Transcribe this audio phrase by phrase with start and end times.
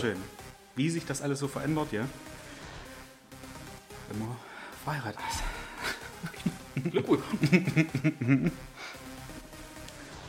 [0.00, 0.16] Zum Sehr Wohl.
[0.16, 0.22] schön.
[0.76, 2.06] Wie sich das alles so verändert, ja?
[4.08, 4.36] Wenn man
[4.84, 6.90] verheiratet ist.
[6.90, 7.22] Glückwunsch.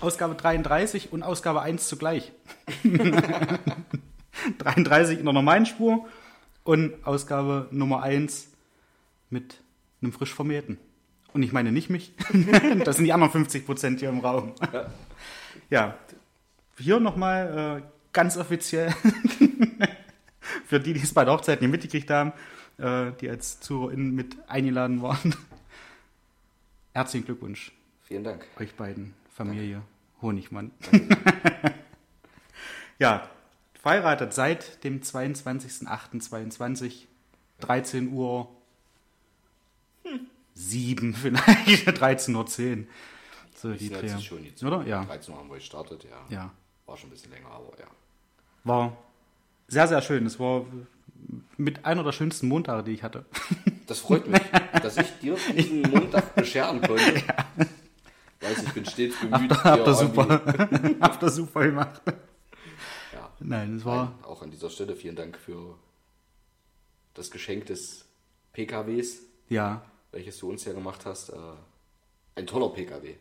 [0.02, 2.32] Ausgabe 33 und Ausgabe 1 zugleich.
[4.58, 6.08] 33 in der normalen Spur
[6.63, 8.48] und Ausgabe Nummer 1
[9.30, 9.62] mit
[10.02, 10.80] einem frisch vermählten.
[11.34, 12.13] Und ich meine nicht mich,
[12.84, 14.54] das sind die anderen 50 Prozent hier im Raum.
[14.74, 14.91] Ja.
[15.70, 15.96] Ja,
[16.77, 18.94] hier nochmal äh, ganz offiziell
[20.66, 22.34] für die, die es bei der Hochzeit nicht mitgekriegt haben,
[22.78, 25.35] äh, die als ZuhörerInnen mit eingeladen waren.
[26.94, 27.72] Herzlichen Glückwunsch
[28.04, 28.46] Vielen Dank.
[28.60, 29.82] euch beiden, Familie
[30.22, 30.72] Honigmann.
[33.00, 33.30] ja,
[33.82, 37.05] verheiratet seit dem 22.08.22,
[37.60, 38.50] 13 Uhr
[40.54, 42.46] 7 vielleicht, 13.10 Uhr.
[43.55, 44.20] So, die Dreh.
[44.20, 44.62] schon jetzt.
[44.63, 44.85] Oder?
[44.85, 45.05] Ja.
[45.05, 46.26] 13 Uhr haben wir gestartet, ja.
[46.30, 46.52] Ja.
[46.85, 47.88] War schon ein bisschen länger, aber ja.
[48.63, 48.98] War
[49.72, 50.26] sehr, sehr schön.
[50.26, 50.66] Es war
[51.58, 53.26] mit einer der schönsten Montage, die ich hatte.
[53.88, 54.40] Das freut mich,
[54.82, 57.24] dass ich dir diesen Montag bescheren konnte.
[58.40, 60.41] Weiß, ich bin stets bemüht, Habt ihr dir super,
[61.02, 62.02] habt ihr super gemacht.
[63.12, 63.30] Ja.
[63.41, 65.78] Nein, es war, Nein, auch an dieser Stelle vielen Dank für
[67.16, 68.06] das Geschenk des
[68.53, 69.81] PKWs, ja,
[70.13, 71.28] welches du uns ja gemacht hast.
[71.30, 71.35] Äh,
[72.35, 73.16] ein toller PKW.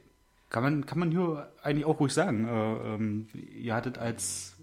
[0.50, 2.46] kann man, kann man hier eigentlich auch ruhig sagen.
[2.46, 4.54] Äh, ähm, ihr hattet als,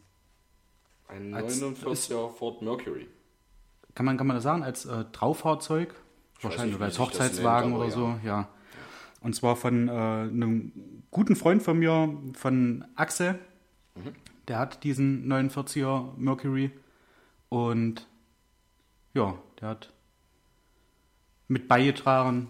[1.07, 3.07] Ein Als- 49er Ford Mercury.
[3.95, 5.93] kann man, kann man das sagen, als äh, Traufahrzeug?
[6.41, 8.47] Wahrscheinlich, nicht, oder als Hochzeitswagen nennt, oder so, ja.
[9.21, 10.71] Und zwar von äh, einem
[11.09, 13.39] guten Freund von mir, von Axel.
[13.95, 14.13] Mhm.
[14.47, 16.71] Der hat diesen 49er Mercury
[17.49, 18.07] und
[19.13, 19.91] ja, der hat
[21.47, 22.49] mit beigetragen,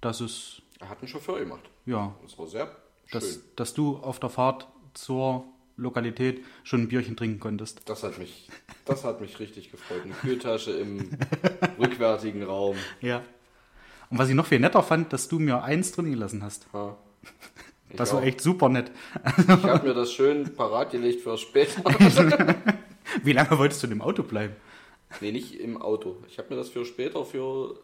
[0.00, 1.68] dass es, Er hat einen Chauffeur gemacht.
[1.86, 2.70] ja, Das war sehr
[3.10, 3.42] dass, schön.
[3.56, 5.44] dass du auf der Fahrt zur
[5.76, 7.82] Lokalität schon ein Bierchen trinken konntest.
[7.88, 8.48] Das hat mich,
[8.84, 10.02] das hat mich richtig gefreut.
[10.04, 11.10] Eine Kühltasche im
[11.78, 12.76] rückwärtigen Raum.
[13.00, 13.22] Ja.
[14.10, 16.66] Und was ich noch viel netter fand, dass du mir eins drin gelassen hast.
[17.90, 18.24] Ich Das war auch.
[18.24, 18.90] echt super nett.
[19.38, 21.82] Ich habe mir das schön parat gelegt für später.
[23.22, 24.54] Wie lange wolltest du in dem Auto bleiben?
[25.20, 26.16] nee, nicht im Auto.
[26.28, 27.78] Ich habe mir das für später für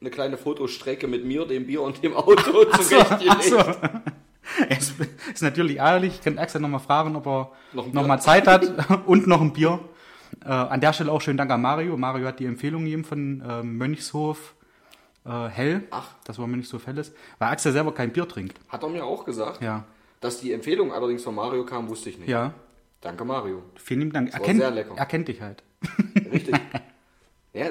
[0.00, 3.28] eine kleine Fotostrecke mit mir, dem Bier und dem Auto zurechtgelegt.
[3.28, 3.56] Ach so.
[4.68, 4.94] Es
[5.32, 8.24] ist natürlich ehrlich, ich kann Axel nochmal fragen, ob er Noch nochmal Bier?
[8.24, 9.80] Zeit hat und noch ein Bier.
[10.44, 11.96] Äh, an der Stelle auch schönen Dank an Mario.
[11.96, 14.54] Mario hat die Empfehlung gegeben von äh, Mönchshof
[15.24, 15.82] äh, Hell.
[15.90, 16.14] Ach.
[16.24, 17.12] Das war Mönchshof Helles.
[17.38, 18.58] Weil Axel selber kein Bier trinkt.
[18.68, 19.62] Hat er mir auch gesagt.
[19.62, 19.84] Ja.
[20.20, 22.28] Dass die Empfehlung allerdings von Mario kam, wusste ich nicht.
[22.28, 22.54] Ja.
[23.00, 23.62] Danke, Mario.
[23.76, 24.28] Vielen lieben Dank.
[24.32, 24.94] Er war kennt, sehr lecker.
[24.96, 25.62] er kennt dich halt.
[26.32, 26.56] Richtig.
[27.52, 27.66] ja,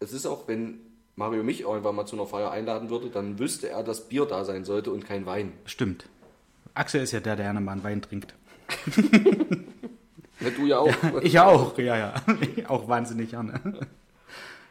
[0.00, 0.80] es ist auch, wenn
[1.16, 4.44] Mario mich irgendwann mal zu einer Feier einladen würde, dann wüsste er, dass Bier da
[4.44, 5.52] sein sollte und kein Wein.
[5.64, 6.08] Stimmt.
[6.74, 8.34] Axel ist ja der, der gerne mal einen Wein trinkt.
[10.40, 10.92] Ja, du ja auch.
[11.22, 12.14] Ich ja auch, ja, ja.
[12.56, 13.60] Ich auch wahnsinnig gerne.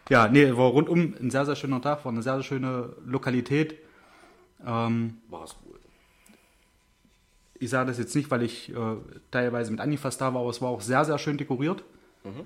[0.09, 3.75] Ja, nee, war rundum ein sehr, sehr schöner Tag, war eine sehr, sehr schöne Lokalität.
[4.65, 5.79] Ähm, War es wohl.
[7.55, 8.95] ich sage das jetzt nicht, weil ich äh,
[9.31, 11.83] teilweise mit Anifas da war, aber es war auch sehr, sehr schön dekoriert,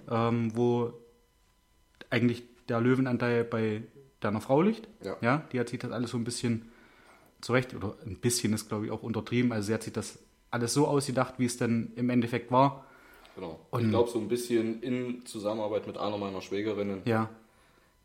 [0.10, 0.94] ähm, wo
[2.10, 3.84] eigentlich der Löwenanteil bei
[4.19, 4.88] deiner Frau liegt.
[5.22, 5.44] Ja.
[5.52, 6.72] die hat sich das alles so ein bisschen
[7.41, 9.52] zurecht, oder ein bisschen ist, glaube ich, auch untertrieben.
[9.53, 10.19] Also sie hat sich das
[10.52, 12.85] alles so ausgedacht, wie es dann im Endeffekt war.
[13.35, 13.59] Genau.
[13.69, 17.30] Und- ich glaube, so ein bisschen in Zusammenarbeit mit einer meiner Schwägerinnen, Ja,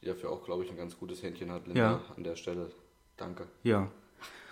[0.02, 1.66] die dafür auch, glaube ich, ein ganz gutes Händchen hat.
[1.66, 2.00] Linda, Ja.
[2.16, 2.70] an der Stelle.
[3.16, 3.44] Danke.
[3.62, 3.88] ja.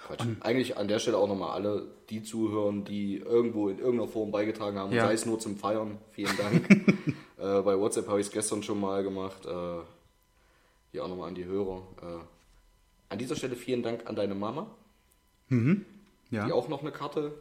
[0.07, 0.25] Quatsch.
[0.41, 4.77] Eigentlich an der Stelle auch nochmal alle, die zuhören, die irgendwo in irgendeiner Form beigetragen
[4.77, 5.07] haben, Ja.
[5.07, 5.99] sei es nur zum Feiern.
[6.11, 6.69] Vielen Dank.
[7.39, 9.47] äh, bei WhatsApp habe ich es gestern schon mal gemacht.
[9.47, 9.51] Äh,
[10.93, 11.83] hier auch nochmal an die Hörer.
[12.03, 14.71] Äh, an dieser Stelle vielen Dank an deine Mama,
[15.51, 17.35] Ja, die auch noch eine Karte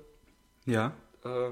[0.66, 0.94] ja.
[1.24, 1.50] äh,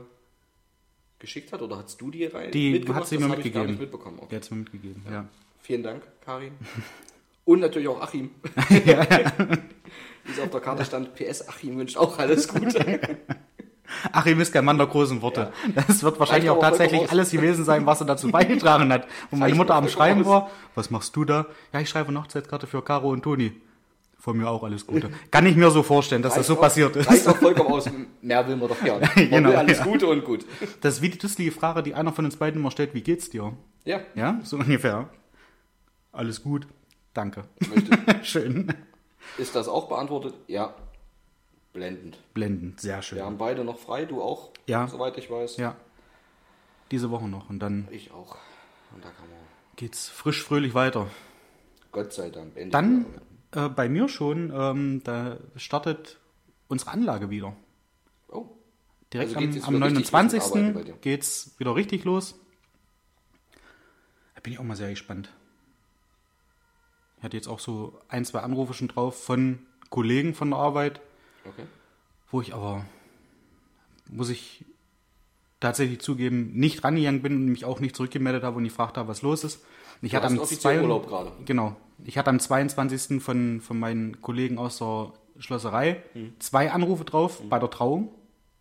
[1.19, 1.61] geschickt hat.
[1.61, 2.51] Oder hast du die rein?
[2.51, 3.67] Die hat sie Das mir ich gar mitgegeben.
[3.67, 4.17] nicht mitbekommen.
[4.17, 4.35] Die Okay.
[4.37, 5.25] hat es mir mitgegeben, ja.
[5.61, 6.53] Vielen Dank, Karin.
[7.45, 8.31] Und natürlich auch Achim.
[8.69, 13.17] Wie es auf der Karte stand, PS Achim wünscht auch alles Gute.
[14.11, 15.51] Achim ist kein Mann der großen Worte.
[15.87, 19.05] Das wird wahrscheinlich Reicht auch aber tatsächlich alles gewesen sein, was er dazu beigetragen hat.
[19.31, 21.45] Und meine Reicht Mutter am Schreiben war, was machst du da?
[21.73, 23.53] Ja, ich schreibe eine Hochzeitskarte für Caro und Toni.
[24.21, 25.09] Von mir auch alles Gute.
[25.31, 27.27] Kann ich mir so vorstellen, dass das so Reicht auch- passiert Reicht ist.
[27.27, 27.89] auch vollkommen aus.
[28.21, 29.09] Mehr will man doch gerne.
[29.15, 29.83] Man Genau, alles ja.
[29.85, 30.45] Gute und gut.
[30.81, 33.29] Das ist wie die dusselige Frage, die einer von uns beiden immer stellt, wie geht's
[33.29, 33.53] dir?
[33.85, 35.09] Ja, Ja, so ungefähr.
[36.11, 36.67] Alles gut.
[37.13, 37.45] Danke.
[37.73, 37.97] möchte.
[38.23, 38.73] Schön.
[39.37, 40.33] Ist das auch beantwortet?
[40.47, 40.73] Ja.
[41.73, 42.17] Blendend.
[42.33, 43.17] Blendend, sehr schön.
[43.17, 44.87] Wir haben beide noch frei, du auch, Ja.
[44.87, 45.57] soweit ich weiß.
[45.57, 45.75] Ja.
[46.91, 47.49] Diese Woche noch.
[47.49, 48.37] Und dann Ich auch.
[48.95, 49.37] Und da kann man,
[49.75, 51.07] geht's frisch, fröhlich weiter.
[51.91, 53.05] Gott sei Dank, endlich Dann
[53.51, 56.17] äh, bei mir schon, ähm, da startet
[56.67, 57.55] unsere Anlage wieder.
[58.29, 58.47] Oh,
[59.13, 60.41] Direkt Also am, am wieder richtig los mit 29.
[60.41, 60.93] Arbeiten bei dir?
[61.01, 62.35] geht's wieder richtig los.
[64.35, 65.29] Da bin ich auch mal sehr gespannt.
[67.17, 71.01] Ich hatte jetzt auch so ein, zwei Anrufe schon drauf von Kollegen von der Arbeit,
[71.45, 71.63] Okay.
[72.31, 72.85] wo ich aber,
[74.09, 74.65] muss ich
[75.59, 79.21] tatsächlich zugeben, nicht rangegangen bin und mich auch nicht zurückgemeldet habe und gefragt habe, was
[79.21, 79.63] los ist.
[80.01, 81.31] Ich Du hatte am zwei- Urlaub gerade.
[81.45, 81.75] Genau.
[82.05, 83.21] Ich hatte am 22.
[83.21, 86.33] von, von meinen Kollegen aus der Schlosserei Mhm.
[86.39, 88.13] zwei Anrufe drauf bei der Trauung,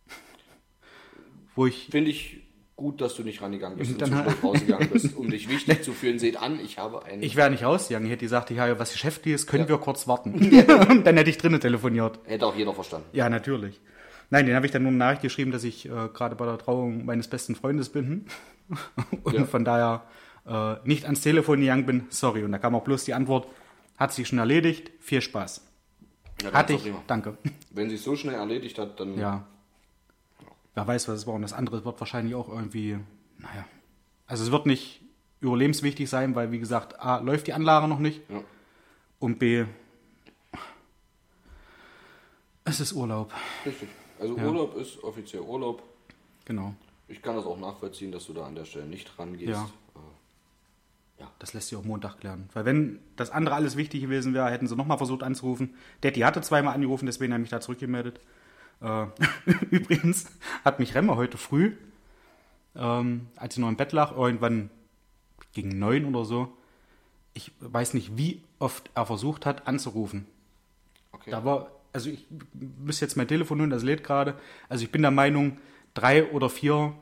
[1.55, 2.41] wo ich Finde ich
[2.79, 5.93] gut, dass du nicht rangegangen bist und Dann- zwischendurch rausgegangen bist, um dich wichtig zu
[5.93, 6.19] fühlen.
[6.19, 7.23] Seht an, ich habe einen.
[7.23, 8.07] Ich wäre nicht rausgegangen.
[8.07, 10.33] Ich hätte gesagt, ich habe was Geschäftliches, können wir kurz warten.
[10.91, 12.19] Und dann hätte ich drinnen telefoniert.
[12.25, 13.07] Hätte auch jeder verstanden.
[13.13, 13.79] Ja, natürlich.
[14.31, 16.57] Nein, den habe ich dann nur eine Nachricht geschrieben, dass ich äh, gerade bei der
[16.59, 18.27] Trauung meines besten Freundes bin.
[19.25, 19.45] Und Ja.
[19.45, 20.03] von daher
[20.47, 22.07] äh, nicht ans Telefon gegangen bin.
[22.11, 22.45] Sorry.
[22.45, 23.49] Und da kam auch bloß die Antwort,
[23.97, 24.91] hat sich schon erledigt.
[25.01, 25.63] Viel Spaß.
[26.43, 26.93] Ja, Hatte ich.
[27.07, 27.37] Danke.
[27.73, 29.47] Wenn sie es so schnell erledigt hat, dann Ja.
[30.79, 31.35] Wer weiß, was es war.
[31.35, 32.99] Und das andere wird wahrscheinlich auch irgendwie,
[33.39, 33.65] naja.
[34.29, 35.01] Also es wird nicht
[35.41, 38.21] überlebenswichtig sein, weil, wie gesagt, A, läuft die Anlage noch nicht.
[38.31, 38.43] Ja.
[39.19, 39.65] Und B,
[42.65, 43.33] es ist Urlaub.
[43.67, 43.89] richtig.
[44.21, 44.47] Also Ja.
[44.47, 45.83] Urlaub ist offiziell Urlaub.
[46.45, 46.75] Genau.
[47.09, 49.49] Ich kann das auch nachvollziehen, dass du da an der Stelle nicht rangehst.
[49.49, 49.69] Ja.
[51.21, 52.49] Äh, Das lässt sich auch Montag klären.
[52.53, 55.75] Weil wenn das andere alles wichtig gewesen wäre, hätten sie nochmal versucht anzurufen.
[56.05, 58.21] Detti hatte zweimal angerufen, deswegen habe ich mich da zurückgemeldet.
[58.81, 59.07] Äh,
[59.71, 60.27] übrigens
[60.65, 61.77] hat mich Remmer heute früh,
[62.77, 64.71] ähm, als ich noch im Bett lag, irgendwann
[65.53, 66.53] gegen neun oder so,
[67.35, 70.27] ich weiß nicht, wie oft er versucht hat anzurufen.
[71.13, 71.31] Okay.
[71.31, 74.35] Da war, also ich müsste jetzt mein Telefon holen, das lädt gerade.
[74.69, 75.59] Also ich bin der Meinung,
[75.95, 76.95] drei oder vier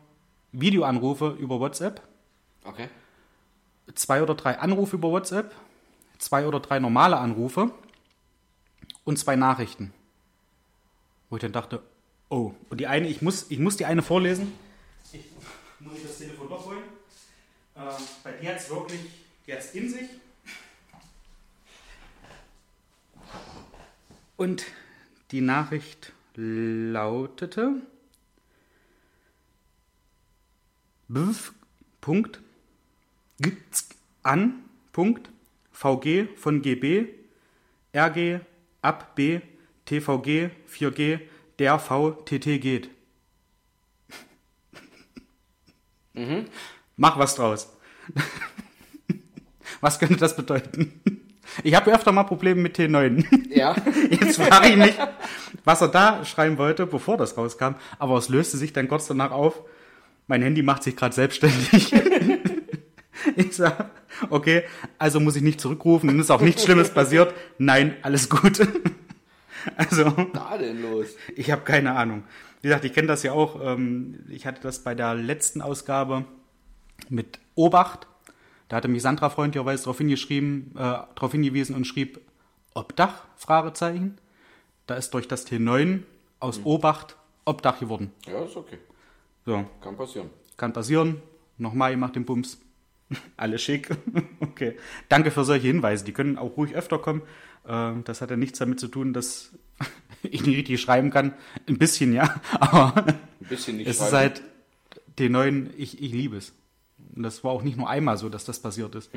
[0.52, 2.02] Videoanrufe über WhatsApp
[2.64, 2.88] Okay.
[3.94, 5.54] zwei oder drei Anrufe über WhatsApp,
[6.18, 7.70] zwei oder drei normale Anrufe
[9.04, 9.92] und zwei Nachrichten.
[11.28, 11.82] Wo ich dann dachte,
[12.28, 14.52] oh, und die eine, ich muss, ich muss die eine vorlesen.
[15.12, 15.24] Ich
[15.80, 16.82] muss ich das Telefon doch holen.
[17.74, 17.80] Äh,
[18.22, 19.00] bei dir hat es wirklich
[19.46, 20.08] jetzt in sich.
[24.36, 24.64] Und
[25.30, 27.82] die Nachricht lautete
[31.08, 31.52] Bf.
[32.00, 32.40] Punkt
[33.40, 33.88] gibt's
[34.22, 34.64] an.
[34.92, 35.30] Punkt.
[35.72, 37.08] VG von GB.
[37.94, 38.40] RG
[38.82, 39.40] ab B.
[39.86, 41.20] TVG 4G.
[41.58, 42.90] Der VTT geht.
[46.96, 47.72] Mach was draus.
[49.80, 51.00] was könnte das bedeuten?
[51.62, 53.54] Ich habe öfter mal Probleme mit T9.
[53.54, 53.74] Ja.
[54.10, 54.94] Jetzt frage ich mich,
[55.64, 57.76] was er da schreiben wollte, bevor das rauskam.
[57.98, 59.62] Aber es löste sich dann kurz danach auf.
[60.26, 61.94] Mein Handy macht sich gerade selbstständig.
[63.36, 63.90] ich sag,
[64.28, 64.64] okay,
[64.98, 67.32] also muss ich nicht zurückrufen und ist auch nichts Schlimmes passiert.
[67.58, 68.66] Nein, alles gut.
[69.76, 71.06] also, da denn los?
[71.34, 72.24] ich habe keine Ahnung.
[72.62, 73.60] Wie gesagt, ich kenne das ja auch.
[73.62, 76.24] ähm, Ich hatte das bei der letzten Ausgabe
[77.08, 78.06] mit Obacht.
[78.68, 80.80] Da hatte mich Sandra freundlicherweise darauf hingeschrieben, äh,
[81.14, 82.20] darauf hingewiesen und schrieb
[82.74, 83.24] Obdach?
[83.36, 84.18] Fragezeichen.
[84.86, 86.00] Da ist durch das T9
[86.40, 88.12] aus Obacht Obdach geworden.
[88.26, 88.78] Ja, ist okay.
[89.44, 90.30] So, Kann passieren.
[90.56, 91.22] kann passieren.
[91.58, 92.58] Nochmal, ihr macht den Bums.
[93.36, 93.90] Alles schick.
[94.40, 94.76] okay.
[95.08, 96.04] Danke für solche Hinweise.
[96.04, 97.22] Die können auch ruhig öfter kommen.
[97.68, 99.52] Ähm, Das hat ja nichts damit zu tun, dass
[100.22, 101.34] ich nicht richtig schreiben kann.
[101.68, 102.40] Ein bisschen, ja.
[102.60, 103.18] Aber Ein
[103.48, 104.16] bisschen nicht es ist schreiben.
[104.16, 104.42] halt
[105.18, 106.52] den neuen, ich, ich liebe es.
[107.14, 109.10] Und das war auch nicht nur einmal so, dass das passiert ist.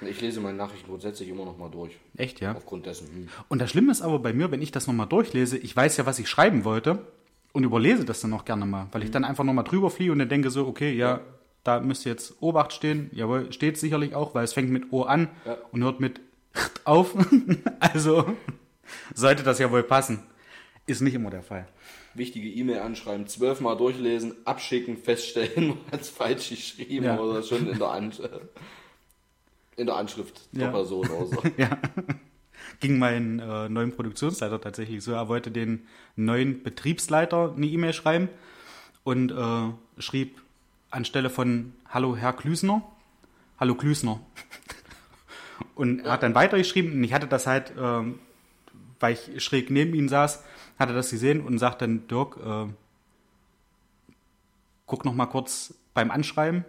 [0.00, 1.92] Ich lese meine Nachrichten grundsätzlich immer noch mal durch.
[2.16, 2.54] Echt, ja.
[2.54, 3.08] Aufgrund dessen.
[3.08, 3.28] Hm.
[3.48, 6.06] Und das Schlimme ist aber bei mir, wenn ich das nochmal durchlese, ich weiß ja,
[6.06, 7.00] was ich schreiben wollte
[7.52, 10.20] und überlese das dann auch gerne mal, weil ich dann einfach nochmal drüber fliege und
[10.20, 11.20] dann denke so, okay, ja,
[11.64, 13.10] da müsste jetzt Obacht stehen.
[13.12, 15.56] Jawohl, steht sicherlich auch, weil es fängt mit O an Ja.
[15.72, 16.20] und hört mit
[16.84, 17.16] auf.
[17.80, 18.36] also
[19.14, 20.22] sollte das ja wohl passen.
[20.86, 21.68] Ist nicht immer der Fall.
[22.14, 27.18] Wichtige E-Mail anschreiben, zwölfmal durchlesen, abschicken, feststellen, es falsch geschrieben Ja.
[27.18, 28.12] oder schon in der, An
[29.76, 30.70] in der Anschrift der Ja.
[30.70, 31.42] Person oder so.
[31.56, 31.78] ja.
[32.80, 35.12] Ging mein äh, neuen Produktionsleiter tatsächlich so.
[35.12, 38.28] Er wollte den neuen Betriebsleiter eine E-Mail schreiben
[39.04, 40.40] und äh, schrieb
[40.90, 42.82] anstelle von Hallo Herr Klüsner,
[43.60, 44.20] Hallo Klüsner.
[45.74, 48.18] Und er hat dann weitergeschrieben und ich hatte das halt, ähm,
[49.00, 50.44] weil ich schräg neben ihm saß,
[50.78, 52.66] hatte das gesehen und sagt dann, Dirk, äh,
[54.86, 56.64] guck noch mal kurz beim Anschreiben.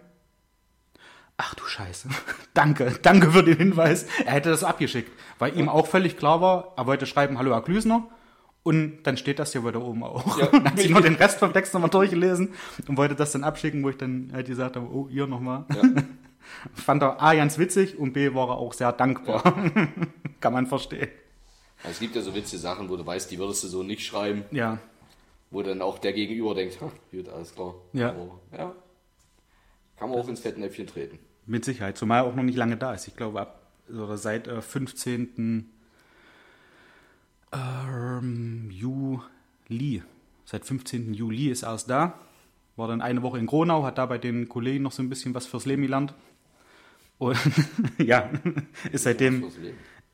[1.36, 2.08] Ach du Scheiße.
[2.54, 4.06] danke, danke für den Hinweis.
[4.24, 7.62] Er hätte das abgeschickt, weil ihm auch völlig klar war, er wollte schreiben, hallo Herr
[7.62, 8.08] Klüsner.
[8.62, 10.38] Und dann steht das hier wieder oben auch.
[10.38, 10.46] Ja.
[10.52, 12.52] Dann hat sich noch den Rest vom Text nochmal durchgelesen
[12.86, 15.64] und wollte das dann abschicken, wo ich dann halt gesagt habe, oh, hier nochmal.
[15.74, 15.80] Ja.
[16.74, 19.42] Fand er A ganz witzig und B war er auch sehr dankbar.
[20.40, 21.08] Kann man verstehen.
[21.82, 24.04] Also es gibt ja so witzige Sachen, wo du weißt, die würdest du so nicht
[24.04, 24.78] schreiben, Ja,
[25.50, 27.74] wo dann auch der Gegenüber denkt, gut, alles klar.
[27.92, 28.10] Ja.
[28.10, 28.74] Aber, ja.
[29.96, 31.18] Kann man auch ins Fettnäpfchen treten.
[31.46, 33.08] Mit Sicherheit, zumal er auch noch nicht lange da ist.
[33.08, 35.68] Ich glaube, ab oder seit äh, 15.
[37.52, 40.02] Ähm, Juli.
[40.44, 41.12] Seit 15.
[41.14, 42.18] Juli ist er erst da.
[42.76, 45.34] War dann eine Woche in Gronau, hat da bei den Kollegen noch so ein bisschen
[45.34, 46.14] was fürs Leben gelernt.
[47.18, 47.36] Und
[47.98, 48.30] ja,
[48.92, 49.50] ist seitdem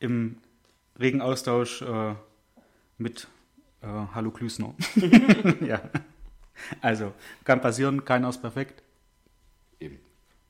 [0.00, 0.38] im
[0.98, 2.14] regen Austausch äh,
[2.98, 3.28] mit
[3.82, 4.74] äh, Hallo Klüsner.
[5.60, 5.80] ja.
[6.80, 7.12] Also,
[7.44, 8.82] kann passieren, keiner ist perfekt.
[9.78, 9.98] Eben.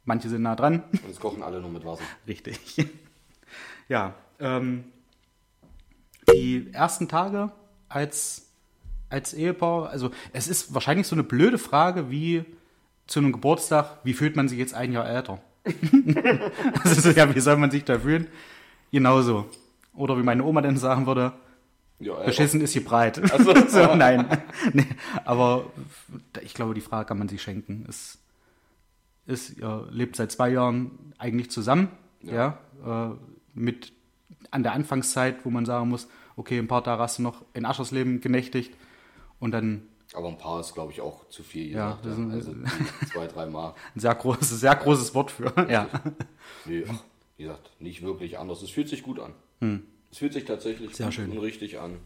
[0.05, 0.85] Manche sind nah dran.
[0.93, 2.05] Und es kochen alle nur mit Wasser.
[2.27, 2.59] Richtig.
[3.89, 4.85] ja, ähm,
[6.33, 7.51] die ersten Tage
[7.89, 8.47] als,
[9.09, 12.45] als Ehepaar, also es ist wahrscheinlich so eine blöde Frage wie
[13.07, 15.41] zu einem Geburtstag, wie fühlt man sich jetzt ein Jahr älter?
[16.85, 18.29] also so, ja, wie soll man sich da fühlen?
[18.93, 19.49] Genauso.
[19.97, 21.33] Oder wie meine Oma denn sagen würde,
[21.99, 23.17] Ja, beschissen ist hier breit.
[23.39, 23.55] so.
[23.69, 24.27] so, nein.
[24.73, 24.87] nee,
[25.25, 25.65] aber
[26.43, 27.85] ich glaube, die Frage kann man sich schenken.
[27.89, 28.19] Es
[29.27, 31.89] ist, ihr lebt seit zwei Jahren eigentlich zusammen,
[32.23, 33.11] ja, äh,
[33.55, 33.93] mit
[34.51, 37.65] an der Anfangszeit, wo man sagen muss, okay, ein paar Tage hast du noch in
[37.65, 38.75] Aschersleben genächtigt
[39.41, 39.83] und dann
[40.15, 42.05] Aber ein paar ist, glaube ich, auch zu viel Ja, gesagt.
[42.05, 42.55] das Ja, sind- also
[43.13, 43.75] zwei, drei Mal.
[43.95, 45.89] ein sehr großes, sehr großes Wort für, ja.
[46.65, 46.85] Nee,
[47.37, 48.63] wie gesagt, nicht wirklich anders.
[48.63, 49.33] Es fühlt sich gut an.
[49.61, 50.95] Es fühlt sich tatsächlich Hm.
[50.97, 51.31] Sehr schön.
[51.31, 51.99] und richtig an.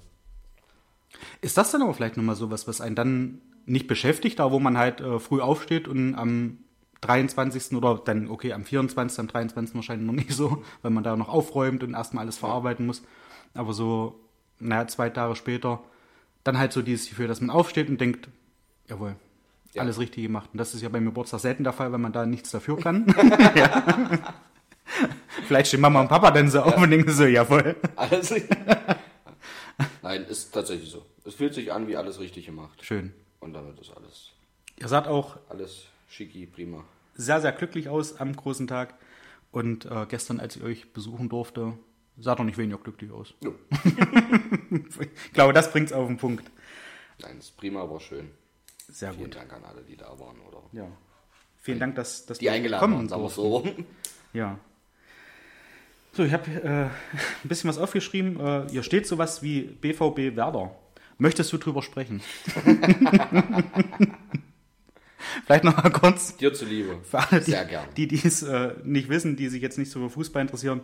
[1.41, 4.79] Ist das dann aber vielleicht nochmal sowas, was einen dann nicht beschäftigt, da wo man
[4.79, 6.59] halt äh, früh aufsteht und am
[7.03, 7.77] 23.
[7.77, 9.75] oder dann, okay, am 24., am 23.
[9.75, 13.03] wahrscheinlich noch nicht so, weil man da noch aufräumt und erstmal alles verarbeiten muss.
[13.55, 14.21] Aber so,
[14.61, 15.83] naja, zwei Tage später,
[16.45, 18.29] dann halt so dieses Gefühl, dass man aufsteht und denkt,
[18.89, 19.17] jawohl,
[19.75, 19.83] Ja.
[19.83, 20.51] alles richtig gemacht.
[20.53, 23.07] Und das ist ja beim Geburtstag selten der Fall, weil man da nichts dafür kann.
[23.57, 24.21] ja.
[25.47, 27.77] Vielleicht stehen Mama und Papa dann so auf und denken so, jawohl.
[27.97, 28.33] Alles
[30.03, 31.05] Nein, ist tatsächlich so.
[31.25, 32.85] Es fühlt sich an wie alles richtig gemacht.
[32.85, 33.13] Schön.
[33.41, 34.31] Und damit ist alles,
[34.79, 36.85] Ihr seid auch alles schicki, prima.
[37.15, 38.95] sehr, sehr glücklich aus am großen Tag.
[39.53, 41.75] Und äh, gestern, als ich euch besuchen durfte,
[42.19, 43.35] sah doch nicht weniger glücklich aus.
[43.43, 43.55] Jo.
[45.01, 46.49] Ich glaube, das bringt es auf den Punkt.
[47.23, 48.31] Nein, ist prima, war schön.
[48.89, 49.37] Sehr Vielen gut.
[49.37, 50.87] Dank an alle, die da waren oder Ja.
[51.57, 53.65] Vielen Dank, dass, dass die wir eingeladen kommen waren, sagen wir so.
[54.33, 54.59] Ja.
[56.13, 56.85] So, ich habe äh,
[57.45, 58.41] ein bisschen was aufgeschrieben.
[58.41, 60.75] Äh, hier steht sowas wie BVB Werder.
[61.19, 62.23] Möchtest du drüber sprechen?
[65.45, 66.99] Vielleicht noch mal kurz Dir zuliebe.
[67.03, 67.85] für alle, die, Sehr gern.
[67.97, 70.81] die die es äh, nicht wissen, die sich jetzt nicht so für Fußball interessieren.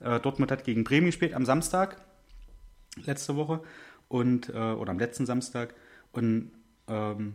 [0.00, 1.96] Äh, Dortmund hat gegen Bremen gespielt am Samstag
[3.04, 3.62] letzte Woche
[4.08, 5.74] und äh, oder am letzten Samstag
[6.12, 6.50] und
[6.88, 7.34] ähm,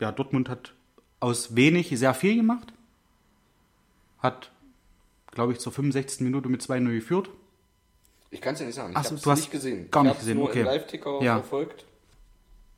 [0.00, 0.74] ja Dortmund hat
[1.18, 2.72] aus wenig sehr viel gemacht,
[4.18, 4.52] hat
[5.32, 6.20] glaube ich zur 65.
[6.22, 7.30] Minute mit 2-0 geführt.
[8.30, 8.94] Ich kann es ja nicht sagen.
[8.96, 9.90] Ich so, habe es nicht gesehen.
[9.90, 10.60] gar ich nicht gesehen, nur okay.
[10.60, 11.38] im Live-Ticker Ja.
[11.38, 11.84] verfolgt.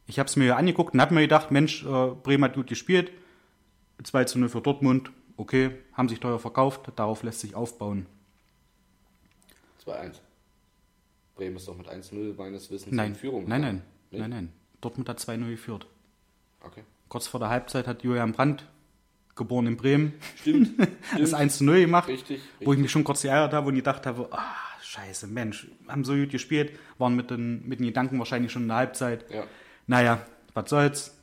[0.07, 3.13] Ich habe es mir angeguckt und habe mir gedacht, Mensch, äh, Bremen hat gut gespielt,
[4.03, 8.07] 2 0 für Dortmund, okay, haben sich teuer verkauft, darauf lässt sich aufbauen.
[9.85, 10.21] 2-1.
[11.37, 13.49] Bremen ist doch mit 1-0 meines Wissens Nein, in Führung.
[13.49, 14.21] nein, nein, Nicht?
[14.21, 14.53] nein, nein.
[14.81, 15.87] Dortmund hat 2-0 geführt.
[16.61, 16.83] Okay.
[17.09, 18.67] Kurz vor der Halbzeit hat Julian Brandt,
[19.35, 20.79] geboren in Bremen, Stimmt.
[20.79, 21.35] das stimmt.
[21.35, 24.55] 1 0 gemacht, Richtig, wo ich mich schon kurz geärgert habe und gedacht habe, ah,
[24.83, 28.69] scheiße, Mench, haben so gut gespielt, waren mit den, mit den Gedanken wahrscheinlich schon in
[28.69, 29.25] der Halbzeit.
[29.31, 29.45] Ja.
[29.87, 31.19] Naja, was soll's.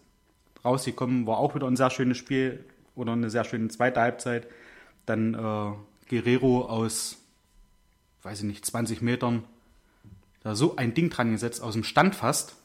[0.66, 4.48] Rausgekommen war auch wieder ein sehr schönes Spiel oder eine sehr schöne zweite Halbzeit.
[5.06, 5.72] Dann äh,
[6.10, 7.18] Guerrero aus,
[8.24, 9.44] weiß ich nicht, 20 Metern,
[10.42, 12.56] da so ein Ding dran gesetzt, aus dem Stand fast,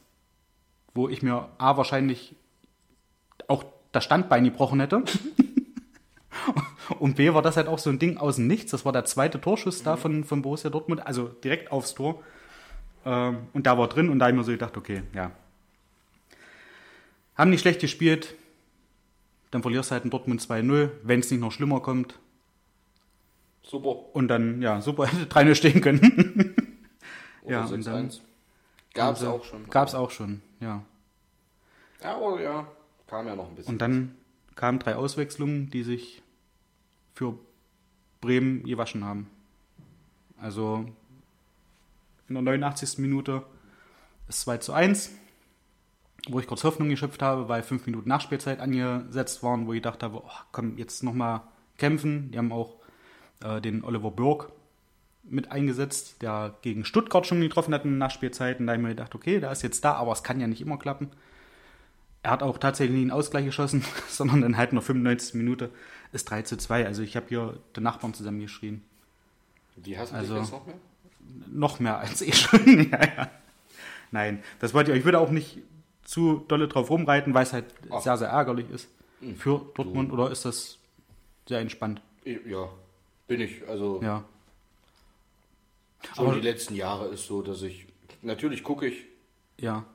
[0.93, 2.35] wo ich mir A wahrscheinlich
[3.95, 5.03] das Standbein gebrochen hätte.
[6.99, 8.71] Und B war das halt auch so ein Ding aus dem Nichts.
[8.71, 12.21] Das war der zweite Torschuss da von, von Borussia Dortmund, also direkt aufs Tor.
[13.05, 15.31] Ähm, und da war drin und da habe ich mir so gedacht, okay, ja.
[17.35, 18.35] Haben nicht schlecht gespielt.
[19.51, 22.19] Dann verlierst du halt in Dortmund 2-0, wenn es nicht noch schlimmer kommt.
[23.63, 24.13] Super.
[24.15, 26.55] Und dann, ja, super, hätte 3-0 stehen können.
[27.43, 28.19] Oder Ja, und dann- 6-1.
[28.93, 29.69] Gab es auch schon.
[29.69, 30.81] Gab es auch schon, ja.
[32.01, 32.67] Ja, aber ja,
[33.15, 33.73] kam ja noch ein bisschen.
[33.73, 34.15] Und dann
[34.55, 36.21] kamen drei Auswechslungen, die sich
[37.13, 37.37] für
[38.19, 39.29] Bremen gewaschen haben.
[40.37, 40.85] Also
[42.27, 42.97] in der 89.
[42.99, 43.43] Minute
[44.27, 45.11] ist 2 zu 1,
[46.27, 50.11] wo ich kurz Hoffnung geschöpft habe, weil fünf Minuten Nachspielzeit angesetzt waren, wo ich dachte
[50.11, 51.41] oh, komm, jetzt nochmal
[51.77, 52.31] kämpfen.
[52.31, 52.75] Die haben auch
[53.41, 54.51] äh, den Oliver Burg
[55.23, 58.59] mit eingesetzt, der gegen Stuttgart schon getroffen hat in Nachspielzeit.
[58.59, 60.47] Und da habe ich mir gedacht, okay, der ist jetzt da, aber es kann ja
[60.47, 61.11] nicht immer klappen.
[62.25, 65.35] Er hat auch tatsächlich nie einen Ausgleich geschossen, sondern dann halt der 95.
[65.35, 65.69] Minute
[66.11, 66.83] ist 3 zu 2.
[66.87, 68.83] Also ich habe hier den Nachbarn zusammengeschrien.
[69.75, 70.75] Die hassen Also- dich jetzt noch mehr?
[71.47, 72.89] Noch mehr als eh schon.
[72.91, 73.29] ja, ja.
[74.11, 74.97] Nein, das wollte ich.
[74.99, 75.59] Ich würde auch nicht
[76.03, 78.01] zu dolle drauf rumreiten, weil es halt Ach.
[78.01, 78.87] sehr, sehr ärgerlich ist
[79.37, 80.11] für Dortmund.
[80.11, 80.79] Oder ist das
[81.47, 82.01] sehr entspannt?
[82.23, 82.69] Ja,
[83.27, 83.67] bin ich.
[83.67, 84.23] Also Ja.
[86.15, 87.85] schon Aber- die letzten Jahre ist so, dass ich.
[88.23, 89.05] Natürlich gucke ich,
[89.59, 89.85] Ja.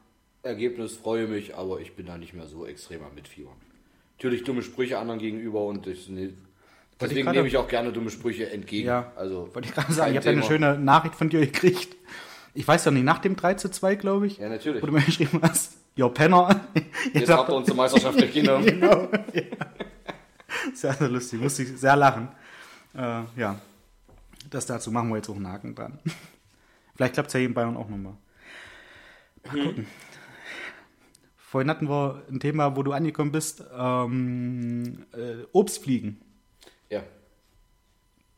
[0.43, 3.55] Ergebnis, freue mich, aber ich bin da nicht mehr so extrem am Mitfiebern.
[4.17, 6.31] Natürlich dumme Sprüche anderen gegenüber und ich, nee,
[7.01, 8.89] deswegen gerade- nehme ich auch gerne dumme Sprüche entgegen.
[8.89, 9.13] Ja.
[9.17, 11.97] Also, Wollte ich gerade sagen, ich habe ja eine schöne Nachricht von dir gekriegt.
[12.55, 14.39] Ich weiß ja nicht, nach dem 3 zu 2, glaube ich.
[14.39, 14.83] Ja, natürlich.
[14.83, 16.69] Wo du mir geschrieben hast, yo Penner.
[17.13, 18.65] Jetzt habt ihr uns zur Meisterschaft genommen.
[18.67, 19.09] genau.
[19.33, 19.43] Ja.
[20.75, 22.29] Sehr, sehr lustig, musste ich sehr lachen.
[22.95, 23.61] Äh, ja,
[24.51, 25.99] das dazu machen wir jetzt auch einen Haken dran.
[26.97, 28.15] Vielleicht klappt es ja hier in Bayern auch nochmal.
[29.47, 29.87] Mal gucken.
[31.50, 36.21] Vorhin hatten wir ein Thema, wo du angekommen bist, ähm, äh, Obstfliegen.
[36.88, 37.02] Ja.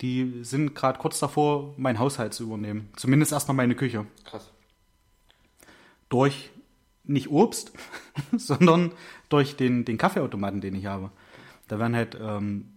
[0.01, 2.89] Die sind gerade kurz davor, mein Haushalt zu übernehmen.
[2.97, 4.07] Zumindest erstmal meine Küche.
[4.25, 4.51] Krass.
[6.09, 6.49] Durch
[7.05, 7.73] nicht Obst,
[8.35, 8.93] sondern
[9.29, 11.11] durch den, den Kaffeeautomaten, den ich habe.
[11.69, 12.73] Da werden halt ähm,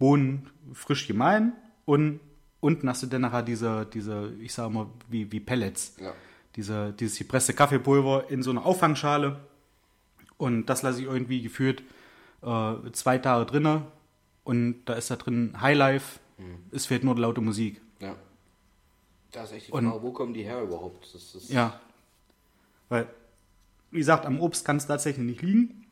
[0.00, 1.52] Bohnen frisch gemahlen
[1.84, 2.18] und
[2.58, 5.94] unten hast du dann nachher diese, diese ich sag mal, wie, wie Pellets.
[6.00, 6.14] Ja.
[6.56, 9.38] Diese, dieses gepresste Kaffeepulver in so einer Auffangschale.
[10.38, 11.82] Und das lasse ich irgendwie geführt
[12.42, 13.82] äh, zwei Tage drinne.
[14.44, 16.20] Und da ist da drin Highlife.
[16.70, 17.80] Es fehlt nur laute Musik.
[18.00, 18.14] Ja.
[19.32, 21.12] Da ist echt die Und- Frage, wo kommen die her überhaupt?
[21.12, 21.78] Das ist, Ja.
[22.88, 23.06] Weil,
[23.90, 25.84] wie gesagt, am Obst kann es tatsächlich nicht liegen.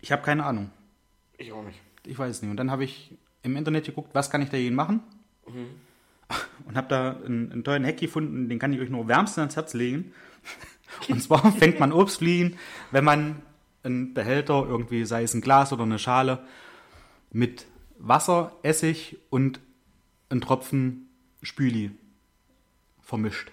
[0.00, 0.70] Ich habe keine Ahnung.
[1.38, 1.78] Ich auch nicht.
[2.04, 2.50] Ich weiß es nicht.
[2.50, 5.00] Und dann habe ich im Internet geguckt, was kann ich dagegen machen?
[6.66, 9.56] Und habe da einen, einen tollen Hack gefunden, den kann ich euch nur wärmstens ans
[9.56, 10.12] Herz legen.
[11.08, 12.58] Und zwar fängt man Obstfliegen,
[12.90, 13.42] wenn man
[13.82, 16.44] einen Behälter, irgendwie sei es ein Glas oder eine Schale,
[17.30, 17.66] mit
[17.98, 19.60] Wasser, Essig und
[20.28, 21.08] einen Tropfen
[21.42, 21.90] Spüli
[23.00, 23.50] vermischt.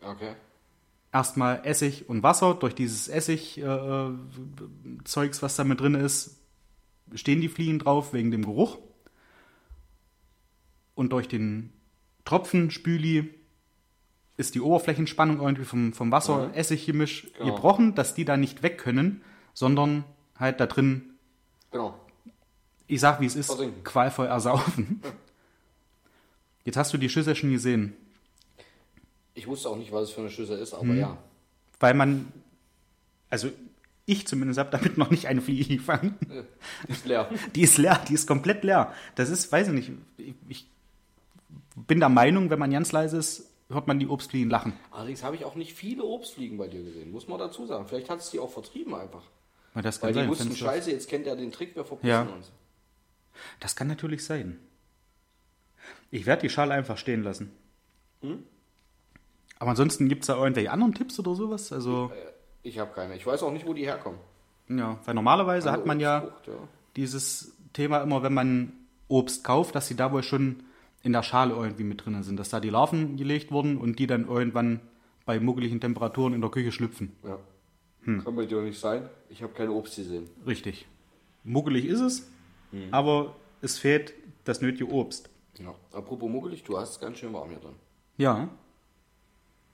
[0.00, 0.34] Okay.
[1.12, 2.54] Erstmal Essig und Wasser.
[2.54, 3.62] Durch dieses Essig-Zeugs,
[5.42, 6.40] was da mit drin ist,
[7.14, 8.78] stehen die Fliegen drauf wegen dem Geruch.
[10.94, 11.72] Und durch den
[12.24, 13.34] Tropfen Spüli
[14.36, 17.54] ist die Oberflächenspannung irgendwie vom, vom Wasser-Essig-Gemisch Genau.
[17.54, 20.04] gebrochen, dass die da nicht weg können, sondern
[20.38, 21.10] halt da drin,
[21.70, 21.94] Genau.
[22.88, 23.84] ich sag wie es ist, Versinken.
[23.84, 25.00] qualvoll ersaufen.
[26.64, 27.94] Jetzt hast du die Schüssel schon gesehen.
[29.34, 30.78] Ich wusste auch nicht, was es für eine Schüssel ist, Mhm.
[30.90, 31.18] aber ja.
[31.80, 32.32] Weil man,
[33.30, 33.50] also
[34.06, 36.16] ich zumindest habe damit noch nicht eine Fliege gefangen.
[36.88, 37.28] Die ist leer.
[37.54, 38.92] Die ist leer, die ist komplett leer.
[39.14, 40.66] Das ist, weiß ich nicht, ich, ich
[41.76, 44.72] bin der Meinung, wenn man ganz leise ist, hört man die Obstfliegen lachen.
[44.90, 47.86] Allerdings habe ich auch nicht viele Obstfliegen bei dir gesehen, muss man dazu sagen.
[47.86, 49.22] Vielleicht hat es die auch vertrieben einfach.
[49.72, 50.48] Weil das Weil kann die sein.
[50.48, 52.22] wussten, scheiße, jetzt kennt er den Trick, wir verpissen Ja.
[52.22, 52.52] uns.
[53.60, 54.58] Das kann natürlich sein.
[56.10, 57.50] Ich werde die Schale einfach stehen lassen.
[58.20, 58.44] Hm?
[59.58, 61.72] Aber ansonsten gibt es da irgendwelche anderen Tipps oder sowas?
[61.72, 62.30] Also, Äh,
[62.68, 63.16] Ich habe keine.
[63.16, 64.18] Ich weiß auch nicht, wo die herkommen.
[64.68, 66.52] ja, weil normalerweise hat man ja ja.
[66.96, 68.72] dieses Thema immer, wenn man
[69.08, 70.62] Obst kauft, dass die da wohl schon
[71.04, 74.06] in der Schale irgendwie mit drin sind, dass da die Larven gelegt wurden und die
[74.08, 74.80] dann irgendwann
[75.26, 77.14] bei muggeligen Temperaturen in der Küche schlüpfen.
[77.22, 77.38] Ja.
[78.02, 78.24] Hm.
[78.24, 79.08] Kann bei dir auch nicht sein.
[79.28, 80.28] Ich habe keine Obst gesehen.
[80.46, 80.86] Richtig.
[81.44, 82.28] Muggelig ist es,
[82.72, 82.88] Hm.
[82.92, 84.12] aber es fehlt
[84.44, 85.30] das nötige Obst.
[85.58, 85.74] Ja.
[85.92, 87.74] Apropos muggelig, du hast es ganz schön warm hier drin.
[88.16, 88.48] Ja,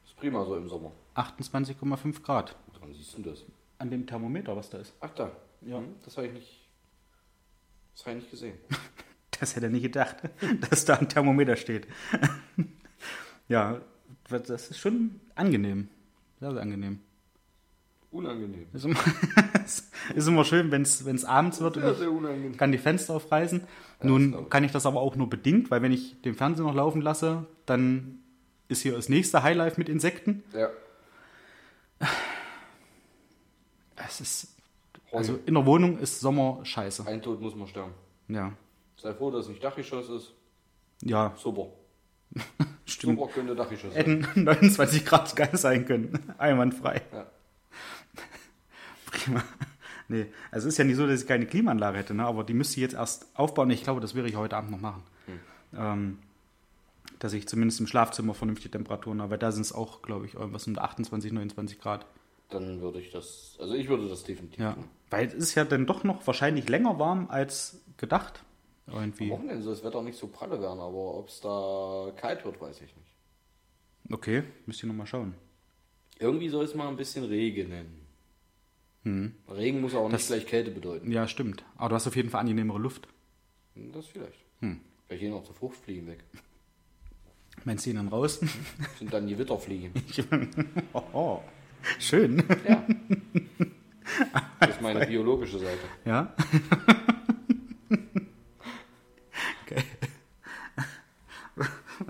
[0.05, 0.93] Ist prima so im Sommer.
[1.15, 3.45] 28,5 Grad Woran siehst du das?
[3.79, 4.93] an dem Thermometer, was da ist.
[5.01, 5.31] Ach da.
[5.63, 5.79] Ja.
[5.79, 6.69] Hm, Das habe ich nicht.
[7.95, 8.59] Das habe ich nicht gesehen.
[9.41, 10.17] Das hätte er nicht gedacht,
[10.71, 11.87] dass da ein Thermometer steht.
[13.49, 13.81] ja,
[14.29, 15.89] das ist schon angenehm.
[16.39, 17.01] Sehr, sehr angenehm.
[18.13, 18.67] Unangenehm.
[18.73, 18.99] Ist immer,
[20.15, 22.57] ist immer schön, wenn es abends wird und Sehr, ich sehr unangenehm.
[22.57, 23.61] kann die Fenster aufreißen.
[23.99, 24.51] das Nun ich.
[24.51, 27.47] kann ich das aber auch nur bedingt, weil wenn ich den Fernseher noch laufen lasse,
[27.67, 28.19] dann
[28.69, 30.43] ist hier das nächste Highlife mit Insekten.
[30.53, 30.71] Ja.
[33.97, 34.57] Es ist,
[35.13, 37.07] also in der Wohnung ist Sommer scheiße.
[37.07, 37.93] ein Tod muss man sterben.
[38.29, 38.53] Ja,
[39.01, 40.33] Sei froh, dass es nicht Dachgeschoss ist.
[41.03, 41.69] ja, Super.
[42.85, 43.19] stimmt.
[43.19, 44.25] Super könnte Dachgeschoss sein.
[44.25, 46.19] Hätten 29 Grad geil sein können.
[46.39, 47.03] Einwandfrei.
[47.13, 47.27] Ja.
[49.07, 49.43] Prima.
[50.09, 52.25] Nee, also es ist ja nicht so, dass ich keine Klimaanlage hätte, ne?
[52.27, 53.71] aber die müsste ich jetzt erst aufbauen.
[53.71, 55.03] Ich glaube, das werde ich heute Abend noch machen.
[55.77, 56.19] Ähm,
[57.21, 60.35] dass ich zumindest im Schlafzimmer vernünftige Temperaturen habe, weil da sind es auch, glaube ich,
[60.35, 62.07] irgendwas um 28, 29 Grad.
[62.49, 63.57] Dann würde ich das.
[63.61, 64.73] Also ich würde das definitiv Ja.
[64.73, 64.89] tun.
[65.11, 68.43] Weil es ist ja dann doch noch wahrscheinlich länger warm als gedacht.
[68.93, 69.31] Irgendwie.
[69.31, 72.77] Wochenende soll das Wetter nicht so pralle werden, aber ob es da kalt wird, weiß
[72.77, 73.13] ich nicht.
[74.13, 75.35] Okay, müsst ihr nochmal schauen.
[76.19, 78.01] Irgendwie soll es mal ein bisschen regnen.
[79.05, 80.13] Regen muss auch nicht Hm.
[80.13, 81.11] Das- gleich Kälte bedeuten.
[81.11, 81.65] Ja, stimmt.
[81.77, 83.09] Aber du hast auf jeden Fall angenehmere Luft.
[83.75, 84.45] Das vielleicht.
[84.61, 84.81] Hm.
[85.07, 86.23] Vielleicht gehen auch die Fruchtfliegen weg.
[87.65, 88.41] Meinst du ihn dann raus?
[88.99, 89.93] Sind dann die Witterfliegen.
[90.93, 91.41] oh, oh.
[91.99, 92.43] Schön.
[92.69, 92.87] Ja.
[94.61, 95.79] Das ist meine biologische Seite.
[96.05, 96.35] Ja.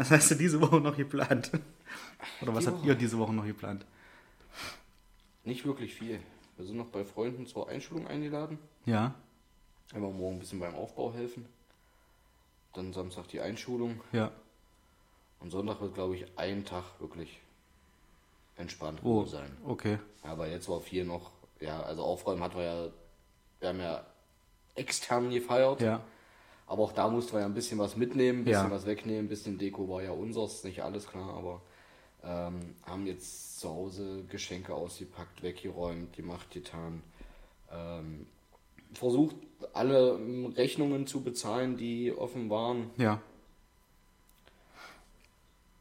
[0.00, 1.50] Was hast du diese Woche noch geplant?
[2.40, 2.88] Oder was Die habt Woche?
[2.88, 3.84] ihr diese Woche noch geplant?
[5.44, 6.20] Nicht wirklich viel.
[6.56, 8.58] Wir sind noch bei Freunden zur Einschulung eingeladen.
[8.86, 9.14] Ja,
[9.92, 11.44] Einmal morgen ein bisschen beim Aufbau helfen.
[12.72, 14.00] Dann Samstag die Einschulung.
[14.12, 14.30] ja.
[15.40, 17.38] Und Sonntag wird, glaube ich, ein Tag wirklich
[18.56, 19.50] entspannt Oh, sein.
[19.66, 19.98] okay.
[20.22, 22.86] Aber jetzt war viel noch, ja, also Aufräumen hatten wir ja,
[23.60, 24.04] wir haben ja
[24.76, 25.80] extern gefeiert.
[25.82, 26.00] Ja,
[26.70, 28.70] Aber auch da mussten wir ja ein bisschen was mitnehmen, ein bisschen Ja.
[28.70, 31.62] was wegnehmen, ein bisschen Deko war ja unseres, nicht alles klar, aber
[32.22, 37.02] ähm, haben jetzt zu Hause Geschenke ausgepackt, weggeräumt, gemacht, getan.
[37.72, 38.24] Ähm,
[38.94, 39.34] versucht,
[39.72, 42.90] alle ähm, Rechnungen zu bezahlen, die offen waren.
[42.96, 43.20] ja.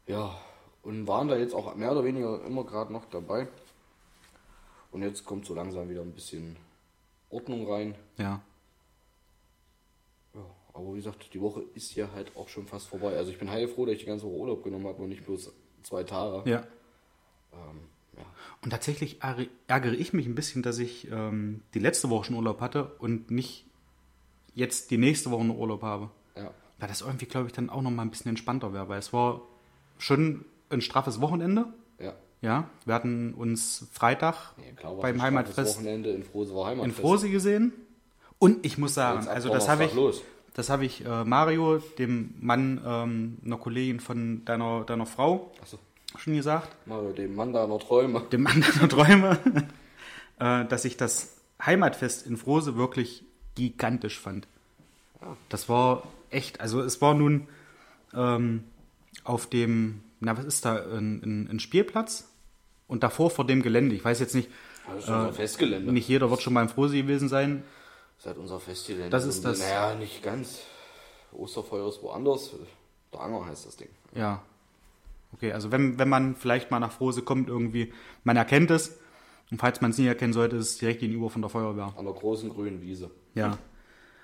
[0.08, 0.36] Ja,
[0.82, 3.46] und waren da jetzt auch mehr oder weniger immer gerade noch dabei.
[4.90, 6.56] Und jetzt kommt so langsam wieder ein bisschen
[7.30, 7.94] Ordnung rein.
[8.18, 8.40] Ja,
[10.72, 13.16] aber wie gesagt, die Woche ist ja halt auch schon fast vorbei.
[13.16, 15.52] Also ich bin heilfroh, dass ich die ganze Woche Urlaub genommen habe und nicht bloß
[15.82, 16.48] zwei Tage.
[16.50, 16.58] ja.
[17.52, 17.80] Ähm,
[18.16, 18.24] ja.
[18.62, 22.36] Und tatsächlich ärg- ärgere ich mich ein bisschen, dass ich ähm, die letzte Woche schon
[22.36, 23.64] Urlaub hatte und nicht
[24.54, 26.10] jetzt die nächste Woche noch Urlaub habe.
[26.36, 26.52] ja.
[26.78, 29.12] Weil das irgendwie, glaube ich, dann auch noch mal ein bisschen entspannter wäre, weil es
[29.12, 29.42] war
[29.98, 31.66] schon ein straffes Wochenende.
[31.98, 32.14] Ja.
[32.40, 37.00] Ja, wir hatten uns Freitag Nee, klar beim Heimatfest Wochenende in Frose war in Heimatfest.
[37.00, 37.72] Frosi gesehen.
[38.38, 40.22] Und ich muss sagen, also das habe ich, los.
[40.54, 45.78] Das habe ich äh, Mario, dem Mann ähm, einer Kollegin von deiner, deiner Frau, Achso,
[46.16, 46.68] schon gesagt.
[46.86, 48.20] mal dem Mann noch Träume.
[48.32, 49.38] dem Mann deiner Träume,
[50.38, 54.46] äh, dass ich das Heimatfest in Frose wirklich gigantisch fand.
[55.48, 57.46] Das war echt, also es war nun
[58.14, 58.64] ähm,
[59.24, 62.30] auf dem, na was ist da, ein, ein, ein Spielplatz
[62.88, 63.94] und davor vor dem Gelände.
[63.94, 64.48] Ich weiß jetzt nicht,
[64.92, 65.92] unser Festgelände.
[65.92, 67.62] nicht jeder wird schon mal im Frose gewesen sein.
[68.22, 69.08] Seit unser Festgelände.
[69.10, 70.60] Das ist das- Naja, nicht ganz.
[71.32, 72.50] Osterfeuer ist woanders.
[73.12, 73.88] Der Anger heißt das Ding.
[74.14, 74.42] Ja.
[75.32, 77.92] Okay, also wenn, wenn man vielleicht mal nach Frose kommt irgendwie,
[78.24, 78.98] man erkennt es.
[79.50, 81.94] Und falls man es nie erkennen sollte, ist es direkt gegenüber von der Feuerwehr.
[81.96, 83.10] An der großen grünen Wiese.
[83.34, 83.58] Ja.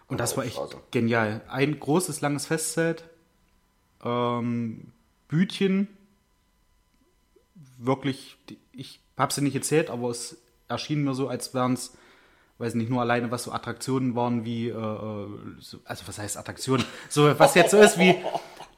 [0.08, 1.42] Und das war echt genial.
[1.48, 3.04] Ein großes, langes Festzelt,
[4.04, 4.92] ähm,
[5.28, 5.88] Bütchen,
[7.78, 8.36] wirklich,
[8.72, 10.36] ich habe sie nicht gezählt, aber es
[10.68, 11.96] erschien mir so, als wären es,
[12.58, 15.26] weiß nicht, nur alleine, was so Attraktionen waren wie, äh, äh,
[15.60, 16.84] so, also was heißt Attraktionen?
[17.08, 18.14] So, was jetzt so ist wie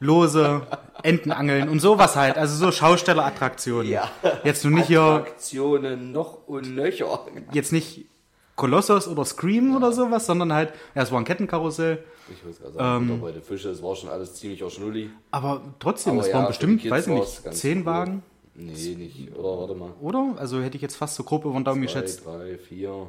[0.01, 0.63] Lose,
[1.03, 3.91] Entenangeln und sowas halt, also so Schaustellerattraktionen.
[3.91, 4.11] Ja.
[4.45, 7.21] Jetzt nur nicht hier Attraktionen noch und nöcher.
[7.53, 8.07] jetzt nicht
[8.57, 12.75] Kolossos oder Scream oder sowas, sondern halt, ja, es war ein Kettenkarussell, Ich muss gerade
[12.75, 13.21] sagen, Ähm.
[13.21, 15.11] bei den Fische, es war schon alles ziemlich Schnulli.
[15.31, 17.87] aber trotzdem, Aber es ja, waren bestimmt, weiß ich nicht, zehn cool.
[17.87, 18.23] Wagen,
[18.61, 19.33] Nee, nicht.
[19.37, 19.91] Oder warte mal.
[20.01, 20.35] oder?
[20.37, 22.27] Also hätte ich jetzt fast so grob über den Daumen Zwei, geschätzt.
[22.27, 23.07] drei, vier.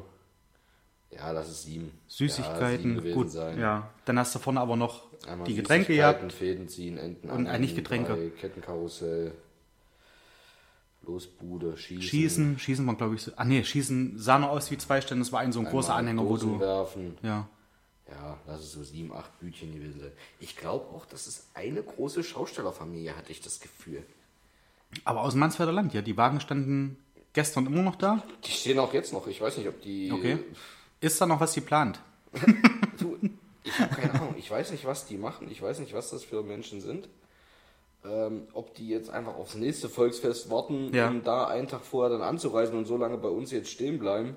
[1.10, 1.86] Ja, das ist sieben.
[1.86, 3.58] Ja, Süßigkeiten, sieben gewesen gut, sein.
[3.58, 3.90] ja.
[4.04, 6.32] Dann hast du vorne aber noch Einmal die Getränke gehabt.
[6.32, 8.14] Fäden ziehen, Enten Und eigentlich Getränke.
[8.14, 9.32] drei, Kettenkarussell.
[11.02, 12.02] Losbude, Schießen.
[12.02, 15.24] Schießen, Schießen war glaube ich so, ah nee, Schießen sah noch aus wie zwei Stände,
[15.24, 17.16] das war ein so ein großer Anhänger, wo du, werfen.
[17.22, 17.48] ja.
[18.10, 20.10] Ja, lass es so sieben, acht Bütchen gewesen sein.
[20.40, 24.02] Ich glaube auch, dass es eine große Schaustellerfamilie, hatte ich das Gefühl.
[25.04, 26.96] Aber aus dem Mansfelder Land, ja, die Wagen standen
[27.34, 28.22] gestern immer noch da.
[28.44, 29.28] Die stehen auch jetzt noch.
[29.28, 30.10] Ich weiß nicht, ob die.
[30.10, 30.38] Okay.
[31.00, 32.00] Ist da noch was geplant?
[32.98, 33.16] Du,
[33.64, 34.34] ich habe keine Ahnung.
[34.36, 35.50] Ich weiß nicht, was die machen.
[35.50, 37.08] Ich weiß nicht, was das für Menschen sind.
[38.04, 41.08] Ähm, ob die jetzt einfach aufs nächste Volksfest warten, Ja.
[41.08, 44.34] um da einen Tag vorher dann anzureisen und so lange bei uns jetzt stehen bleiben.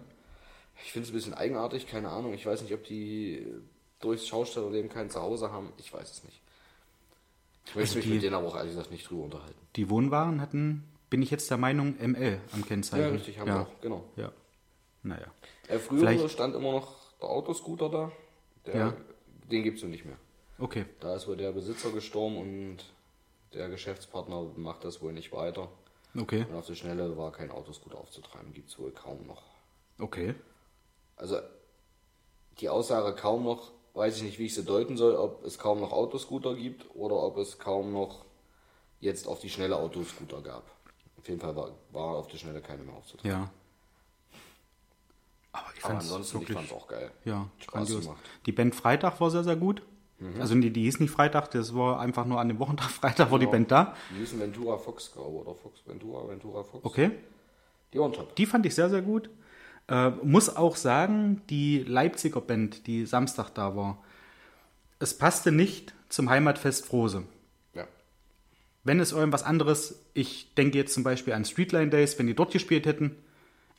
[0.85, 2.33] Ich finde es ein bisschen eigenartig, keine Ahnung.
[2.33, 3.45] Ich weiß nicht, ob die
[3.99, 5.73] durchs Schaustellerleben kein Zuhause haben.
[5.77, 6.41] Ich weiß es nicht.
[7.65, 9.59] Ich möchte Also mich die- mit denen aber auch ehrlich gesagt nicht drüber unterhalten.
[9.75, 13.03] Die Wohnwagen hatten, bin ich jetzt der Meinung, ML am Kennzeichen.
[13.03, 13.55] Ja, richtig, haben ja.
[13.55, 14.03] wir auch, genau.
[14.15, 14.31] Ja.
[15.03, 15.27] Naja.
[15.67, 18.11] Äh, früher Vielleicht- stand immer noch der Autoscooter da.
[18.65, 18.93] Der, Ja.
[19.51, 20.17] Den gibt es nicht mehr.
[20.57, 20.85] Okay.
[21.01, 22.77] Da ist wohl der Besitzer gestorben und
[23.53, 25.67] der Geschäftspartner macht das wohl nicht weiter.
[26.17, 26.45] Okay.
[26.49, 29.41] Und auf die Schnelle war kein Autoscooter aufzutreiben, gibt es wohl kaum noch.
[29.99, 30.35] Okay.
[31.17, 31.37] Also
[32.59, 35.79] die Aussage kaum noch, weiß ich nicht, wie ich sie deuten soll, ob es kaum
[35.81, 38.25] noch Autoscooter gibt oder ob es kaum noch
[38.99, 40.63] jetzt auf die Schnelle Autoscooter gab.
[41.17, 43.31] Auf jeden Fall war, war auf die Schnelle keine mehr aufzutreiben.
[43.41, 43.51] Ja.
[45.53, 47.09] Aber ich fand es ich wirklich, fand es auch geil.
[47.25, 48.01] ja, Spaß grandios.
[48.01, 48.21] gemacht.
[48.45, 49.81] Die Band Freitag war sehr, sehr gut.
[50.39, 53.39] Also die, die hieß nicht Freitag, das war einfach nur an dem Wochentag Freitag war
[53.39, 53.51] die Genau.
[53.51, 53.95] Band da.
[54.11, 56.85] Die hießen Ventura Fox, glaube ich, oder Fox Ventura, Ventura Fox.
[56.85, 57.11] Okay.
[57.93, 58.33] Die waren top.
[58.37, 59.29] Die fand ich sehr, sehr gut.
[59.89, 63.97] Äh, muss auch sagen, die Leipziger Band, die Samstag da war,
[64.99, 67.23] es passte nicht zum Heimatfest Frose.
[67.73, 67.85] Ja.
[68.85, 72.53] Wenn es irgendwas anderes, ich denke jetzt zum Beispiel an Streetline Days, wenn die dort
[72.53, 73.17] gespielt hätten,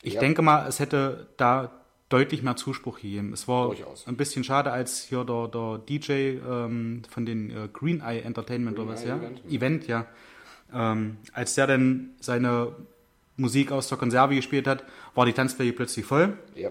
[0.01, 0.19] ich Ja.
[0.19, 1.71] denke mal, es hätte da
[2.09, 3.33] deutlich mehr Zuspruch gegeben.
[3.33, 4.07] Es war Durchaus.
[4.07, 8.75] ein bisschen schade, als hier der, der DJ ähm, von den äh, Green Eye Entertainment
[8.77, 9.15] Green oder was, Eye ja?
[9.17, 9.51] Event, ja.
[9.57, 10.05] Event, ja.
[10.73, 12.73] Ähm, als der dann seine
[13.37, 14.83] Musik aus der Konserve gespielt hat,
[15.15, 16.69] war die Tanzfläche plötzlich voll Ja.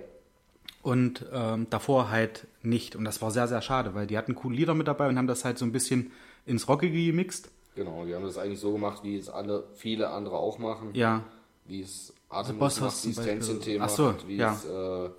[0.83, 2.95] und ähm, davor halt nicht.
[2.97, 5.27] Und das war sehr, sehr schade, weil die hatten coole Lieder mit dabei und haben
[5.27, 6.13] das halt so ein bisschen
[6.47, 7.51] ins Rockige gemixt.
[7.75, 10.91] Genau, die haben das eigentlich so gemacht, wie es alle, viele andere auch machen.
[10.95, 11.25] Ja,
[11.67, 12.92] Wie es Artemis Boss macht,
[13.90, 14.53] so, wie ja.
[14.53, 15.11] es äh,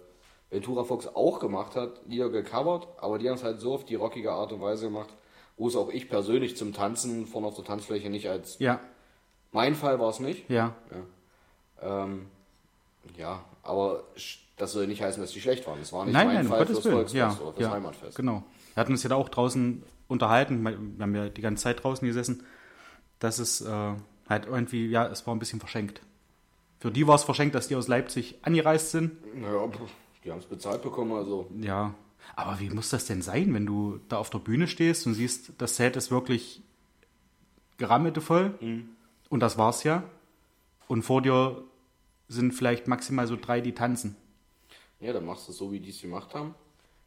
[0.50, 3.96] Ventura Fox auch gemacht hat, Lieder gecovert, aber die haben es halt so auf die
[3.96, 5.10] rockige Art und Weise gemacht,
[5.58, 8.60] wo es auch ich persönlich zum Tanzen vorne auf der Tanzfläche nicht als...
[8.60, 8.80] ja,
[9.52, 10.50] Mein Fall war es nicht.
[10.50, 10.74] ja.
[11.82, 12.28] Ähm,
[13.18, 14.04] ja, aber
[14.58, 15.80] das soll nicht heißen, dass die schlecht waren.
[15.82, 16.96] Es war nicht Nein, mein nein, Fall Gottes fürs Willen.
[16.96, 18.16] Volksfest Ja, oder fürs ja, Heimatfest.
[18.18, 18.44] genau.
[18.74, 22.08] Wir hatten uns ja da auch draußen unterhalten, wir haben ja die ganze Zeit draußen
[22.08, 22.44] gesessen,
[23.20, 23.94] dass es äh,
[24.30, 26.02] halt irgendwie, ja, es war ein bisschen verschenkt.
[26.80, 29.12] Für die war es verschenkt, dass die aus Leipzig angereist sind.
[29.36, 29.70] Naja,
[30.24, 31.94] die haben es bezahlt bekommen, also Ja,
[32.36, 35.54] aber wie muss das denn sein, wenn du da auf der Bühne stehst und siehst,
[35.58, 36.62] das Zelt ist wirklich
[37.78, 38.58] gerammelte voll
[39.30, 40.04] und das war's ja.
[40.88, 41.64] Und vor dir
[42.28, 44.16] sind vielleicht maximal so drei, die tanzen.
[45.00, 46.56] ja, dann machst du es so, wie die es gemacht haben.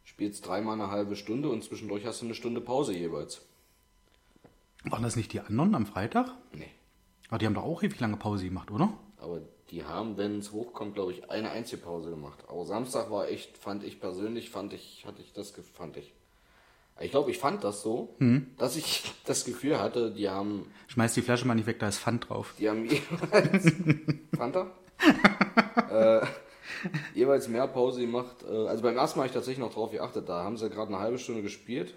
[0.04, 3.42] Spielst dreimal eine halbe Stunde und zwischendurch hast du eine Stunde Pause jeweils.
[4.84, 6.32] Waren das nicht die anderen am Freitag?
[6.52, 6.70] Nee.
[7.28, 8.92] Aber die haben doch auch ewig lange Pause gemacht, oder?
[9.18, 12.38] Aber die haben, wenn es hochkommt, glaube ich, eine einzige Pause gemacht.
[12.48, 16.14] Aber Samstag war echt, fand ich persönlich, fand ich, hatte ich das, fand ich.
[17.00, 18.16] Ich glaube, ich fand das so,
[18.56, 21.98] dass ich das Gefühl hatte, die haben, Schmeiß die Flasche mal nicht weg, da ist
[22.00, 22.54] Pfand drauf.
[22.58, 23.72] die haben jeweils,
[24.36, 24.70] Fanta?
[25.90, 26.26] äh,
[27.14, 28.42] jeweils mehr Pause gemacht.
[28.42, 30.28] Äh, also beim ersten Mal habe ich tatsächlich noch drauf geachtet.
[30.28, 31.94] Da haben sie gerade eine halbe Stunde gespielt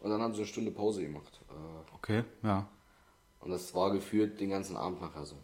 [0.00, 1.40] und dann haben sie eine Stunde Pause gemacht.
[1.50, 2.66] Äh, Okay, ja.
[3.40, 5.36] und das war gefühlt den ganzen Abend nachher so.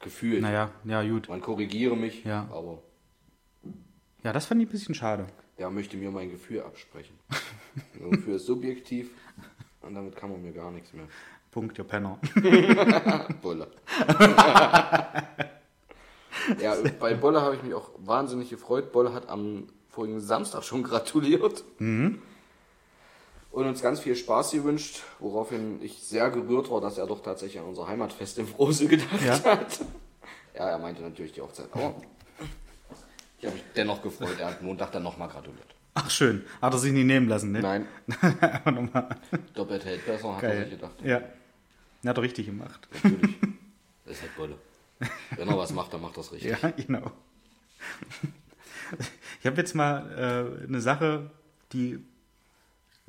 [0.00, 0.42] Gefühlt.
[0.42, 1.28] Naja, ja, gut.
[1.28, 2.48] Man korrigiere mich, Ja.
[2.52, 2.82] aber
[4.22, 5.26] Ja, das fand ich ein bisschen schade.
[5.58, 7.16] der möchte mir mein Gefühl absprechen.
[7.98, 9.10] Mein Gefühl ist subjektiv
[9.80, 11.06] und damit kann man mir gar nichts mehr.
[11.50, 12.18] Punkt, ihr Penner.
[13.42, 13.68] Bolle.
[16.60, 18.92] ja, bei Bolle habe ich mich auch wahnsinnig gefreut.
[18.92, 21.64] Bolle hat am vorigen Samstag schon gratuliert.
[23.50, 27.60] Und uns ganz viel Spaß gewünscht, woraufhin ich sehr gerührt war, dass er doch tatsächlich
[27.60, 29.42] an unser Heimatfest in Frose gedacht Ja.
[29.42, 29.80] hat.
[30.54, 31.66] Ja, er meinte natürlich die Hochzeit.
[31.72, 31.94] Aber
[33.38, 34.36] ich habe mich dennoch gefreut.
[34.38, 35.66] Er hat Montag dann nochmal gratuliert.
[35.94, 36.44] Ach, schön.
[36.60, 37.60] Hat er sich nie nehmen lassen, ne?
[37.60, 37.86] Nein,
[38.40, 39.08] Einfach nochmal.
[39.54, 40.70] doppelt hält besser, hat er sich Geil.
[40.70, 40.94] gedacht.
[41.02, 41.16] Ja.
[42.08, 42.86] Hat er richtig gemacht.
[43.02, 43.36] Natürlich.
[44.04, 44.58] Das ist halt Bolle.
[45.36, 46.50] Wenn er was macht, dann macht er es richtig.
[46.62, 47.12] Ja, genau.
[49.40, 51.30] Ich habe jetzt mal äh, eine Sache,
[51.72, 52.02] die,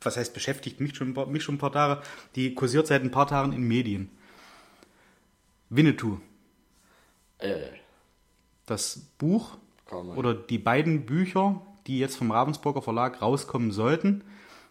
[0.01, 2.01] was heißt beschäftigt mich schon, mich schon ein paar Tage,
[2.35, 4.09] die kursiert seit ein paar Tagen in Medien.
[5.69, 6.19] Winnetou,
[7.37, 7.57] Äh,
[8.65, 9.57] das Buch
[10.15, 14.23] oder die beiden Bücher, die jetzt vom Ravensburger Verlag rauskommen sollten,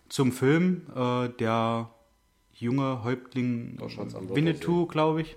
[0.09, 1.91] zum Film äh, der
[2.53, 5.37] junge Häuptling Winnetou, glaube ich.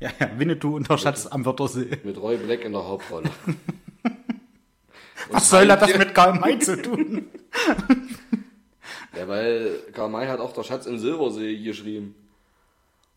[0.00, 1.98] Ja, ja, Winnetou und der Schatz am Wörthersee.
[2.04, 3.30] Mit Roy Black in der Hauptrolle.
[5.30, 7.28] Was soll das mit Karl May zu tun?
[9.16, 12.14] Ja, weil Karl May hat auch der Schatz im Silbersee geschrieben.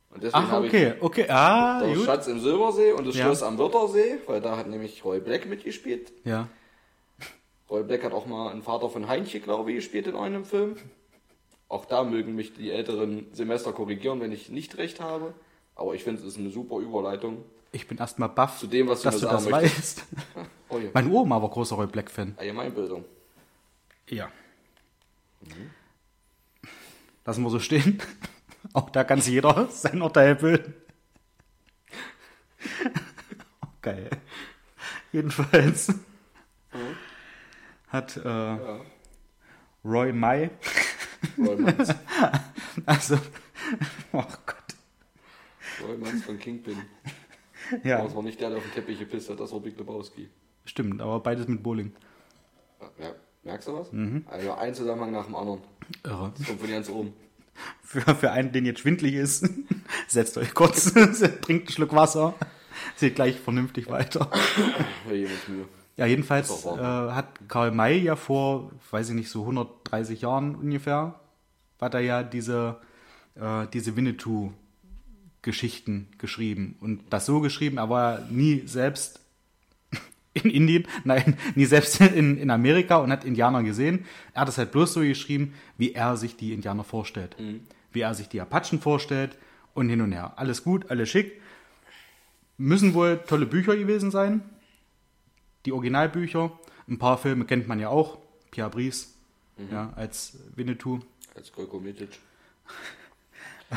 [0.09, 2.05] Und deswegen Ach, okay, okay, ah, ich der gut.
[2.05, 3.25] Schatz im Silbersee und das Ja.
[3.25, 6.11] Schloss am Wörthersee, weil da hat nämlich Roy Black mitgespielt.
[6.25, 6.49] Ja,
[7.69, 10.75] Roy Black hat auch mal einen Vater von Heinchen, glaube ich, gespielt in einem Film.
[11.69, 15.33] Auch da mögen mich die älteren Semester korrigieren, wenn ich nicht recht habe.
[15.75, 19.01] Aber ich finde, es ist eine super Überleitung ich bin erstmal baff, zu dem, was
[19.01, 20.05] du dass du das möchtest.
[20.13, 20.47] weißt.
[20.69, 20.89] Oh ja.
[20.93, 22.35] Mein Oma war großer Roy Black-Fan.
[22.37, 23.05] Allgemeinbildung.
[24.07, 24.31] Ja.
[27.25, 28.01] Lassen wir so stehen.
[28.73, 30.73] Auch da kann sich jeder sein Urteil bilden.
[33.81, 34.09] Geil.
[35.11, 35.93] Jedenfalls
[37.87, 38.57] hat äh,
[39.83, 40.51] Roy May,
[41.37, 41.93] Roy Manns.
[42.85, 43.19] also,
[44.13, 44.75] oh Gott,
[45.83, 46.77] Roy Manns von Kingpin.
[47.83, 50.29] ja, Das war nicht der, der auf den Teppich gepisst hat, das war Big Lebowski.
[50.65, 51.93] stimmt, aber beides mit Bowling.
[52.99, 53.11] Ja,
[53.43, 53.91] merkst du was?
[53.91, 54.25] Mhm.
[54.29, 55.61] Also ein Zusammenhang nach dem anderen.
[56.03, 56.31] Irre.
[56.37, 57.13] Das kommt von ganz oben.
[57.83, 59.47] Für, für einen, den jetzt schwindlig ist,
[60.07, 62.33] setzt euch kurz, trinkt einen Schluck Wasser,
[62.95, 64.31] seht gleich vernünftig weiter.
[65.97, 71.19] Ja, jedenfalls äh, hat Karl May ja vor, weiß ich nicht, so 130 Jahren ungefähr,
[71.79, 72.77] hat er ja diese,
[73.35, 73.97] äh, diese
[75.41, 76.75] Winnetou-Geschichten geschrieben.
[76.79, 79.19] Und das so geschrieben, er war nie selbst
[80.33, 84.05] in Indien, nein, nie selbst in, in Amerika und hat Indianer gesehen.
[84.33, 87.35] Er hat es halt bloß so geschrieben, wie er sich die Indianer vorstellt.
[87.91, 89.37] Wie er sich die Apachen vorstellt
[89.73, 90.33] und hin und her.
[90.37, 91.41] Alles gut, alles schick.
[92.57, 94.41] Müssen wohl tolle Bücher gewesen sein.
[95.65, 96.51] die Originalbücher.
[96.87, 98.17] Ein paar Filme kennt man ja auch.
[98.49, 99.13] Pierre Brice
[99.71, 100.99] ja, als Winnetou.
[101.35, 102.19] Als Golko Mitic.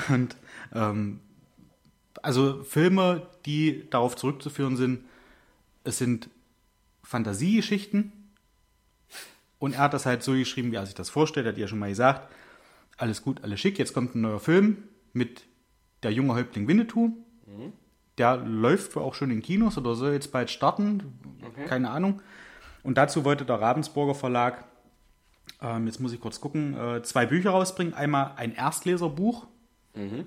[0.09, 0.37] Und
[0.75, 1.21] ähm,
[2.23, 5.05] also Filme, die darauf zurückzuführen sind,
[5.85, 6.29] es sind
[7.03, 8.13] Fantasiegeschichten.
[9.59, 11.79] Und er hat das halt so geschrieben, wie er sich das vorstellt, hat ja schon
[11.79, 12.31] mal gesagt.
[12.97, 13.79] Alles gut, alles schick.
[13.79, 15.45] Jetzt kommt ein neuer Film mit
[16.03, 17.13] der junge Häuptling Winnetou.
[18.19, 21.03] Der läuft wohl auch schon in Kinos oder soll jetzt bald starten.
[21.43, 21.67] Okay.
[21.67, 22.23] Keine Ahnung.
[22.83, 24.65] Und dazu wollte der Ravensburger Verlag,
[25.61, 27.95] ähm, jetzt muss ich kurz gucken, äh, zwei Bücher rausbringen.
[27.95, 29.47] Einmal ein Erstleserbuch,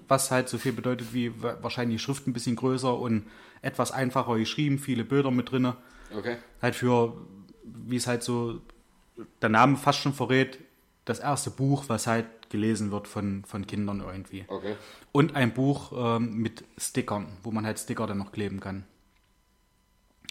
[0.08, 3.26] was halt so viel bedeutet wie wa- wahrscheinlich die Schrift ein bisschen größer und
[3.62, 5.76] etwas einfacher geschrieben, viele Bilder mit drinne.
[6.16, 6.38] Okay.
[6.62, 7.18] Halt für,
[7.64, 8.62] wie es halt so
[9.42, 10.60] der Name fast schon verrät,
[11.06, 14.46] das erste Buch, was halt gelesen wird von, von Kindern irgendwie.
[14.48, 14.76] Okay.
[15.12, 18.86] Und ein Buch ähm, mit Stickern, wo man halt Sticker dann noch kleben kann.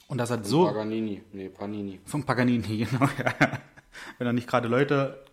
[0.09, 1.22] Und das hat so Paganini.
[1.33, 2.01] Nee, Panini.
[2.05, 3.05] von Paganini, genau.
[3.18, 3.59] Ja.
[4.18, 5.25] Wenn er nicht gerade Leute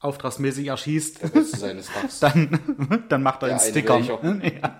[0.00, 1.30] auftragsmäßig erschießt, Der
[2.20, 3.98] dann, dann macht er Der einen Sticker.
[4.42, 4.78] Ja.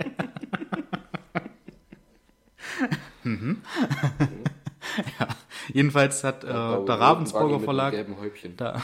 [3.25, 3.61] mhm.
[5.19, 5.29] ja.
[5.73, 8.57] Jedenfalls hat äh, der roten Ravensburger Verlag einem gelben Häubchen.
[8.57, 8.83] da.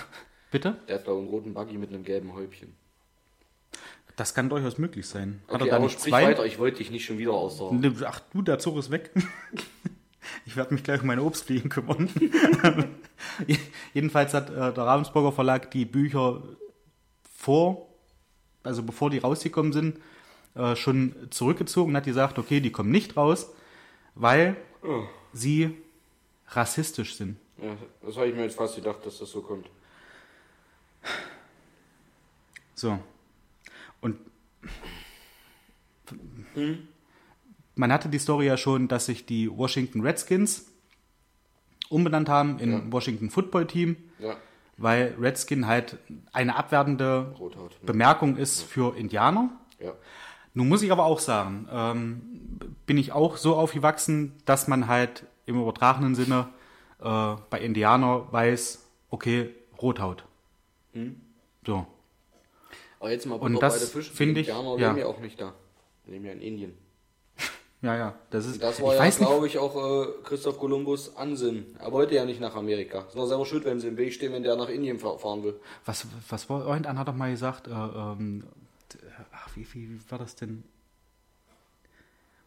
[0.51, 0.77] Bitte?
[0.89, 2.75] Der hat blauen roten Buggy mit einem gelben Häubchen.
[4.17, 5.43] Das kann durchaus möglich sein.
[5.49, 6.25] Hat Okay, er da aber nicht sprich zwei?
[6.25, 6.47] weiter.
[6.47, 7.73] Ich wollte dich nicht schon wieder außer...
[7.73, 9.11] Ne, Ach du, der Zug ist weg.
[10.45, 12.09] Ich werde mich gleich um meine Obstfliegen kümmern.
[13.95, 16.43] Jedenfalls hat äh, der Ravensburger Verlag die Bücher
[17.37, 17.89] vor,
[18.63, 19.99] also bevor die rausgekommen sind,
[20.55, 23.51] äh, schon zurückgezogen und hat gesagt, okay, die kommen nicht raus,
[24.15, 25.05] weil Oh.
[25.33, 25.77] sie
[26.49, 27.39] rassistisch sind.
[27.61, 29.69] Ja, das habe ich mir jetzt fast gedacht, dass das so kommt.
[32.75, 32.99] So.
[34.01, 34.19] Und
[37.77, 40.67] man hatte die Story ja schon, dass sich die Washington Redskins
[41.89, 42.83] umbenannt haben in Ja.
[42.91, 44.37] Washington Football Team, Ja,
[44.77, 45.99] weil Redskin halt
[46.33, 47.73] eine abwertende Rothaut.
[47.81, 47.87] Ne?
[47.87, 49.51] Bemerkung ist für Indianer.
[49.79, 49.93] Ja.
[50.55, 52.23] Nun muss ich aber auch sagen, ähm,
[52.87, 56.49] bin ich auch so aufgewachsen, dass man halt im übertragenen Sinne
[56.99, 60.25] äh, bei Indianer weiß, okay, Rothaut.
[60.95, 61.21] Hm.
[61.67, 61.87] So.
[62.99, 64.89] Aber jetzt mal Und das finde ich- Indianer ja.
[64.89, 65.53] leben ja auch nicht da.
[66.07, 66.73] Leben ja in Indien.
[67.87, 68.61] Ja, ja, das ist.
[68.61, 71.67] Das war ich ja, glaube ich, auch äh, Christoph Kolumbus Ansinn.
[71.79, 73.01] Er wollte ja nicht nach Amerika.
[73.07, 75.45] Ist doch selber schuld, wenn sie im Weg stehen, wenn der nach Indien fahr- fahren
[75.45, 75.55] will.
[75.85, 78.43] Was, was war, irgendeiner hat doch mal gesagt, äh, ähm,
[79.33, 80.65] ach, wie, wie, wie war das denn?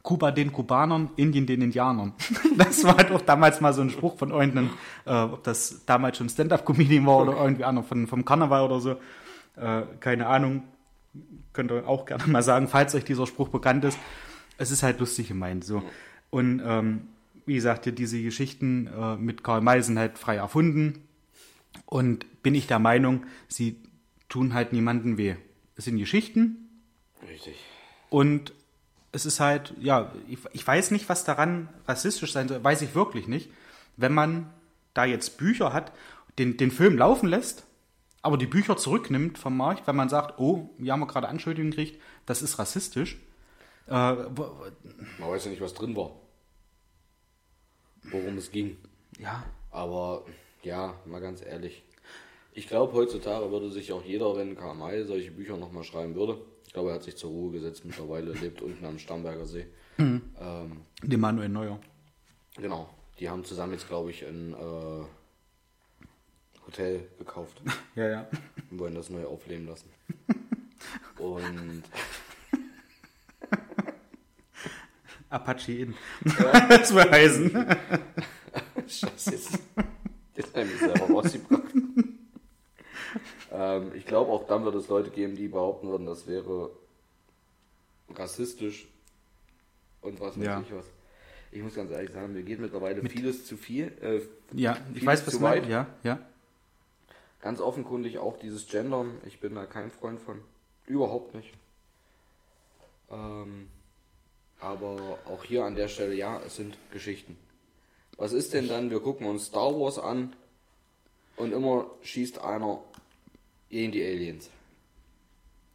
[0.01, 2.13] Kuba den Kubanern, Indien den Indianern.
[2.57, 4.71] Das war doch damals mal so ein Spruch von irgendeinem,
[5.05, 8.91] äh, ob das damals schon Stand-Up-Comedian war oder irgendwie einer von, vom Karneval oder so.
[9.55, 10.63] Äh, keine Ahnung.
[11.53, 13.97] Könnt ihr auch gerne mal sagen, falls euch dieser Spruch bekannt ist.
[14.59, 15.63] Es ist halt lustig gemeint.
[15.63, 15.81] So.
[16.29, 17.07] Und ähm,
[17.45, 21.03] wie gesagt, diese Geschichten äh, mit Karl May sind halt frei erfunden.
[21.85, 23.77] Und bin ich der Meinung, sie
[24.27, 25.35] tun halt niemandem weh.
[25.75, 26.69] Es sind Geschichten
[27.27, 27.55] Richtig.
[28.09, 28.53] und
[29.11, 32.93] es ist halt, ja, ich, ich weiß nicht, was daran rassistisch sein soll, weiß ich
[32.93, 33.49] wirklich nicht.
[33.97, 34.49] Wenn man
[34.93, 35.91] da jetzt Bücher hat,
[36.37, 37.65] den, den Film laufen lässt,
[38.21, 41.99] aber die Bücher zurücknimmt vom Markt, wenn man sagt, oh, wir haben gerade Anschuldigungen gekriegt,
[42.25, 43.17] das ist rassistisch.
[43.89, 46.11] Äh, Man weiß ja nicht, was drin war.
[48.03, 48.77] Worum es ging.
[49.19, 50.25] ja, Aber
[50.63, 51.83] ja, mal ganz ehrlich.
[52.53, 56.41] Ich glaube, heutzutage würde sich auch jeder, wenn Karl May solche Bücher nochmal schreiben würde,
[56.65, 59.65] ich glaube, er hat sich zur Ruhe gesetzt mittlerweile, lebt unten am Starnberger See.
[59.97, 61.79] Ähm, den Manuel Neuer.
[62.55, 65.05] genau, die haben zusammen jetzt, glaube ich, ein äh,
[66.65, 67.61] Hotel gekauft
[67.95, 68.27] Ja, ja.
[68.71, 69.89] und wollen das neu aufleben lassen.
[71.19, 71.83] Und
[75.29, 75.93] Apache Inn.
[76.69, 77.51] das will heißen.
[78.87, 79.59] Scheiße, jetzt,
[80.35, 81.63] jetzt habe ich selber rausgebracht.
[83.51, 86.71] ähm, ich glaube, auch dann wird es Leute geben, die behaupten würden, das wäre
[88.15, 88.87] rassistisch
[90.01, 90.61] und was weiß Ja.
[90.61, 90.85] ich was.
[91.51, 93.91] Ich muss ganz ehrlich sagen, mir geht mittlerweile vieles zu viel.
[94.01, 94.21] Äh,
[94.55, 95.67] Ja, ich weiß, was du meinst.
[95.69, 96.19] Ja, ja.
[97.41, 99.17] ganz offenkundig auch dieses Gendern.
[99.25, 100.41] Ich bin da kein Freund von.
[100.85, 101.51] Überhaupt nicht.
[103.11, 103.67] Ähm,
[104.59, 107.37] aber auch hier an der Stelle, ja, es sind Geschichten.
[108.17, 110.35] Was ist denn dann, wir gucken uns Star Wars an
[111.37, 112.81] und immer schießt einer
[113.69, 114.49] gegen die Aliens.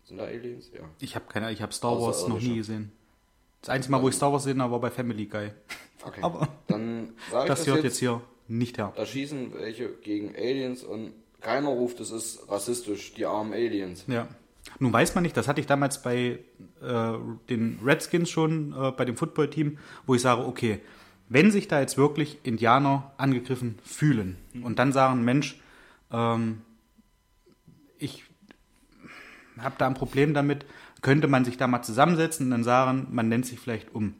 [0.05, 0.71] Sind da Aliens?
[0.75, 0.81] Ja.
[1.01, 2.93] Ich habe keine, ich habe Star Wars noch nie gesehen.
[3.63, 5.51] Das einzige Mal, wo ich Star Wars gesehen habe, war bei Family Guy.
[6.07, 6.21] Okay.
[6.21, 7.85] Aber dann sage ich das das, hört jetzt.
[7.85, 8.93] jetzt hier nicht her.
[8.95, 14.05] Da schießen welche gegen Aliens und keiner ruft, es ist rassistisch, die armen Aliens.
[14.07, 14.29] Ja.
[14.81, 16.41] Nun weiß man nicht, das hatte ich damals bei
[16.83, 17.13] äh,
[17.49, 20.81] den Redskins schon, äh, bei dem Footballteam, wo ich sage, okay,
[21.29, 25.59] wenn sich da jetzt wirklich Indianer angegriffen fühlen und dann sagen, Mensch,
[26.13, 26.63] ähm,
[27.99, 28.25] ich
[29.59, 30.67] habe da ein Problem damit,
[31.03, 34.15] könnte man sich da mal zusammensetzen und dann sagen, man nennt sich vielleicht um.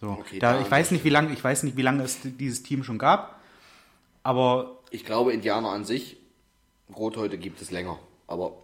[0.00, 2.18] So, Okay, da, da- ich weiß nicht, wie lange, ich weiß nicht, wie lange es
[2.22, 3.40] dieses Team schon gab,
[4.22, 6.16] aber Ich glaube, Indianer an sich,
[6.94, 7.98] Rothäute gibt es länger.
[8.28, 8.56] Aber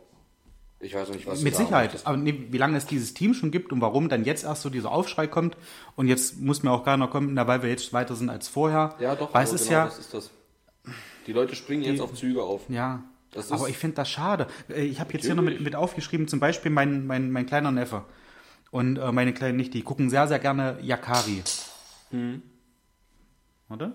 [0.82, 2.00] ich weiß nicht, was Mit Sicherheit.
[2.04, 4.68] Aber nee, wie lange es dieses Team schon gibt und warum dann jetzt erst so
[4.70, 5.56] dieser Aufschrei kommt
[5.96, 8.94] und jetzt muss mir auch keiner kommen, na, weil wir jetzt weiter sind als vorher.
[8.98, 10.30] Ja, doch, Weil es ist genau ja, das ist das.
[11.26, 12.62] Die Leute springen jetzt auf Züge auf.
[12.68, 13.02] ja.
[13.34, 14.46] Das ist- aber ich finde das schade.
[14.68, 17.70] Äh, Ich habe jetzt hier noch mit, mit aufgeschrieben, zum Beispiel mein, mein, mein kleiner
[17.70, 18.04] Neffe
[18.70, 21.42] und äh, meine kleine Nichte, die gucken sehr, sehr gerne Yakari.
[22.10, 22.42] Hm.
[23.70, 23.92] Oder?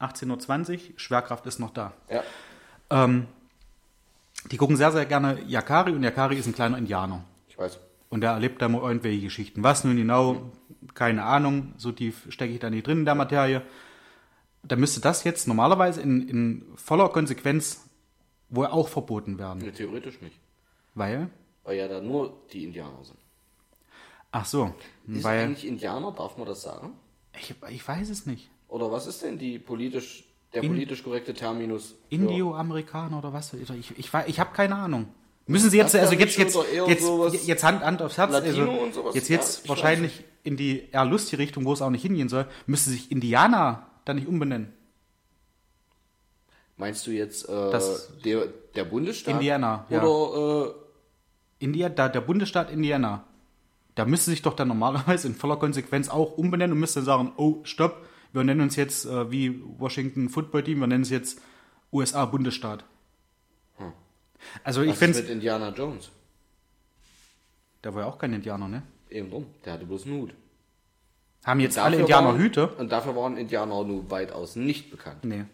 [0.00, 1.92] 18.20 Uhr, Schwerkraft ist noch da.
[2.10, 2.22] Ja.
[2.90, 3.26] Ähm,
[4.50, 7.24] die gucken sehr, sehr gerne Yakari und Yakari ist ein kleiner Indianer.
[7.48, 7.78] Ich weiß.
[8.08, 9.62] Und der erlebt da mal irgendwelche Geschichten.
[9.62, 10.50] Was nun genau,
[10.94, 13.62] keine Ahnung, so tief stecke ich da nicht drin in der Materie.
[14.62, 17.88] Da müsste das jetzt normalerweise in, in voller Konsequenz
[18.50, 19.60] wohl auch verboten werden.
[19.62, 20.36] Nee, theoretisch nicht.
[20.94, 21.30] Weil,
[21.64, 23.18] Weil ja da nur die Indianer sind.
[24.30, 24.74] ach so,
[25.08, 26.92] Ist weil, eigentlich Indianer, darf man das sagen?
[27.40, 28.50] ich, ich weiß es nicht.
[28.68, 30.24] Oder was ist denn die politisch,
[30.54, 31.94] der In- politisch korrekte Terminus?
[32.10, 33.52] Indioamerikaner oder was?
[33.54, 35.08] Ich, ich, ich habe keine Ahnung.
[35.46, 38.92] Müssen Sie jetzt, Das also jetzt, jetzt, jetzt, jetzt Hand, Hand aufs Herz, Latino also
[38.92, 39.14] sowas?
[39.14, 42.28] jetzt, Ja, jetzt ich wahrscheinlich in die eher lustige Richtung, wo es auch nicht hingehen
[42.28, 44.72] soll, müsste sich Indianer dann nicht umbenennen.
[46.76, 49.34] Meinst du jetzt äh, Das- der, der Bundesstaat?
[49.34, 50.02] Indiana, ja.
[50.02, 50.74] Oder äh,
[51.64, 53.24] India, da, der Bundesstaat Indiana,
[53.94, 57.32] da müsste sich doch dann normalerweise in voller Konsequenz auch umbenennen und müsste dann sagen,
[57.36, 61.40] oh, stopp, wir nennen uns jetzt äh, wie Washington Football Team, wir nennen es jetzt
[61.92, 62.84] USA Bundesstaat.
[64.64, 66.10] Also ich was ist finde, mit Indiana Jones?
[67.84, 68.82] der war ja auch kein Indianer, ne?
[69.10, 69.46] Eben drum.
[69.64, 70.34] Der hatte bloß einen Hut.
[71.44, 72.68] Haben jetzt alle Indianer waren, Hüte?
[72.68, 75.24] Und dafür waren Indianer nur weitaus nicht bekannt.
[75.24, 75.44] Nee.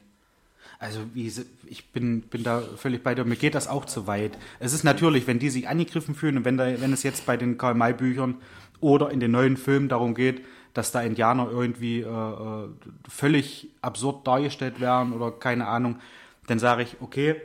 [0.79, 1.33] Also wie,
[1.67, 3.25] ich bin, bin da völlig bei dir.
[3.25, 4.39] Mir geht das auch zu weit.
[4.61, 7.37] Es ist natürlich, wenn die sich angegriffen fühlen und wenn, da, wenn es jetzt bei
[7.37, 8.37] den Karl-May-Büchern
[8.81, 10.45] oder in den neuen Filmen darum geht,
[10.75, 12.69] dass da Indianer irgendwie äh, äh,
[13.09, 16.01] völlig absurd dargestellt werden oder keine Ahnung,
[16.47, 17.41] dann sage ich, okay,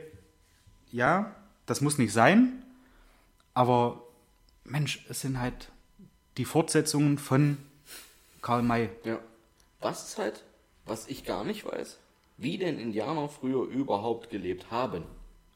[0.90, 1.34] ja,
[1.66, 2.62] das muss nicht sein,
[3.54, 4.02] aber
[4.64, 5.70] Mensch, es sind halt
[6.36, 7.58] die Fortsetzungen von
[8.42, 8.90] Karl May.
[9.04, 9.18] Ja.
[9.80, 10.42] Was ist halt,
[10.86, 11.98] was ich gar nicht weiß,
[12.36, 15.04] wie denn Indianer früher überhaupt gelebt haben.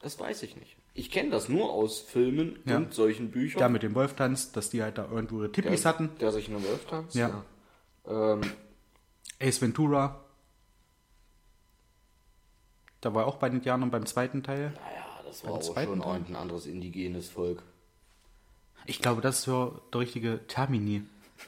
[0.01, 0.75] Das weiß ich nicht.
[0.93, 2.77] Ich kenne das nur aus Filmen Ja.
[2.77, 3.59] und solchen Büchern.
[3.59, 6.09] Der mit dem Wolf tanzt, dass die halt da irgendwo ihre Tippis hatten.
[6.19, 7.15] der sich in einem Wolf tanzt.
[7.15, 7.29] Ja.
[7.29, 7.45] ja.
[8.09, 8.41] Ähm,
[9.41, 10.19] Ace Ventura.
[13.01, 14.73] Da war auch bei den Indianern beim zweiten Teil.
[14.75, 16.21] naja, das war zweiten schon Teil?
[16.27, 17.63] ein anderes indigenes Volk.
[18.85, 21.03] Ich glaube, das ist so der richtige Termini.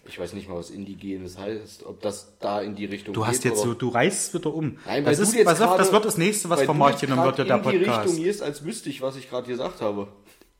[0.05, 3.41] Ich weiß nicht mal, was indigenes heißt, ob das da in die Richtung Du hast
[3.41, 3.51] geht.
[3.51, 4.78] jetzt so, du reißt wieder um.
[4.86, 7.18] Nein, das du ist, pass auf, das wird das nächste, was vom du jetzt Martin
[7.24, 8.05] wird, der in die Podcast.
[8.05, 10.07] Richtung gehst, als wüsste ich, was ich gerade gesagt habe.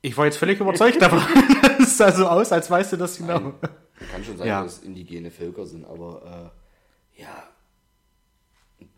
[0.02, 1.22] Ich war jetzt völlig überzeugt davon.
[1.78, 3.54] Das sah so aus, als weißt du das genau.
[4.10, 4.64] Kann schon sein, Ja.
[4.64, 6.52] dass es indigene Völker sind, aber
[7.18, 7.48] äh, ja.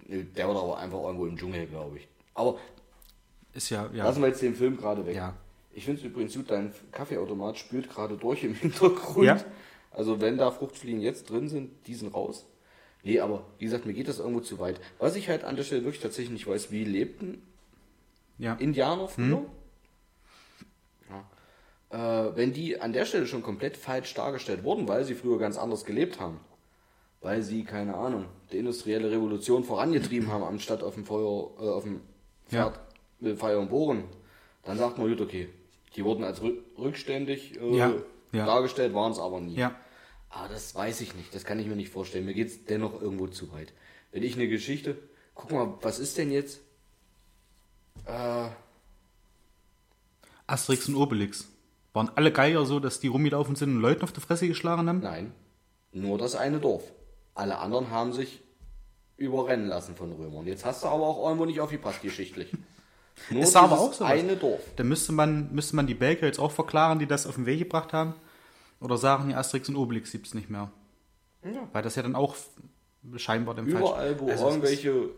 [0.08, 2.08] Der war aber einfach irgendwo im Dschungel, glaube ich.
[2.34, 2.58] Aber
[3.54, 4.06] Ist ja, ja.
[4.06, 5.16] lassen wir jetzt den Film gerade weg.
[5.16, 5.34] Ja.
[5.72, 9.26] Ich finde es übrigens gut, dein Kaffeeautomat spült gerade durch im Hintergrund.
[9.26, 9.44] Ja.
[9.92, 12.46] Also wenn da Fruchtfliegen jetzt drin sind, die sind raus.
[13.04, 14.80] Nee, aber wie gesagt, mir geht das irgendwo zu weit.
[15.00, 17.42] Was ich halt an der Stelle wirklich tatsächlich nicht weiß, wie lebten
[18.38, 18.54] ja.
[18.56, 19.38] Indianer früher?
[19.38, 19.46] Hm?
[21.94, 22.28] Ja.
[22.28, 25.58] Äh, wenn die an der Stelle schon komplett falsch dargestellt wurden, weil sie früher ganz
[25.58, 26.40] anders gelebt haben,
[27.22, 31.84] weil sie, keine Ahnung, die industrielle Revolution vorangetrieben haben, anstatt auf dem Feuer, äh, auf
[31.84, 32.02] dem
[32.50, 32.70] Ja.
[32.72, 32.80] Pferd
[33.20, 34.04] mit Feuer und Bohren,
[34.64, 35.48] dann sagt man, gut, okay,
[35.96, 37.94] die wurden als rück rückständig äh, Ja,
[38.32, 38.46] ja.
[38.46, 39.56] dargestellt, waren es aber nie.
[39.56, 39.76] Ja.
[40.30, 42.26] Aber das weiß ich nicht, das kann ich mir nicht vorstellen.
[42.26, 43.72] Mir geht es dennoch irgendwo zu weit.
[44.12, 44.98] Wenn ich eine Geschichte,
[45.36, 46.60] guck mal, was ist denn jetzt?
[48.06, 48.48] Äh,
[50.48, 51.48] Asterix und Obelix.
[51.94, 55.00] Waren alle Geier so, dass die rumgelaufen sind und Leuten auf die Fresse geschlagen haben?
[55.00, 55.32] nein,
[55.92, 56.84] nur das eine Dorf.
[57.36, 58.42] Alle anderen haben sich
[59.18, 60.48] überrennen lassen von Römern.
[60.48, 62.52] Jetzt hast du aber auch irgendwo nicht aufgepasst, geschichtlich.
[63.30, 64.12] Nur Ist aber auch sowas.
[64.12, 64.60] eine Dorf.
[64.76, 67.60] Dann müsste man, müsste man die Belgier jetzt auch verklaren, die das auf den Weg
[67.60, 68.16] gebracht haben.
[68.80, 70.72] Oder sagen, die Asterix und Obelix gibt es nicht mehr.
[71.44, 71.70] Ja.
[71.72, 72.36] Weil das ja dann auch
[73.18, 75.10] scheinbar dem Überall, wo Also irgendwelche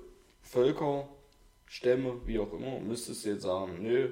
[0.42, 1.08] Völker,
[1.68, 4.10] Stämme, wie auch immer, müsstest du jetzt sagen, nö,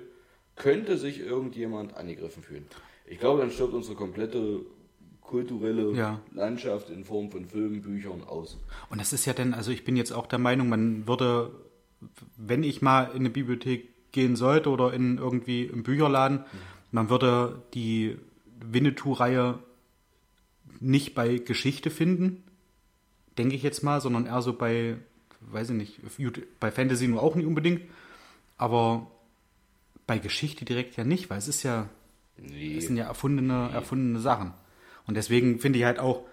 [0.56, 2.66] könnte sich irgendjemand angegriffen fühlen.
[3.06, 4.62] Ich glaube, dann stirbt unsere komplette
[5.22, 6.20] kulturelle Ja.
[6.34, 8.58] Landschaft in Form von Filmen, Büchern aus.
[8.90, 11.52] Und das ist ja dann, also ich bin jetzt auch der Meinung, man würde,
[12.38, 16.46] wenn ich mal in eine Bibliothek gehen sollte oder in irgendwie im Bücherladen,
[16.92, 18.18] man würde die
[18.64, 19.60] Winnetou-Reihe
[20.80, 22.44] nicht bei Geschichte finden,
[23.38, 24.98] denke ich jetzt mal, sondern eher so bei,
[25.42, 26.00] weiß ich nicht,
[26.60, 27.82] bei Fantasy nur auch nicht unbedingt,
[28.58, 29.08] aber
[30.08, 31.90] bei Geschichte direkt ja nicht, weil es ist ja,
[32.38, 32.78] nee.
[32.78, 33.74] es sind ja erfundene, nee.
[33.74, 34.54] erfundene Sachen.
[35.06, 36.26] Und deswegen finde ich halt auch,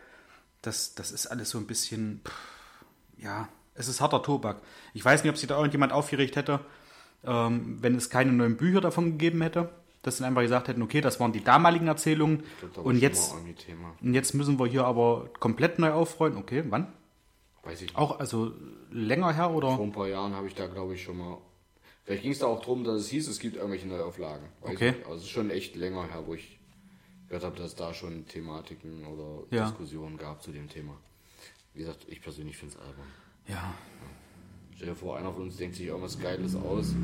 [0.62, 2.84] dass das ist alles so ein bisschen, pff,
[3.18, 4.60] ja, es ist harter Tobak.
[4.94, 6.60] Ich weiß nicht, ob sich da irgendjemand aufgeregt hätte,
[7.24, 9.70] ähm, wenn es keine neuen Bücher davon gegeben hätte.
[10.02, 12.42] Dass sie einfach gesagt hätten, okay, das waren die damaligen Erzählungen
[12.82, 13.34] und jetzt,
[14.00, 16.38] und jetzt müssen wir hier aber komplett neu aufräumen.
[16.38, 16.86] Okay, wann?
[17.64, 17.96] Weiß ich nicht.
[17.96, 18.52] Auch also
[18.90, 19.76] länger her oder?
[19.76, 21.36] Vor ein paar Jahren habe ich da, glaube ich, schon mal.
[22.10, 24.48] Vielleicht ging es da auch darum, dass es hieß, es gibt irgendwelche Neuauflagen.
[24.62, 24.94] Weiß okay.
[25.04, 26.58] Also es ist schon echt länger her, wo ich
[27.28, 29.66] gehört habe, dass es da schon Thematiken oder ja.
[29.66, 30.96] Diskussionen gab zu dem Thema.
[31.72, 33.06] Wie gesagt, ich persönlich finde es albern.
[33.46, 33.54] Ja.
[33.54, 33.74] ja.
[34.74, 36.96] Stell dir vor, einer von uns denkt sich irgendwas Geiles aus.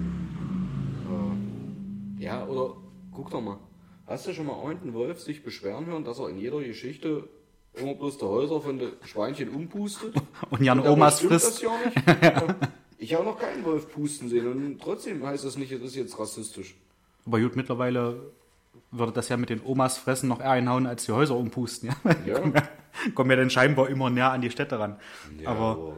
[2.18, 2.76] Äh, ja, oder
[3.12, 3.60] guck doch mal.
[4.08, 7.28] Hast du schon mal einen Wolf sich beschweren hören, dass er in jeder Geschichte
[7.74, 10.16] immer bloß der Häuser von den Schweinchen umpustet?
[10.50, 11.62] Und Jan und Omas frisst.
[11.62, 11.70] Ja
[12.22, 12.56] ja.
[13.06, 16.18] Ich habe noch keinen Wolf pusten sehen und trotzdem heißt das nicht, das ist jetzt
[16.18, 16.74] rassistisch.
[17.24, 18.32] Aber gut, mittlerweile
[18.90, 21.90] würde das ja mit den Omas fressen noch eher einhauen, als die Häuser umpusten.
[21.90, 22.10] Ja?
[22.26, 22.40] ja.
[22.40, 22.68] kommen, ja,
[23.14, 24.96] kommen ja dann scheinbar immer näher an die Städte ran.
[25.38, 25.96] Ja, aber, aber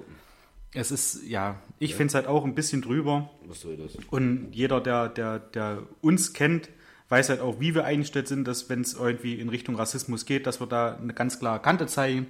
[0.74, 1.96] es ist, ja, ich ja.
[1.96, 3.30] finde es halt auch ein bisschen drüber.
[3.46, 3.96] Was soll das?
[4.10, 6.68] Und jeder, der, der, der uns kennt,
[7.08, 10.46] weiß halt auch, wie wir eingestellt sind, dass wenn es irgendwie in Richtung Rassismus geht,
[10.46, 12.26] dass wir da eine ganz klare Kante zeigen.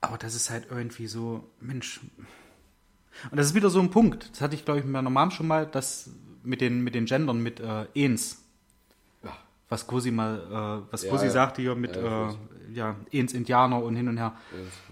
[0.00, 2.00] Aber das ist halt irgendwie so, Mensch.
[3.30, 4.30] Und das ist wieder so ein Punkt.
[4.32, 6.10] Das hatte ich, glaube ich, mit meiner Mom schon mal, das
[6.42, 8.42] mit den, mit den Gendern, mit äh, Ens
[9.68, 11.30] was Cosi mal, äh, was ja, Cosi ja.
[11.30, 12.34] sagte hier mit ja, äh,
[12.72, 14.36] ja, ins Indianer und hin und her.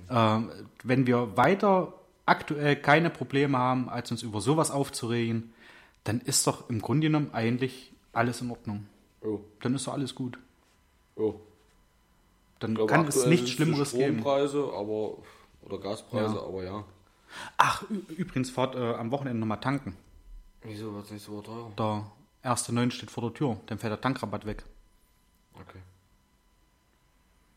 [0.09, 0.41] Äh,
[0.83, 1.95] wenn wir weiter
[2.27, 5.53] aktuell keine Probleme haben, als uns über sowas aufzuregen,
[6.05, 8.87] dann ist doch im Grunde genommen eigentlich alles in Ordnung.
[9.23, 9.41] Oh.
[9.61, 10.39] Dann ist doch alles gut.
[11.17, 11.35] Oh.
[12.59, 14.21] Dann glaube, kann es nichts Schlimmeres geben.
[14.21, 15.19] Strompreise, aber
[15.63, 16.85] oder Gaspreise, aber ja.
[17.57, 17.83] Ach,
[18.17, 19.97] übrigens fahrt äh, am Wochenende nochmal tanken.
[20.63, 21.73] Wieso wird es nicht so teuer?
[21.77, 22.11] Da
[22.47, 24.63] Erste Neun steht vor der Tür, dann fährt der Tankrabatt weg.
[25.55, 25.81] Okay.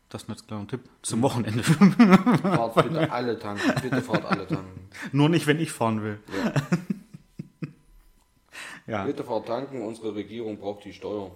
[0.08, 1.62] Das ist ein kleiner Tipp zum Wochenende.
[1.62, 3.72] Fahrt bitte alle tanken.
[3.82, 4.88] Bitte fahrt alle tanken.
[5.12, 6.18] Nur nicht, wenn ich fahren will.
[6.42, 6.54] Ja.
[8.98, 9.04] ja.
[9.04, 9.82] Bitte fahrt tanken.
[9.82, 11.30] Unsere Regierung braucht die Steuer.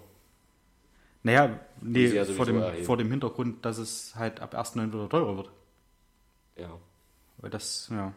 [1.22, 4.92] Naja, nee, ja vor, dem, vor dem Hintergrund, dass es halt ab 1.9.
[4.92, 5.50] wieder teurer wird.
[6.56, 6.70] Ja.
[7.36, 8.12] Weil das, ja.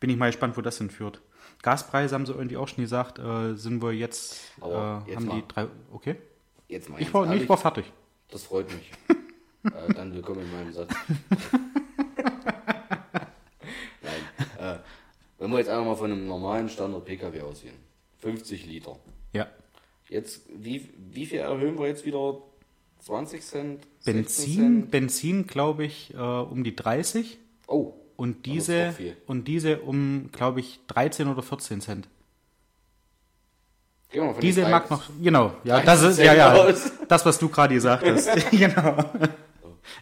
[0.00, 1.20] Bin ich mal gespannt, wo das hinführt.
[1.62, 5.40] Gaspreise haben sie irgendwie auch schon gesagt, äh, sind wir jetzt, äh, jetzt haben mal.
[5.40, 6.16] die drei, okay?
[6.68, 7.90] Jetzt mal ich, war, nee, ich war fertig.
[8.30, 8.90] Das freut mich.
[9.64, 10.92] äh, dann willkommen in meinem Satz.
[14.02, 14.20] Nein.
[14.58, 14.78] Äh,
[15.38, 17.76] wenn wir jetzt einfach mal von einem normalen Standard PKW ausgehen.
[18.18, 18.98] 50 Liter.
[19.32, 19.46] Ja.
[20.08, 22.42] Jetzt, wie, wie viel erhöhen wir jetzt wieder?
[23.00, 23.86] 20 Cent?
[24.04, 24.90] Benzin, Cent?
[24.90, 27.38] Benzin glaube ich, äh, um die 30.
[27.66, 27.94] Oh.
[28.16, 28.94] Und diese,
[29.26, 32.08] und diese um, glaube ich, 13 oder 14 Cent.
[34.10, 36.72] Genau, diese mag noch, genau, ja, das ist, ja, ja,
[37.08, 38.50] das, was du gerade gesagt hast.
[38.50, 38.96] genau.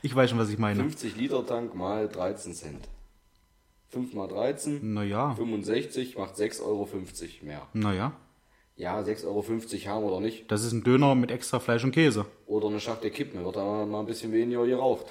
[0.02, 0.80] Ich weiß schon, was ich meine.
[0.80, 2.88] 50 Liter Tank mal 13 Cent.
[3.88, 4.94] 5 mal 13.
[4.94, 5.34] Naja.
[5.34, 6.88] 65 macht 6,50 Euro
[7.42, 7.62] mehr.
[7.72, 8.12] Naja.
[8.76, 9.44] Ja, 6,50 Euro
[9.94, 10.50] haben oder nicht.
[10.50, 12.26] Das ist ein Döner mit extra Fleisch und Käse.
[12.46, 15.06] Oder eine Schachtel Kippen, wird da mal ein bisschen weniger geraucht.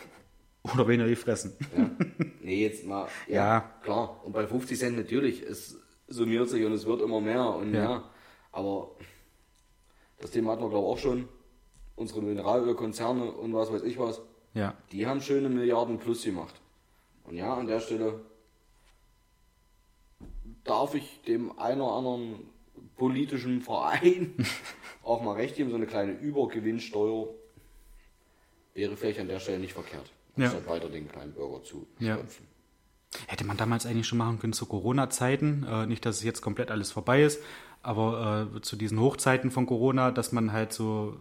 [0.71, 1.53] Oder weniger gefressen.
[1.75, 1.89] Ja.
[2.41, 3.07] Nee, jetzt mal.
[3.27, 4.21] Ja, ja, Klar.
[4.23, 5.41] Und bei 50 Cent natürlich.
[5.41, 7.83] Es summiert sich und es wird immer mehr und ja.
[7.83, 8.09] ja.
[8.51, 8.91] Aber
[10.21, 11.27] das Thema hatten wir, glaube ich, auch schon.
[11.95, 14.21] Unsere Mineralölkonzerne und was weiß ich was.
[14.53, 14.75] Ja.
[14.91, 16.55] Die haben schöne Milliarden plus gemacht.
[17.25, 18.21] Und ja, an der Stelle
[20.63, 22.49] darf ich dem einen oder anderen
[22.95, 24.33] politischen Verein
[25.03, 27.27] auch mal recht geben, so eine kleine Übergewinnsteuer
[28.73, 30.49] wäre vielleicht an der Stelle nicht verkehrt ja.
[30.49, 32.17] statt weiter den kleinen Bürger zu ja.
[33.27, 35.65] Hätte man damals eigentlich schon machen können zu Corona-Zeiten.
[35.69, 37.41] Äh, nicht, dass es jetzt komplett alles vorbei ist,
[37.83, 41.15] aber äh, zu diesen Hochzeiten von Corona, dass man halt so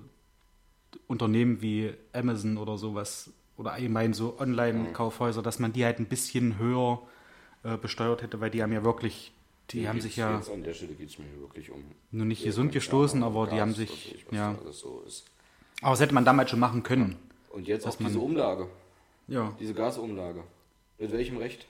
[1.06, 6.58] Unternehmen wie Amazon oder sowas oder allgemein so Online-Kaufhäuser, dass man die halt ein bisschen
[6.58, 7.02] höher
[7.62, 9.32] äh, besteuert hätte, weil die haben ja wirklich,
[9.70, 10.36] die nee, haben sich ja.
[10.36, 11.84] Jetzt an der Stelle geht es mir wirklich um.
[12.10, 14.14] Nur nicht gesund gestoßen, aber Gas, die haben sich.
[14.14, 14.56] Ich, ja.
[14.70, 15.04] So
[15.82, 17.16] aber das hätte man damals schon machen können.
[17.50, 18.68] Und jetzt auch diese Umlage.
[19.32, 19.56] Ja.
[19.58, 20.44] Diese Gasumlage.
[20.98, 21.66] Mit welchem Recht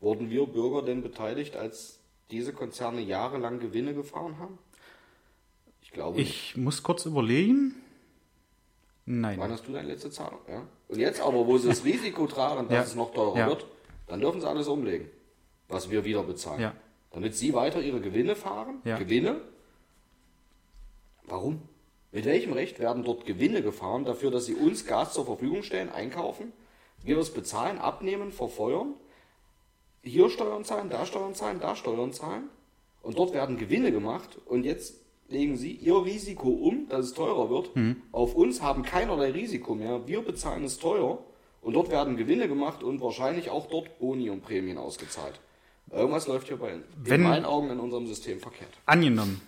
[0.00, 2.00] wurden wir Bürger denn beteiligt, als
[2.30, 4.58] diese Konzerne jahrelang Gewinne gefahren haben?
[5.82, 6.18] Ich glaube.
[6.20, 6.56] Ich nicht.
[6.56, 7.74] muss kurz überlegen.
[9.04, 9.38] Nein.
[9.38, 10.40] Wann hast du deine letzte Zahlung?
[10.48, 10.66] Ja?
[10.88, 12.82] Und jetzt aber, wo sie das Risiko tragen, dass ja.
[12.82, 13.46] es noch teurer ja.
[13.46, 13.66] wird,
[14.06, 15.10] dann dürfen sie alles umlegen,
[15.68, 16.62] was wir wieder bezahlen.
[16.62, 16.74] Ja.
[17.10, 18.80] Damit sie weiter ihre Gewinne fahren.
[18.84, 19.42] Gewinne.
[21.24, 21.60] Warum?
[22.14, 25.90] Mit welchem Recht werden dort Gewinne gefahren dafür, dass sie uns Gas zur Verfügung stellen,
[25.90, 26.52] einkaufen,
[27.02, 28.94] wir das bezahlen, abnehmen, verfeuern,
[30.02, 32.44] hier Steuern zahlen, da Steuern zahlen, da Steuern zahlen.
[33.02, 34.38] Und dort werden Gewinne gemacht.
[34.46, 34.94] Und jetzt
[35.28, 37.70] legen sie ihr Risiko um, dass es teurer wird.
[38.12, 40.06] Auf uns haben keinerlei Risiko mehr.
[40.06, 41.18] Wir bezahlen es teuer.
[41.62, 45.40] Und dort werden Gewinne gemacht und wahrscheinlich auch dort Boni und Prämien ausgezahlt.
[45.90, 48.70] Irgendwas läuft hier bei in Wenn- meinen Augen in unserem System verkehrt.
[48.86, 49.40] Angenommen,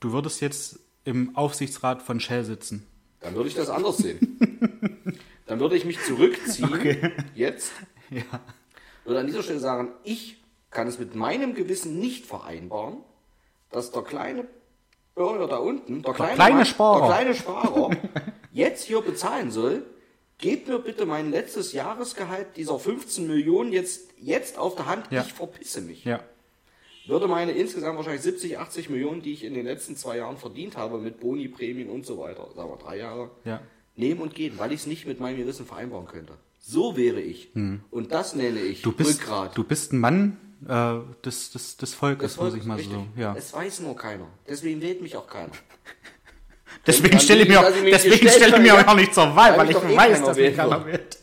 [0.00, 2.86] du würdest jetzt im Aufsichtsrat von Shell sitzen.
[3.20, 4.38] Dann würde ich das anders sehen.
[5.46, 7.72] Dann würde ich mich zurückziehen, jetzt,
[8.10, 8.22] Ja.
[9.04, 12.98] würde an dieser Stelle sagen, ich kann es mit meinem Gewissen nicht vereinbaren,
[13.70, 14.46] dass der kleine
[15.14, 17.00] Bürger da unten, der kleine, kleine Mann, Sparer.
[17.00, 17.90] der kleine Sparer
[18.52, 19.84] jetzt hier bezahlen soll,
[20.36, 25.22] gebt mir bitte mein letztes Jahresgehalt dieser 15 Millionen jetzt, jetzt auf der Hand, Ja.
[25.22, 26.04] ich verpisse mich.
[26.04, 26.20] Ja.
[27.08, 30.76] Würde meine insgesamt wahrscheinlich 70, 80 Millionen, die ich in den letzten zwei Jahren verdient
[30.76, 33.60] habe, mit Boni, Prämien und so weiter, sagen wir drei Jahre, Ja.
[33.96, 36.34] nehmen und gehen, weil ich es nicht mit meinem Gewissen vereinbaren könnte.
[36.60, 37.48] So wäre ich.
[37.54, 38.92] Und das nenne ich Hm.
[38.92, 39.56] Du bist, Rückgrat.
[39.56, 40.36] du bist ein Mann
[40.68, 42.94] äh, des, des, des Volkes, Das muss ich mal richtig.
[42.94, 43.06] so.
[43.20, 43.34] Ja.
[43.36, 44.26] Es weiß nur keiner.
[44.46, 45.52] Deswegen wählt mich auch keiner.
[46.86, 49.58] Deswegen stelle ich mir, ich mich deswegen stelle ich mir auch nicht zur Wahl, weil
[49.60, 51.18] weil ich doch eh weiß, dass mich keiner wählt.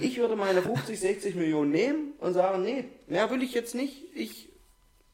[0.00, 4.02] Ich würde meine 50, 60 Millionen nehmen und sagen, nee, mehr will ich jetzt nicht.
[4.14, 4.47] Ich,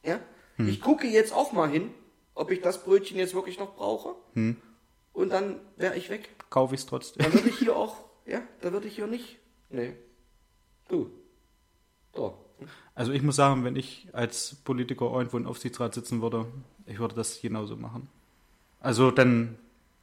[0.05, 0.19] ja,
[0.57, 0.69] Hm.
[0.69, 1.91] ich gucke jetzt auch mal hin,
[2.33, 4.15] ob ich das Brötchen jetzt wirklich noch brauche.
[4.33, 4.55] Hm.
[5.13, 6.29] Und dann wäre ich weg.
[6.49, 7.23] Kaufe ich es trotzdem.
[7.23, 9.37] Dann würde ich hier auch, ja, da würde ich hier nicht.
[9.69, 9.93] Nee.
[10.87, 11.09] Du.
[12.13, 12.37] So.
[12.93, 16.45] Also ich muss sagen, wenn ich als Politiker irgendwo im Aufsichtsrat sitzen würde,
[16.85, 18.07] ich würde das genauso machen.
[18.79, 19.57] Also dann,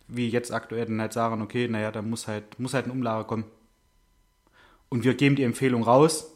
[0.09, 3.25] wie jetzt aktuell, dann halt sagen, okay, naja, da muss halt, muss halt eine Umlage
[3.27, 3.45] kommen.
[4.91, 6.31] Und wir geben die Empfehlung raus,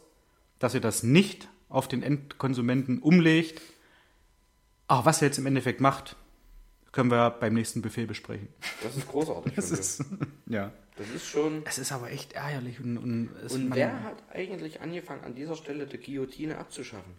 [0.57, 3.61] dass ihr das nicht auf den Endkonsumenten umlegt.
[4.87, 6.15] Aber was ihr jetzt im Endeffekt macht,
[6.91, 8.47] können wir beim nächsten Buffet besprechen.
[8.81, 9.53] Das ist großartig.
[9.55, 10.05] Das ist,
[10.47, 10.71] ja.
[10.95, 11.61] das ist schon.
[11.65, 15.85] Es ist aber echt ärgerlich und, und, Und wer hat eigentlich angefangen, an dieser Stelle
[15.85, 17.13] die Guillotine abzuschaffen?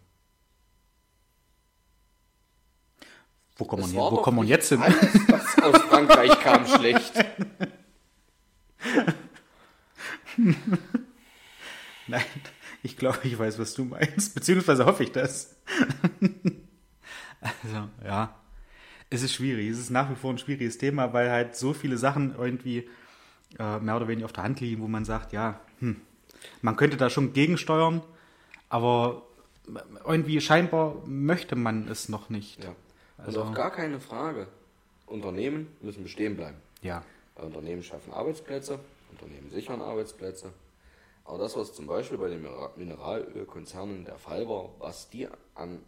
[3.58, 4.80] wo kommt man, hier, wo kommt man jetzt hin?
[4.80, 4.96] Alles,
[5.28, 7.12] was aus Frankreich kam, schlecht.
[12.06, 12.22] Nein,
[12.82, 14.34] ich glaube, ich weiß, was du meinst.
[14.34, 15.56] Beziehungsweise hoffe ich das.
[17.40, 18.34] also, ja.
[19.10, 19.68] Es ist schwierig.
[19.70, 22.88] Es ist nach wie vor ein schwieriges Thema, weil halt so viele Sachen irgendwie
[23.58, 25.96] äh, mehr oder weniger auf der Hand liegen, wo man sagt, ja, hm,
[26.60, 28.02] man könnte da schon gegensteuern,
[28.68, 29.22] aber
[30.06, 32.62] irgendwie scheinbar möchte man es noch nicht.
[32.64, 32.74] Ja.
[33.16, 34.46] Also- Also auch gar keine Frage.
[35.06, 36.58] Unternehmen müssen bestehen bleiben.
[36.82, 37.02] Ja.
[37.34, 38.78] Weil Unternehmen schaffen Arbeitsplätze,
[39.10, 40.52] Unternehmen sichern Arbeitsplätze.
[41.28, 45.80] Aber das, was zum Beispiel bei den Minera- Mineralölkonzernen der Fall war, was die an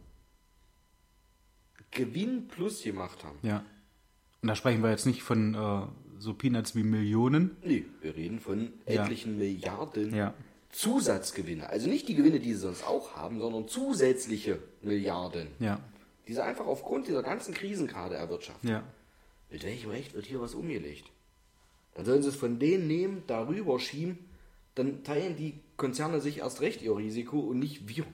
[1.90, 3.38] Gewinn plus gemacht haben.
[3.42, 3.64] Ja.
[4.42, 5.86] Und da sprechen wir jetzt nicht von äh,
[6.18, 7.56] so Peanuts wie Millionen.
[7.64, 9.02] Nee, wir reden von Ja.
[9.04, 10.34] etlichen Milliarden Ja.
[10.72, 11.68] Zusatzgewinne.
[11.70, 15.80] Also nicht die Gewinne, die sie sonst auch haben, sondern zusätzliche Milliarden, Ja.
[16.28, 18.68] die sie einfach aufgrund dieser ganzen Krisen gerade erwirtschaften.
[18.68, 18.84] Ja.
[19.50, 21.10] Mit welchem Recht wird hier was umgelegt?
[21.94, 24.18] Dann sollen sie es von denen nehmen, darüber schieben,
[24.74, 28.04] dann teilen die Konzerne sich erst recht ihr Risiko und nicht wir.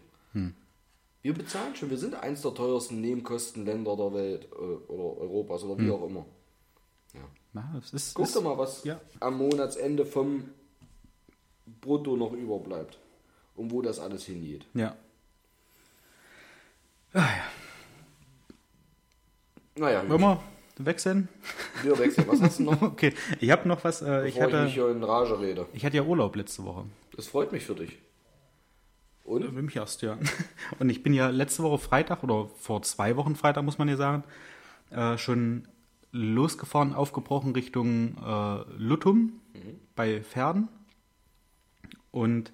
[1.22, 5.82] Wir bezahlen schon, wir sind eins der teuersten Nebenkostenländer der Welt äh, oder Europas oder
[5.82, 6.24] wie auch immer.
[7.52, 9.00] Na, es ist, Guck ist doch mal, was ja.
[9.18, 10.44] am Monatsende vom
[11.80, 12.98] Brutto noch überbleibt
[13.54, 14.66] und wo das alles hingeht.
[14.74, 14.94] Ja.
[17.14, 17.44] Ah, ja.
[19.76, 20.08] Naja.
[20.08, 20.42] Wollen wir
[20.78, 21.28] wechseln?
[21.82, 22.26] wir wechseln.
[22.28, 22.82] Was hast du noch?
[22.82, 24.02] Okay, ich habe noch was.
[24.02, 25.66] Äh, ich, Bevor ich, hatte, mich hier in Rage rede.
[25.72, 26.84] ich hatte ja Urlaub letzte Woche.
[27.16, 27.98] Das freut mich für dich.
[29.24, 29.44] Und?
[29.44, 30.18] Für mich erst, ja.
[30.78, 33.96] Und ich bin ja letzte Woche Freitag oder vor zwei Wochen Freitag, muss man ja
[33.96, 34.24] sagen,
[34.90, 35.66] äh, schon
[36.12, 39.40] losgefahren, aufgebrochen Richtung äh, Luttum
[39.96, 40.68] bei Pferden
[42.10, 42.52] und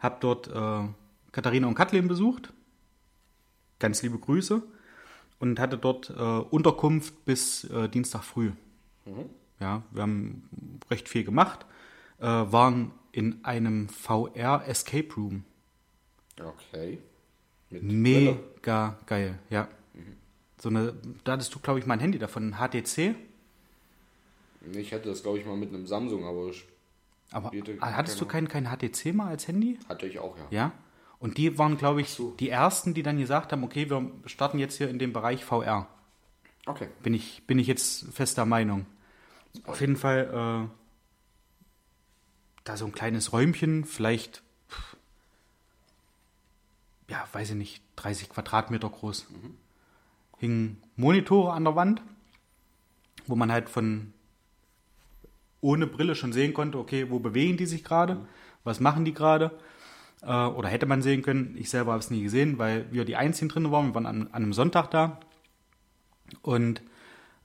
[0.00, 0.88] habe dort äh,
[1.32, 2.52] Katharina und Kathleen besucht.
[3.78, 4.62] Ganz liebe Grüße.
[5.40, 8.50] Und hatte dort äh, Unterkunft bis äh, Dienstag früh.
[9.60, 10.48] Ja, wir haben
[10.90, 11.64] recht viel gemacht.
[12.18, 15.44] Äh, waren in einem VR Escape Room.
[16.40, 16.98] Okay.
[17.70, 17.92] Mit Brille.
[17.94, 19.68] Mega geil, ja.
[20.60, 23.14] So eine, da hattest du, glaube ich, mein Handy davon, ein HTC.
[24.72, 26.66] Ich hätte das, glaube ich, mal mit einem Samsung, aber ich
[27.30, 28.48] Aber hattest du genau.
[28.48, 29.78] kein, kein HTC mal als Handy?
[29.88, 30.46] hatte ich auch, ja.
[30.50, 30.72] Ja.
[31.20, 32.30] Und die waren, glaube ich, so.
[32.38, 35.88] die ersten, die dann gesagt haben, okay, wir starten jetzt hier in dem Bereich VR.
[36.66, 36.88] Okay.
[37.02, 38.86] Bin ich, bin ich jetzt fester Meinung.
[39.64, 40.78] Auf jeden Fall äh,
[42.64, 44.96] da so ein kleines Räumchen, vielleicht, pff,
[47.08, 49.26] ja, weiß ich nicht, 30 Quadratmeter groß.
[50.38, 52.02] Hingen Monitore an der Wand,
[53.26, 54.12] wo man halt von
[55.60, 58.24] ohne Brille schon sehen konnte, okay, wo bewegen die sich gerade,
[58.62, 59.58] was machen die gerade.
[60.22, 61.56] Äh, oder hätte man sehen können.
[61.58, 63.88] Ich selber habe es nie gesehen, weil wir die Einzigen drin waren.
[63.88, 65.18] Wir waren an, an einem Sonntag da.
[66.42, 66.82] Und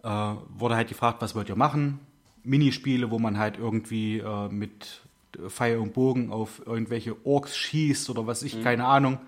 [0.04, 2.00] äh, wurde halt gefragt, was wollt ihr machen?
[2.44, 5.02] Minispiele, wo man halt irgendwie äh, mit
[5.48, 9.20] Pfeil und Bogen auf irgendwelche Orks schießt oder was ich, keine Ahnung.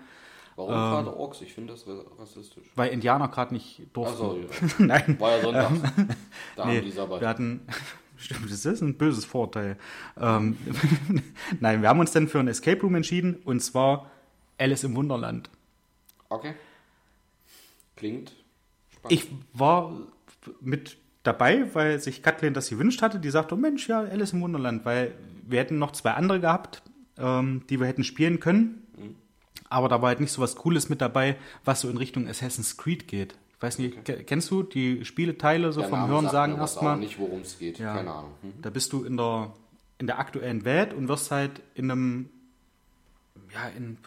[0.56, 1.42] Warum gerade Orks?
[1.42, 1.84] Ich finde das
[2.18, 2.64] rassistisch.
[2.74, 4.14] Weil Indianer gerade nicht durften.
[4.14, 4.68] Achso, ja.
[4.78, 5.16] Nein.
[5.20, 5.70] War ja Sonntag.
[6.56, 7.20] da Nee, haben die Sabbat.
[7.20, 7.60] wir hatten,
[8.16, 9.76] stimmt, das ist ein böses Vorteil.
[10.18, 10.56] Ähm,
[11.60, 14.10] Nein, wir haben uns dann für ein Escape Room entschieden und zwar
[14.58, 15.50] Alice im Wunderland.
[16.28, 16.54] Okay.
[17.96, 18.34] Klingt
[18.90, 19.12] spannend.
[19.12, 19.92] Ich war
[20.60, 23.18] mit dabei, weil sich Kathleen das gewünscht hatte.
[23.18, 25.14] Die sagte, oh Mensch, ja, Alice im Wunderland, weil
[25.46, 26.82] wir hätten noch zwei andere gehabt,
[27.18, 28.82] ähm, die wir hätten spielen können.
[29.68, 32.76] Aber da war halt nicht so was Cooles mit dabei, was so in Richtung Assassin's
[32.76, 33.36] Creed geht.
[33.66, 36.92] Ich weiß nicht, ke- kennst du die Spieleteile so Der vom Name Hören sagen erstmal?
[36.92, 37.78] aber nicht, worum es geht.
[37.80, 37.96] Ja.
[37.96, 38.30] Keine Ahnung.
[38.42, 38.52] Hm?
[38.62, 39.52] Da bist du in der,
[39.98, 42.28] in der aktuellen Welt und wirst halt in einem,
[43.52, 43.98] ja, in,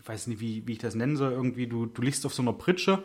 [0.00, 2.42] ich weiß nicht, wie, wie ich das nennen soll, irgendwie, du, du liegst auf so
[2.42, 3.02] einer Pritsche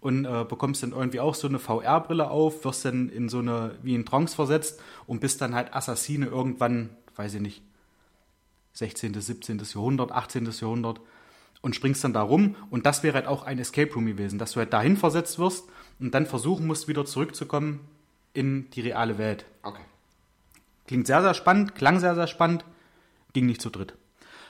[0.00, 3.74] und äh, bekommst dann irgendwie auch so eine VR-Brille auf, wirst dann in so eine,
[3.82, 7.62] wie in Trance versetzt und bist dann halt Assassine irgendwann, weiß ich nicht,
[8.74, 9.58] 16., 17.
[9.74, 10.48] Jahrhundert, 18.
[10.60, 11.00] Jahrhundert
[11.62, 14.52] und springst dann da rum und das wäre halt auch ein Escape Room gewesen, dass
[14.52, 17.80] du halt dahin versetzt wirst und dann versuchen musst, wieder zurückzukommen
[18.32, 19.44] in die reale Welt.
[19.62, 19.82] Okay.
[20.86, 22.64] Klingt sehr, sehr spannend, klang sehr, sehr spannend,
[23.32, 23.94] ging nicht zu dritt.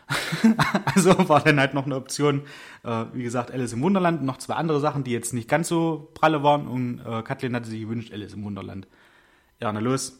[0.94, 2.42] also war dann halt noch eine Option,
[2.82, 5.68] äh, wie gesagt, Alice im Wunderland und noch zwei andere Sachen, die jetzt nicht ganz
[5.68, 8.88] so pralle waren und äh, Kathleen hatte sich gewünscht, Alice im Wunderland.
[9.60, 10.18] Ja, na los,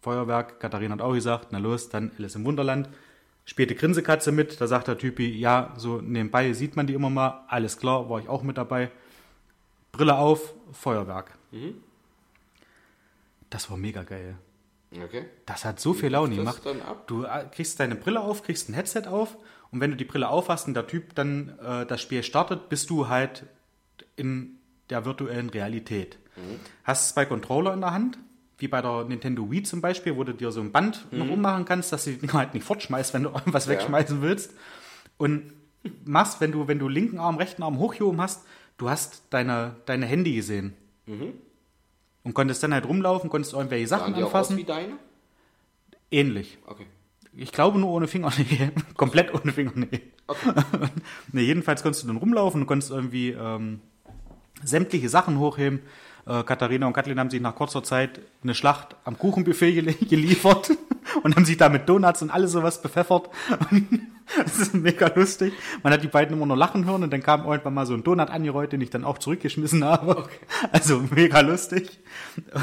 [0.00, 2.88] Feuerwerk, Katharina hat auch gesagt, na los, dann Alice im Wunderland.
[3.48, 7.46] Späte Grinsekatze mit, da sagt der Typi, ja, so nebenbei sieht man die immer mal,
[7.48, 8.90] alles klar, war ich auch mit dabei.
[9.90, 11.38] Brille auf, Feuerwerk.
[13.48, 14.36] Das war mega geil.
[14.94, 15.24] Okay.
[15.46, 16.60] Das hat so viel Laune gemacht.
[16.66, 17.06] dann ab?
[17.06, 19.38] Du äh, kriegst deine Brille auf, kriegst ein Headset auf
[19.70, 22.90] und wenn du die Brille aufhast und der Typ dann äh, das Spiel startet, bist
[22.90, 23.46] du halt
[24.14, 24.58] in
[24.90, 26.18] der virtuellen Realität.
[26.84, 28.18] Hast zwei Controller in der Hand,
[28.58, 31.64] wie bei der Nintendo Wii zum Beispiel, wo du dir so ein Band noch ummachen
[31.64, 33.72] kannst, dass du die Dinger halt nicht fortschmeißt, wenn du irgendwas Ja.
[33.72, 34.52] wegschmeißen willst.
[35.16, 35.52] Und
[36.04, 38.44] machst, wenn du, wenn du linken Arm, rechten Arm hochgehoben hast,
[38.78, 40.74] du hast deine, deine Handy gesehen.
[42.24, 44.56] Und konntest dann halt rumlaufen, konntest irgendwelche Sahen Sachen die auch aus anfassen.
[44.58, 44.92] wie deine?
[46.10, 46.58] Ähnlich.
[46.66, 46.86] Okay.
[47.36, 48.72] Ich glaube nur ohne Fingernägel.
[48.96, 50.00] Komplett ohne Fingernägel.
[51.32, 53.80] nee, jedenfalls konntest du dann rumlaufen und konntest irgendwie ähm,
[54.64, 55.80] sämtliche Sachen hochheben.
[56.28, 60.70] Äh, Katharina und Kathleen haben sich nach kurzer Zeit eine Schlacht am Kuchenbuffet gel geliefert
[61.22, 63.30] und haben sich da mit Donuts und alles sowas bepfeffert.
[64.36, 65.54] das ist mega lustig.
[65.82, 68.04] Man hat die beiden immer nur lachen hören und dann kam irgendwann mal so ein
[68.04, 70.28] Donut angerollt, den ich dann auch zurückgeschmissen habe.
[70.70, 71.98] Also mega lustig.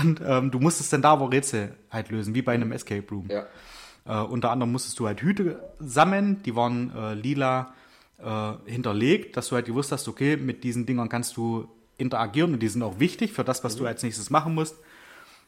[0.03, 3.29] Und ähm, du musstest dann da aber Rätsel halt lösen, wie bei einem Escape Room.
[3.29, 3.45] Ja.
[4.05, 7.73] Äh, unter anderem musstest du halt Hüte sammeln, die waren äh, lila
[8.19, 11.67] äh, hinterlegt, dass du halt gewusst hast, okay, mit diesen Dingern kannst du
[11.97, 14.75] interagieren und die sind auch wichtig für das, was du als nächstes machen musst.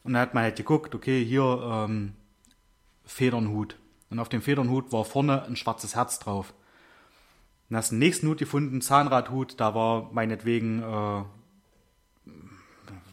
[0.04, 2.14] Und dann hat man halt geguckt, okay, hier ähm,
[3.04, 3.76] Federnhut.
[4.10, 6.54] Und auf dem Federnhut war vorne ein schwarzes Herz drauf.
[7.68, 11.22] Dann hast du den nächsten Hut gefunden, Zahnradhut, da war meinetwegen, äh,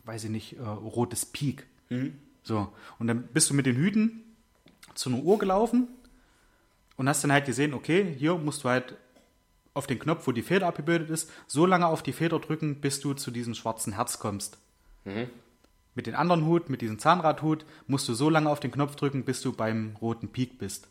[0.05, 1.67] weiß ich nicht, äh, rotes Pik.
[2.43, 4.23] So, und dann bist du mit den Hüten
[4.93, 5.87] zu einer Uhr gelaufen
[6.95, 8.95] und hast dann halt gesehen, okay, hier musst du halt
[9.75, 13.01] auf den Knopf, wo die Feder abgebildet ist, so lange auf die Feder drücken, bis
[13.01, 14.57] du zu diesem schwarzen Herz kommst.
[15.93, 19.23] Mit dem anderen Hut, mit diesem Zahnradhut, musst du so lange auf den Knopf drücken,
[19.23, 20.87] bis du beim roten Peak bist.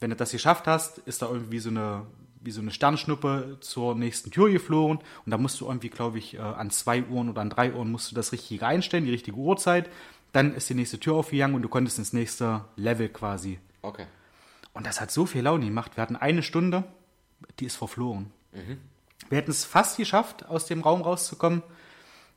[0.00, 2.06] Wenn du das geschafft hast, ist da irgendwie so eine,
[2.40, 6.34] wie so eine Sternschnuppe zur nächsten Tür geflogen und da musst du irgendwie, glaube ich,
[6.34, 9.36] äh, an zwei Uhren oder an drei Uhren musst du das Richtige einstellen, die richtige
[9.36, 9.90] Uhrzeit.
[10.32, 13.58] Dann ist die nächste Tür aufgegangen und du konntest ins nächste Level quasi.
[13.82, 14.06] Okay.
[14.72, 15.96] Und das hat so viel Laune gemacht.
[15.96, 16.84] Wir hatten eine Stunde,
[17.60, 18.30] die ist verflogen.
[19.28, 21.62] Wir hätten es fast geschafft, aus dem Raum rauszukommen.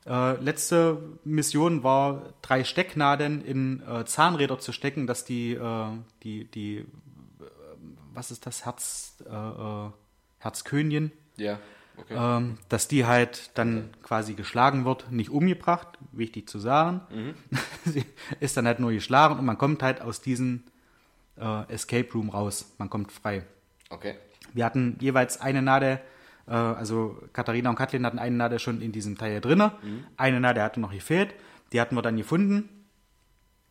[0.06, 5.86] Äh, letzte Mission war, drei Stecknadeln in äh, Zahnräder zu stecken, dass die, äh,
[6.24, 6.86] die, die, äh,
[8.14, 9.90] was ist das, Herz, äh, äh,
[10.40, 11.60] Herzkönigin, Ja.
[11.98, 12.16] Okay.
[12.18, 17.36] ähm, dass die halt dann quasi geschlagen wird, nicht umgebracht, wichtig zu sagen.
[17.86, 18.04] Sie
[18.40, 20.64] ist dann halt nur geschlagen und man kommt halt aus diesem
[21.68, 22.74] Escape Room raus.
[22.78, 23.44] Man kommt frei.
[23.90, 24.16] Okay.
[24.54, 26.00] Wir hatten jeweils eine Nadel,
[26.48, 29.74] äh, also Katharina und Kathleen hatten eine Nadel schon in diesem Teil drinne.
[30.18, 31.34] Eine Nadel hatte noch gefehlt.
[31.74, 32.70] Die hatten wir dann gefunden.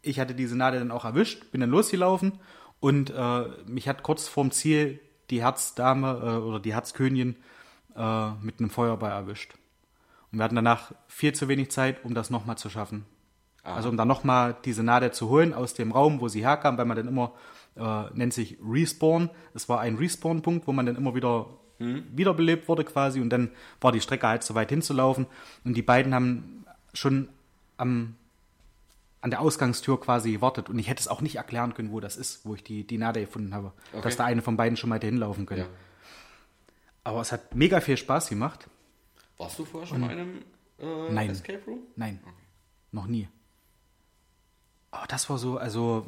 [0.03, 2.33] Ich hatte diese Nadel dann auch erwischt, bin dann losgelaufen
[2.81, 7.37] und äh, mich hat kurz vorm Ziel die Herzdame äh, oder die Herzkönigin
[7.95, 9.55] äh, mit einem Feuerball erwischt.
[10.33, 13.05] Und wir hatten danach viel zu wenig Zeit, um das nochmal zu schaffen.
[13.63, 16.87] Also um dann nochmal diese Nadel zu holen aus dem Raum, wo sie herkam, weil
[16.87, 17.33] man dann immer
[17.77, 19.31] äh, nennt sich Respawn.
[19.55, 21.47] Es war ein Respawn-Punkt, wo man dann immer wieder
[21.83, 23.51] wiederbelebt wurde quasi und dann
[23.81, 25.25] war die Strecke halt so weit hinzulaufen
[25.65, 27.31] und die beiden haben schon
[27.79, 28.17] am,
[29.23, 32.19] an der Ausgangstür quasi gewartet und ich hätte es auch nicht erklären können, wo das
[32.19, 34.03] ist, wo ich die, die Nadel gefunden habe, Okay.
[34.03, 35.63] dass da eine von beiden schon mal hinlaufen können.
[35.63, 35.69] Ja.
[37.03, 38.69] Aber es hat mega viel Spaß gemacht.
[39.39, 40.43] Warst du vorher schon in einem
[40.81, 41.31] äh, Nein.
[41.31, 41.79] Escape Room?
[41.97, 42.21] Nein,
[42.93, 43.27] noch nie.
[44.91, 46.07] Aber das war so, also,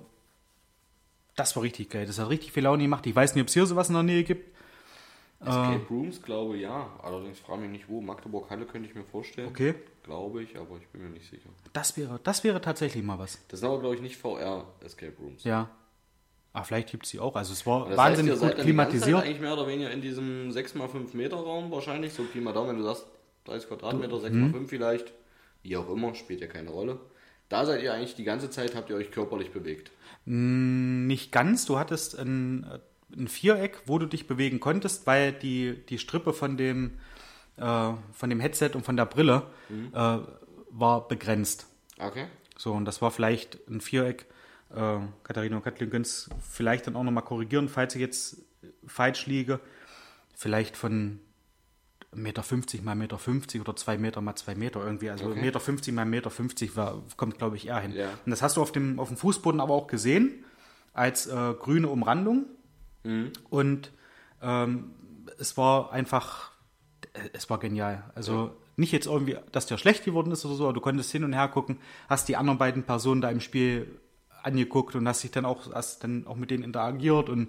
[1.36, 2.06] das war richtig geil.
[2.06, 3.06] Das hat richtig viel Laune gemacht.
[3.06, 4.52] Ich weiß nicht, ob es hier sowas in der Nähe gibt.
[5.40, 6.88] Escape Rooms, glaube ja.
[7.02, 8.00] Allerdings frage mich nicht wo.
[8.00, 9.48] Magdeburg Halle könnte ich mir vorstellen.
[9.48, 9.74] Okay.
[10.04, 11.48] Glaube ich, aber ich bin mir nicht sicher.
[11.72, 13.38] Das wäre, das wäre tatsächlich mal was.
[13.48, 15.42] Das sind aber, glaube ich, nicht VR Escape Rooms.
[15.44, 15.68] Ja.
[16.52, 17.34] Ah, vielleicht gibt es die auch.
[17.34, 19.22] Also es war Das wahnsinnig heißt, gut klimatisiert.
[19.22, 22.12] eigentlich mehr oder weniger in diesem 6x5 Meter Raum wahrscheinlich.
[22.12, 23.06] So Pi mal Daumen, wenn du sagst
[23.46, 25.12] 30 Quadratmeter, 6x5 vielleicht.
[25.62, 27.00] Wie auch immer, spielt ja keine Rolle.
[27.48, 29.90] Da seid ihr eigentlich die ganze Zeit, habt ihr euch körperlich bewegt.
[30.24, 31.64] Nicht ganz.
[31.66, 32.66] Du hattest ein,
[33.16, 36.98] ein Viereck, wo du dich bewegen konntest, weil die, die Strippe von dem,
[37.56, 39.42] äh, von dem Headset und von der Brille
[39.92, 40.18] äh,
[40.70, 41.66] war begrenzt.
[41.98, 42.26] Okay.
[42.56, 44.26] So, und das war vielleicht ein Viereck.
[44.70, 48.42] Äh, Katharina und Kathleen können es vielleicht dann auch nochmal korrigieren, falls ich jetzt
[48.86, 49.60] falsch liege.
[50.34, 51.20] Vielleicht von
[52.14, 52.42] 1,50 Meter
[52.82, 55.10] mal 1,50 Meter oder 2 Meter mal 2 Meter irgendwie.
[55.10, 55.40] Also Okay.
[55.50, 57.92] 1,50 Meter mal 1,50 Meter war, kommt, glaube ich, eher hin.
[57.92, 58.10] Ja.
[58.24, 60.44] Und das hast du auf dem, auf dem Fußboden aber auch gesehen,
[60.92, 62.46] als äh, grüne Umrandung.
[63.50, 63.90] Und
[64.42, 64.92] ähm,
[65.38, 66.52] es war einfach,
[67.32, 68.04] es war genial.
[68.14, 71.24] Also nicht jetzt irgendwie, dass der schlecht geworden ist oder so, aber du konntest hin
[71.24, 73.98] und her gucken, hast die anderen beiden Personen da im Spiel
[74.42, 77.48] angeguckt und hast dich dann auch, hast dann auch mit denen interagiert und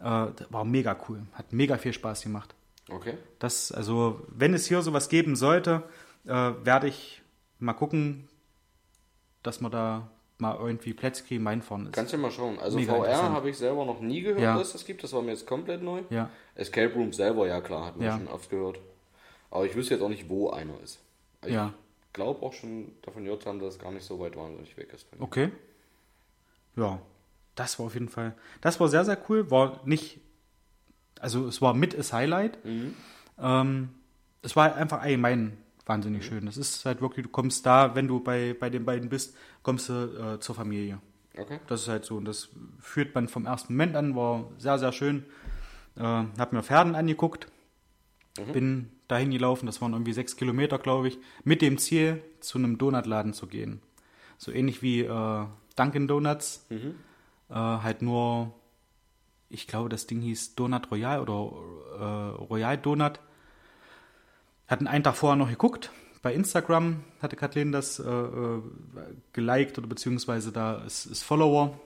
[0.00, 1.22] äh, war mega cool.
[1.32, 2.54] Hat mega viel Spaß gemacht.
[2.94, 3.14] Okay.
[3.38, 5.82] Das, also, wenn es hier sowas geben sollte,
[6.24, 7.22] äh, werde ich
[7.58, 8.28] mal gucken,
[9.42, 11.92] dass wir da mal irgendwie Plätze kriegen, reinfahren ist.
[11.92, 12.58] Kannst du mal schauen.
[12.58, 14.56] Also Mega VR habe ich selber noch nie gehört, Ja.
[14.58, 15.02] dass es das gibt.
[15.04, 16.02] Das war mir jetzt komplett neu.
[16.10, 16.30] Ja.
[16.56, 18.16] Escape Room selber, ja klar, hat man Ja.
[18.18, 18.80] schon oft gehört.
[19.50, 20.98] Aber ich wüsste jetzt auch nicht, wo einer ist.
[21.44, 21.72] Ich Ja.
[22.12, 25.06] glaube auch schon davon gehört haben, dass es gar nicht so weit wahnsinnig weg ist.
[25.20, 25.50] Okay.
[26.76, 27.00] Ja,
[27.54, 28.34] das war auf jeden Fall.
[28.62, 29.50] Das war sehr, sehr cool.
[29.50, 30.18] War nicht.
[31.22, 32.58] Also, es war mit das Highlight.
[33.38, 33.88] Ähm,
[34.42, 35.56] es war einfach allgemein
[35.86, 36.46] wahnsinnig schön.
[36.46, 39.88] Das ist halt wirklich, du kommst da, wenn du bei, bei den beiden bist, kommst
[39.88, 41.00] du äh, zur Familie.
[41.36, 41.60] Okay.
[41.66, 42.16] Das ist halt so.
[42.16, 45.24] Und das führt man vom ersten Moment an, war sehr, sehr schön.
[45.96, 47.46] Äh, hab mir Pferden angeguckt.
[48.52, 52.78] Bin dahin gelaufen, das waren irgendwie sechs Kilometer, glaube ich, mit dem Ziel, zu einem
[52.78, 53.82] Donutladen zu gehen.
[54.38, 55.44] So ähnlich wie äh,
[55.76, 56.66] Dunkin' Donuts.
[57.50, 58.54] Äh, halt nur,
[59.52, 61.52] ich glaube, das Ding hieß Donut Royal oder
[61.98, 63.20] äh, Royal Donut.
[64.66, 65.90] Hatten einen Tag vorher noch geguckt.
[66.22, 68.62] Bei Instagram hatte Kathleen das äh, äh,
[69.32, 71.78] geliked oder beziehungsweise da ist, ist Follower.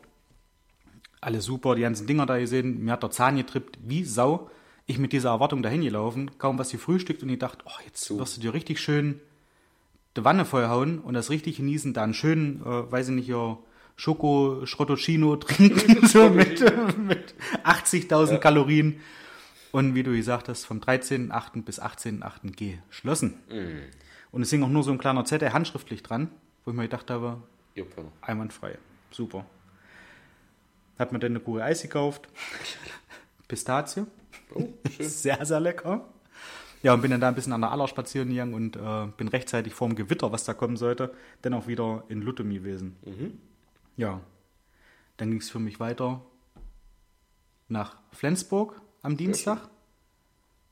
[1.20, 2.84] Alle super, die ganzen Dinger da gesehen.
[2.84, 4.50] Mir hat der Zahn getrippt wie Sau.
[4.86, 8.36] Ich mit dieser Erwartung dahin gelaufen, kaum was gefrühstückt und ich dachte, oh, jetzt wirst
[8.36, 9.20] du dir richtig schön
[10.16, 13.58] die Wanne vollhauen und das richtig genießen, da einen schönen, äh, weiß ich nicht, ja,
[13.96, 16.60] Schoko Schrottocino trinken, so mit,
[16.98, 17.34] mit
[17.64, 19.00] 80.000 Kalorien.
[19.72, 21.62] Und wie du gesagt hast, vom 13.8.
[21.62, 22.78] bis 18.8.
[22.88, 23.34] geschlossen.
[24.30, 26.30] Und es hing auch nur so ein kleiner Zettel handschriftlich dran,
[26.64, 27.42] wo ich mir gedacht habe,
[27.74, 28.12] Penner.
[28.20, 28.78] einwandfrei.
[29.10, 29.44] Super.
[30.98, 32.28] Hat mir dann eine Kugel Eis gekauft.
[33.48, 34.06] Pistazie.
[34.54, 34.68] Oh.
[34.98, 36.04] Sehr, sehr lecker.
[36.82, 39.28] Ja, und bin dann da ein bisschen an der Aller spazieren gegangen und äh, bin
[39.28, 42.96] rechtzeitig vorm Gewitter, was da kommen sollte, dann auch wieder in Lutum gewesen.
[43.96, 44.20] Ja.
[45.16, 46.22] Dann ging es für mich weiter
[47.68, 49.68] nach Flensburg am Dienstag.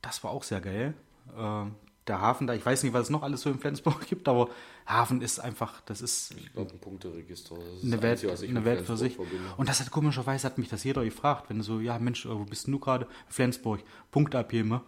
[0.02, 0.94] Das war auch sehr geil.
[1.36, 1.64] Äh,
[2.06, 4.50] der Hafen da, ich weiß nicht, was es noch alles so in Flensburg gibt, aber
[4.86, 7.56] Hafen ist einfach, das ist Ich glaube, ein Punkteregister.
[7.56, 9.14] Das ist eine Welt, Einzige, eine Welt für sich.
[9.14, 9.54] verbinde.
[9.56, 12.30] Und das hat komischerweise hat mich das jeder gefragt, wenn du so, ja Mensch, äh,
[12.30, 13.06] wo bist denn du gerade?
[13.28, 14.80] Flensburg, Punkt abheben.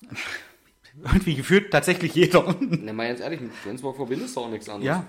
[1.02, 2.54] Irgendwie gefühlt tatsächlich jeder.
[2.60, 4.86] Ne, mal ganz ehrlich, mit Flensburg verbindest du auch nichts anderes.
[4.86, 5.06] ja,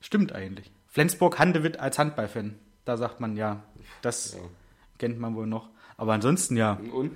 [0.00, 0.70] stimmt eigentlich.
[0.94, 2.54] Flensburg Handewitt als Handballfan.
[2.84, 3.64] Da sagt man ja,
[4.00, 4.40] das Ja.
[4.96, 5.68] kennt man wohl noch.
[5.96, 7.10] Aber ansonsten ja, Und?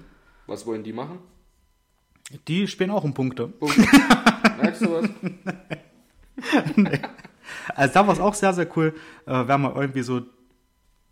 [0.48, 1.20] Was wollen die machen?
[2.48, 3.46] die spielen auch um Punkte.
[3.46, 3.76] Punkt.
[4.60, 5.08] Merkst du was?
[7.74, 8.94] Also da war es auch sehr, sehr cool,
[9.26, 10.22] äh, wenn man irgendwie so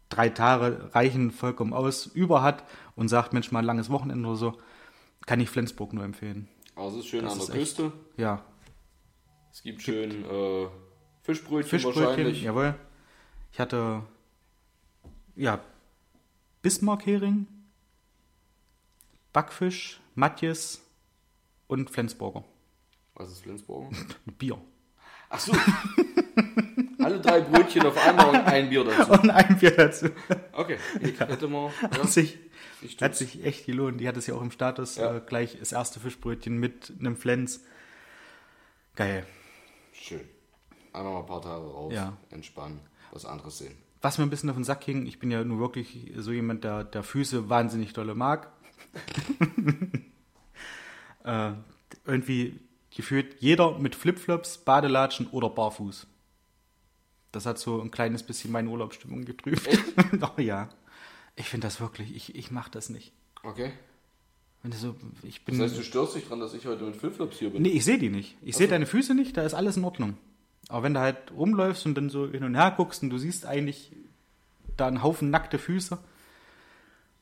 [0.09, 2.65] drei Tage reichen vollkommen aus, über hat
[2.97, 4.59] und sagt, Mensch, mal ein langes Wochenende oder so,
[5.27, 6.49] kann ich Flensburg nur empfehlen.
[6.75, 7.93] Also es ist schön Das an der ist echt- Küste.
[8.17, 8.45] Ja,
[9.53, 10.67] Es gibt schön äh,
[11.27, 12.43] Fischbrötchen, Fischbrötchen, wahrscheinlich.
[12.43, 12.75] jawohl.
[13.53, 14.03] Ich hatte,
[15.35, 15.61] ja,
[16.63, 17.47] Bismarck-Hering,
[19.33, 20.81] Backfisch, Matjes
[21.67, 22.45] und Flensburger
[23.15, 23.91] Was ist Flensburg?
[24.25, 24.59] mit Bier.
[25.29, 25.53] Ach so.
[27.03, 29.11] Alle drei Brötchen auf einmal und ein Bier dazu.
[29.13, 30.07] Und ein Bier dazu.
[30.53, 31.73] Okay, ich hätte mal.
[31.83, 32.39] Ja, Hat sich,
[32.83, 34.01] ich hat sich echt gelohnt.
[34.01, 35.17] Die hat es ja auch im Status Ja.
[35.17, 37.65] äh, gleich das erste Fischbrötchen mit einem Flens.
[38.95, 39.27] Geil.
[39.93, 40.21] Schön.
[40.97, 42.17] Einmal mal ein paar Tage raus, Ja.
[42.31, 42.81] entspannen,
[43.13, 43.77] was anderes sehen.
[44.01, 46.65] Was mir ein bisschen auf den Sack ging, ich bin ja nur wirklich so jemand,
[46.65, 48.51] der, der Füße wahnsinnig dolle mag.
[51.25, 51.53] äh,
[52.07, 52.61] irgendwie
[52.95, 56.07] gefühlt jeder mit Flipflops, Badelatschen oder barfuß.
[57.33, 59.69] Das hat so ein kleines bisschen meine Urlaubsstimmung getrübt.
[60.23, 60.71] oh ja.
[61.35, 63.13] Ich finde das wirklich, ich, ich mache das nicht.
[63.43, 63.73] Okay.
[64.63, 65.59] Wenn du so, ich bin.
[65.59, 67.61] Das heißt, du störst dich dran, dass ich heute mit Flipflops hier bin?
[67.61, 68.39] Nee, ich sehe die nicht.
[68.41, 70.17] Ich sehe deine Füße nicht, da ist alles in Ordnung.
[70.69, 73.47] Aber wenn du halt rumläufst und dann so hin und her guckst und du siehst
[73.47, 73.93] eigentlich
[74.77, 75.99] da einen Haufen nackte Füße,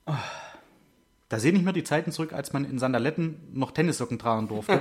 [0.06, 0.12] oh,
[1.28, 4.80] da sehe ich mir die Zeiten zurück, als man in Sandaletten noch Tennissocken tragen durfte.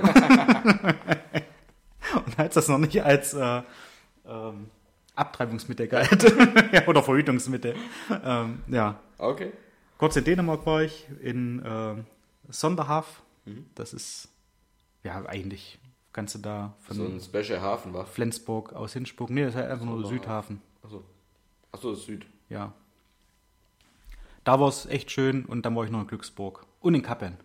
[2.26, 3.62] und als das noch nicht als äh,
[4.26, 4.70] ähm,
[5.16, 6.22] Abtreibungsmittel galt.
[6.72, 7.74] Ja, Oder Verhütungsmittel.
[8.24, 9.00] Ähm, ja.
[9.18, 9.52] Okay.
[9.98, 11.94] Kurz in Dänemark war ich, in äh,
[12.48, 13.22] Sonderhaf.
[13.44, 13.66] Mhm.
[13.74, 14.28] Das ist,
[15.02, 15.78] ja, eigentlich
[16.14, 18.06] kannst du da von So ein Special Hafen war.
[18.06, 19.28] Flensburg aus Hinspruck.
[19.28, 20.06] Nee, das ist halt einfach nur.
[20.06, 20.62] Südhafen.
[20.82, 21.04] Achso.
[21.72, 22.24] Achso, das ist Süd.
[22.48, 22.72] Ja.
[24.44, 26.64] Da war es echt schön und dann war ich noch in Glücksburg.
[26.80, 27.36] Und in Kappeln.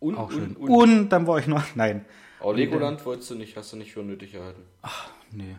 [0.00, 0.56] Und, Auch schön.
[0.56, 1.08] Und, Und, und.
[1.10, 1.62] dann war ich noch.
[1.74, 2.04] Nein.
[2.40, 4.62] Aber Legoland wolltest du nicht, hast du nicht für nötig gehalten.
[5.30, 5.56] Nee.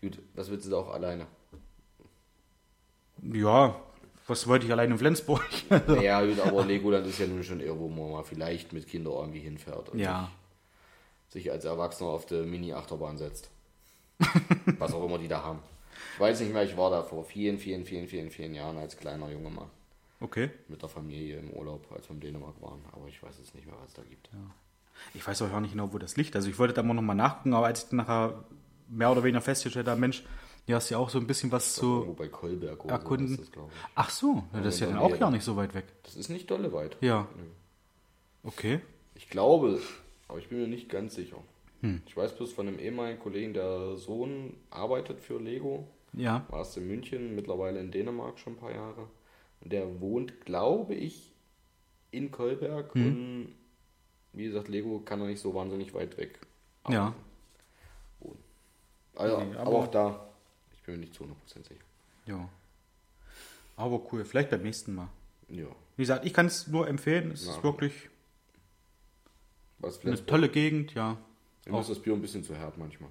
[0.00, 1.26] Gut, was willst du da auch alleine?
[3.22, 3.76] Ja,
[4.30, 5.42] was wollte ich allein in Flensburg?
[5.86, 9.12] Naja, gut, aber Legoland ist ja nun schon eher, wo man mal vielleicht mit Kindern
[9.14, 10.30] irgendwie hinfährt und ja.
[11.28, 13.50] sich, sich als Erwachsener auf der Mini-Achterbahn setzt.
[14.78, 15.58] was auch immer die da haben.
[16.14, 18.96] Ich weiß nicht mehr, ich war da vor vielen, vielen, vielen, vielen, vielen Jahren als
[18.96, 19.66] kleiner Junge mal
[20.20, 20.50] Okay.
[20.68, 22.80] mit der Familie im Urlaub, als wir in Dänemark waren.
[22.92, 24.28] Aber ich weiß jetzt nicht mehr, was es da gibt.
[25.14, 26.36] Ich weiß auch gar nicht genau, wo das liegt.
[26.36, 28.44] Also ich wollte da mal nochmal nachgucken, aber als ich nachher
[28.88, 30.22] mehr oder weniger festgestellt habe, Mensch,
[30.70, 33.26] hier hast du ja auch so ein bisschen was zu bei Kolberg oder erkunden.
[33.26, 33.80] so ist das, glaube ich.
[33.96, 35.86] Ach so, ja, das ist ja dann auch gar nicht so weit weg.
[36.04, 36.96] Das ist nicht dolle weit.
[37.00, 37.26] Ja.
[38.44, 38.80] Okay.
[39.16, 39.80] Ich glaube,
[40.28, 41.36] aber ich bin mir nicht ganz sicher.
[42.06, 46.44] Ich weiß bloß von einem ehemaligen Kollegen, der Sohn arbeitet für Lego, Ja.
[46.50, 49.08] war erst in München, mittlerweile in Dänemark schon ein paar Jahre.
[49.62, 51.32] Und der wohnt, glaube ich,
[52.12, 53.54] in Kolberg und
[54.34, 56.38] wie gesagt, Lego kann er nicht so wahnsinnig weit weg.
[56.88, 57.14] Ja.
[58.20, 58.38] wohnen.
[59.16, 60.29] Also, Nee, aber, aber- auch da,
[60.90, 61.80] bin mir nicht zu 100% sicher.
[62.26, 62.48] Ja.
[63.76, 65.08] Aber cool, vielleicht beim nächsten Mal.
[65.48, 65.66] Ja,
[65.96, 67.32] Wie gesagt, ich kann es nur empfehlen.
[67.32, 67.52] Es Ja.
[67.52, 68.08] ist wirklich
[69.78, 71.16] was eine tolle Gegend, ja.
[71.66, 73.10] Mir ist das Bier ein bisschen zu herb manchmal.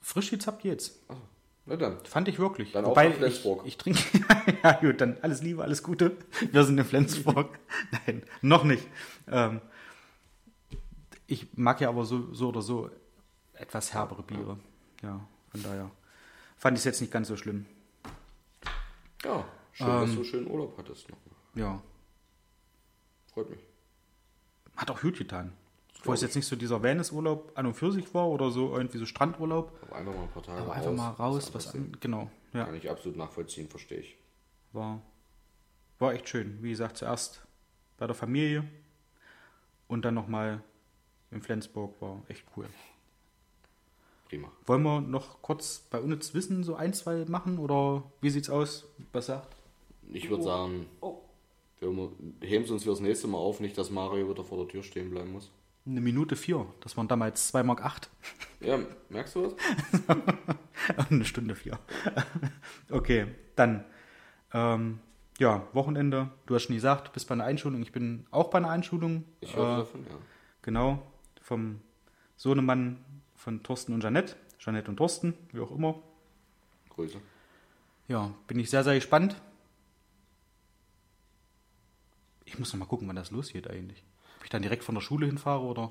[0.00, 0.98] Frisch gezappt geht's.
[1.08, 1.22] Achso,
[1.66, 2.04] na dann.
[2.04, 2.72] Fand ich wirklich.
[2.72, 3.62] Dann auch Wobei nach Flensburg.
[3.62, 4.02] Ich, ich trinke.
[4.62, 6.16] ja, gut, dann alles Liebe, alles Gute.
[6.50, 7.58] Wir sind in Flensburg.
[8.06, 8.86] Nein, noch nicht.
[9.28, 9.60] Ähm,
[11.26, 12.90] ich mag ja aber so, so oder so
[13.54, 14.58] etwas herbere Biere.
[15.02, 15.90] Ja, von daher
[16.56, 17.66] fand ich es jetzt nicht ganz so schlimm.
[19.24, 20.16] Ja, schön, dass Ähm.
[20.16, 21.34] du schön Urlaub hattest nochmal.
[21.54, 21.80] Ja,
[23.32, 23.60] Freut mich.
[24.76, 25.52] hat auch gut getan.
[26.02, 28.98] Wo es jetzt nicht so dieser Venice-Urlaub an und für sich war oder so irgendwie
[28.98, 29.72] so Strandurlaub.
[29.82, 30.76] Aber einfach mal ein paar Tage Aber raus.
[30.76, 32.30] einfach mal raus, was anderes an, genau.
[32.52, 34.16] Ja, Kann ich absolut nachvollziehen, verstehe ich.
[34.72, 35.00] war,
[35.98, 36.62] war echt schön.
[36.62, 37.46] Wie gesagt, zuerst
[37.96, 38.64] bei der Familie
[39.88, 40.62] und dann nochmal
[41.30, 42.66] in Flensburg war echt cool.
[44.28, 44.48] Prima.
[44.66, 48.86] Wollen wir noch kurz bei Unnütz Wissen so ein, zwei machen oder wie sieht's aus?
[49.12, 49.54] Was sagt?
[50.12, 50.86] Ich würde sagen,
[51.80, 54.82] wir heben es uns fürs nächste Mal auf, nicht, dass Mario wieder vor der Tür
[54.82, 55.50] stehen bleiben muss.
[55.86, 56.66] Eine Minute vier.
[56.80, 58.08] Das waren damals 2 Mark 8.
[58.60, 58.78] Ja,
[59.10, 59.54] merkst du was?
[61.10, 61.78] Eine Stunde vier.
[62.90, 63.84] okay, dann.
[64.54, 65.00] Ähm,
[65.38, 66.30] ja, Wochenende.
[66.46, 67.82] Du hast schon gesagt, du bist bei einer Einschulung.
[67.82, 69.24] Ich bin auch bei einer Einschulung.
[69.40, 70.16] Ich höre Äh, davon, ja.
[70.62, 71.02] Genau,
[71.42, 71.80] vom
[72.36, 73.04] Sohnemann
[73.44, 74.36] von Thorsten und Jeanette.
[74.58, 76.02] Jeanette und Thorsten, wie auch immer.
[76.88, 77.20] Grüße.
[78.08, 79.36] Ja, bin ich sehr, sehr gespannt.
[82.46, 84.02] Ich muss noch mal gucken, wann das losgeht eigentlich.
[84.38, 85.90] Ob ich dann direkt von der Schule hinfahre oder.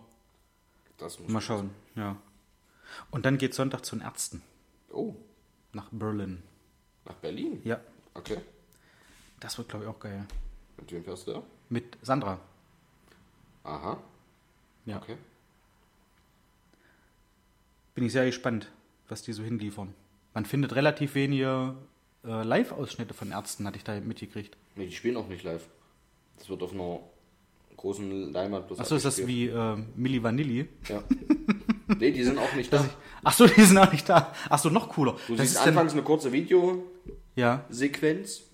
[0.97, 2.15] Das muss Mal schauen, ja.
[3.11, 4.41] Und dann geht Sonntag zu den Ärzten
[4.91, 5.15] Oh,
[5.73, 6.41] nach Berlin.
[7.05, 7.61] nach Berlin?
[7.63, 7.79] Ja,
[8.15, 8.37] Okay.
[9.39, 10.25] das wird, glaube ich, auch geil.
[10.77, 11.43] Mit wem fährst du da?
[11.69, 12.39] Mit Sandra.
[13.63, 13.97] Aha.
[14.85, 14.97] Ja.
[14.97, 15.17] Okay.
[17.95, 18.71] Bin ich sehr gespannt,
[19.07, 19.93] was die so hinliefern.
[20.33, 21.75] Man findet relativ wenige
[22.25, 24.57] äh, Live-Ausschnitte von Ärzten, hatte ich da mitgekriegt.
[24.75, 25.67] Nee, die spielen auch nicht live.
[26.37, 26.99] Das wird auf einer
[27.77, 30.67] großen Leinwand bloß Achso, ist das wie äh, Milli Vanilli?
[30.87, 31.03] Ja.
[31.99, 32.83] nee, die sind auch nicht da.
[33.23, 34.33] Achso, die sind auch nicht da.
[34.49, 35.15] Achso, noch cooler.
[35.27, 38.45] Du das siehst ist dann, anfangs eine kurze Videosequenz, ja.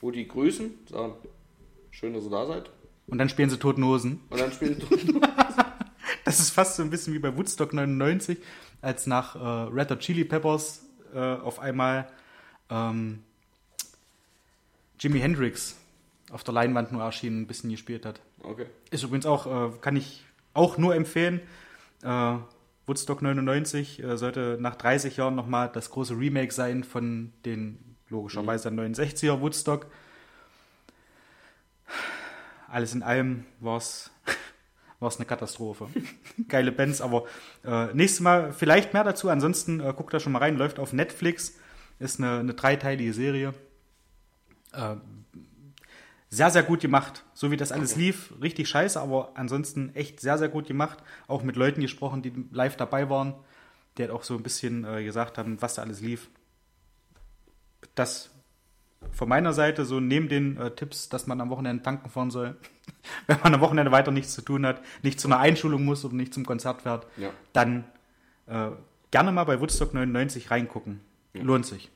[0.00, 1.14] wo die grüßen, sagen,
[1.90, 2.70] schön, dass ihr da seid.
[3.06, 4.20] Und dann spielen sie Toten Hosen.
[4.30, 5.20] Und dann spielen sie
[6.28, 8.36] Das ist fast so ein bisschen wie bei Woodstock 99,
[8.82, 10.82] als nach äh, Red Hot Chili Peppers
[11.14, 12.06] äh, auf einmal
[12.68, 13.20] ähm,
[15.00, 15.78] Jimi Hendrix
[16.30, 18.20] auf der Leinwand nur erschienen, ein bisschen gespielt hat.
[18.42, 18.66] Okay.
[18.90, 20.22] Ist übrigens auch, äh, kann ich
[20.52, 21.40] auch nur empfehlen.
[22.02, 22.34] Äh,
[22.86, 28.68] Woodstock 99 äh, sollte nach 30 Jahren nochmal das große Remake sein von den logischerweise
[28.68, 29.86] 69er Woodstock.
[32.70, 34.10] Alles in allem war es
[35.00, 35.88] eine Katastrophe.
[36.48, 37.24] Geile Bands, aber
[37.64, 39.28] äh, nächstes Mal vielleicht mehr dazu.
[39.28, 41.56] Ansonsten äh, guckt da schon mal rein, läuft auf Netflix.
[41.98, 43.54] Ist eine, eine dreiteilige Serie.
[44.72, 44.96] Äh,
[46.30, 47.24] sehr, sehr gut gemacht.
[47.32, 50.98] So wie das alles lief, richtig scheiße, aber ansonsten echt sehr, sehr gut gemacht.
[51.26, 53.34] Auch mit Leuten gesprochen, die live dabei waren,
[53.96, 56.28] die halt auch so ein bisschen äh, gesagt haben, was da alles lief.
[57.94, 58.30] Das
[59.12, 62.56] von meiner Seite so neben den äh, Tipps, dass man am Wochenende tanken fahren soll,
[63.26, 66.14] wenn man am Wochenende weiter nichts zu tun hat, nicht zu einer Einschulung muss oder
[66.14, 67.30] nicht zum Konzert fährt, Ja.
[67.52, 67.84] dann
[68.46, 68.70] äh,
[69.10, 71.00] gerne mal bei Woodstock 99 reingucken.
[71.34, 71.90] Lohnt sich.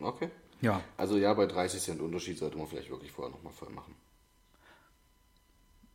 [0.00, 0.28] Okay.
[0.60, 0.82] Ja.
[0.96, 3.94] Also ja, bei 30 Cent Unterschied sollte man vielleicht wirklich vorher nochmal voll machen.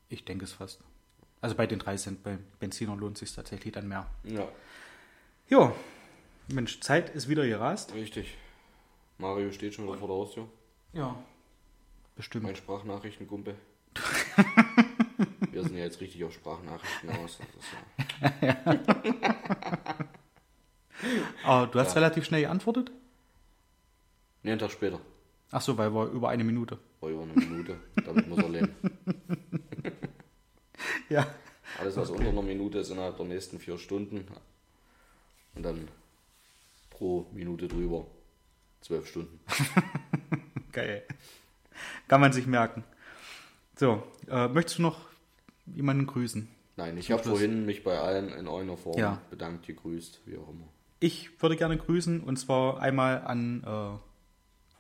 [0.09, 0.79] Ich denke es fast.
[1.41, 4.07] Also bei den 3 Cent, bei Benziner lohnt sich tatsächlich dann mehr.
[4.23, 4.47] Ja,
[5.47, 5.75] Jo,
[6.47, 7.93] Mensch, Zeit ist wieder gerast.
[7.93, 8.35] richtig.
[9.20, 10.47] Mario steht schon wieder vor der Haustür.
[10.93, 11.15] Ja.
[12.15, 12.45] Bestimmt.
[12.45, 13.55] Mein Sprachnachrichtenkumpel.
[15.51, 17.38] Wir sind ja jetzt richtig auf Sprachnachrichten aus.
[17.38, 18.57] Das ist ja,
[21.43, 22.91] Aber du hast relativ schnell geantwortet?
[24.43, 24.99] nee, einen Tag später.
[25.51, 26.78] Ach so, weil wir über eine Minute.
[27.01, 27.78] War über eine Minute.
[28.05, 28.76] Damit muss er leben.
[31.09, 31.28] Ja.
[31.80, 34.28] Alles, was unter einer Minute ist, innerhalb der nächsten vier Stunden.
[35.55, 35.88] Und dann
[36.91, 38.05] pro Minute drüber
[38.82, 39.39] zwölf Stunden.
[40.71, 41.03] Geil.
[42.07, 42.84] Kann man sich merken.
[43.75, 44.99] So, äh, möchtest du noch
[45.65, 46.47] jemanden grüßen?
[46.75, 49.21] Nein, ich habe vorhin mich bei allen in einer Form Ja.
[49.30, 50.67] bedankt, gegrüßt, wie auch immer.
[50.99, 53.97] Ich würde gerne grüßen und zwar einmal an äh,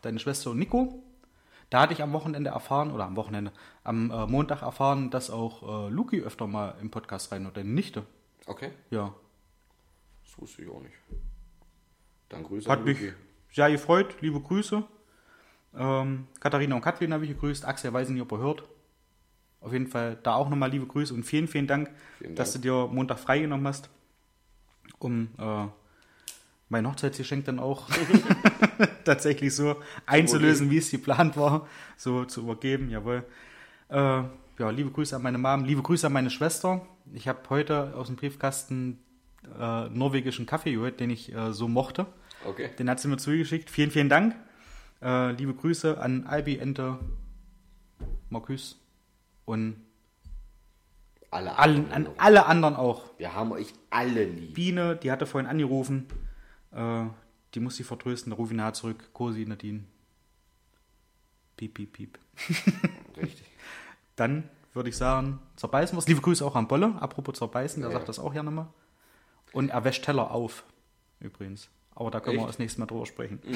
[0.01, 1.01] deine Schwester und Nico.
[1.69, 3.51] Da hatte ich am Wochenende erfahren, oder am Wochenende,
[3.83, 7.69] am äh, Montag erfahren, dass auch äh, Luki öfter mal im Podcast rein oder deine
[7.69, 8.05] Nichte.
[8.47, 9.13] Okay, Ja.
[10.25, 10.95] das wusste ich auch nicht.
[12.29, 13.13] Dann Grüße Hat an mich Luki.
[13.51, 14.15] Sehr gefreut.
[14.21, 14.83] Liebe Grüße.
[15.77, 17.65] Ähm, Katharina und Kathleen habe ich gegrüßt.
[17.65, 18.63] Axel weiß ich nicht, ob er hört.
[19.61, 22.59] Auf jeden Fall da auch nochmal liebe Grüße und vielen, vielen Dank, Vielen dass du
[22.59, 22.63] Dank.
[22.63, 23.89] dir Montag freigenommen hast,
[24.99, 25.65] um äh,
[26.69, 27.87] mein Hochzeitsgeschenk dann auch
[29.03, 29.75] tatsächlich so
[30.05, 32.89] einzulösen, wie es geplant war, so zu übergeben.
[32.89, 33.25] Jawohl.
[33.89, 33.95] Äh,
[34.59, 36.85] ja, liebe Grüße an meine Mom, liebe Grüße an meine Schwester.
[37.13, 38.99] Ich habe heute aus dem Briefkasten
[39.59, 42.05] äh, norwegischen Kaffee gehört, den ich äh, so mochte.
[42.45, 42.69] Okay.
[42.77, 43.69] Den hat sie mir zugeschickt.
[43.69, 44.35] Vielen, vielen Dank.
[45.01, 46.99] Äh, liebe Grüße an Albi, Ente,
[48.29, 48.79] Marcus
[49.45, 49.75] und
[51.31, 52.19] Alle allen, an anderen.
[52.19, 53.03] alle anderen auch.
[53.17, 54.53] Wir haben euch alle lieb.
[54.55, 56.07] Biene, die hatte vorhin angerufen.
[56.71, 57.05] Äh,
[57.53, 58.29] die muss sie vertrösten.
[58.31, 59.09] Da rufe ich nachher zurück.
[59.13, 59.83] Cosi, Nadine.
[61.57, 62.19] Piep, piep, piep.
[63.17, 63.45] Richtig.
[64.15, 66.07] Dann würde ich sagen, zerbeißen wir es.
[66.07, 66.95] Liebe Grüße auch an Bolle.
[67.01, 67.97] Apropos zerbeißen, der Ja.
[67.97, 68.67] sagt das auch gerne mal.
[69.51, 70.63] Und er wäscht Teller auf,
[71.19, 71.69] übrigens.
[71.95, 72.49] Aber da können wir Echt?
[72.49, 73.39] das nächste Mal drüber sprechen.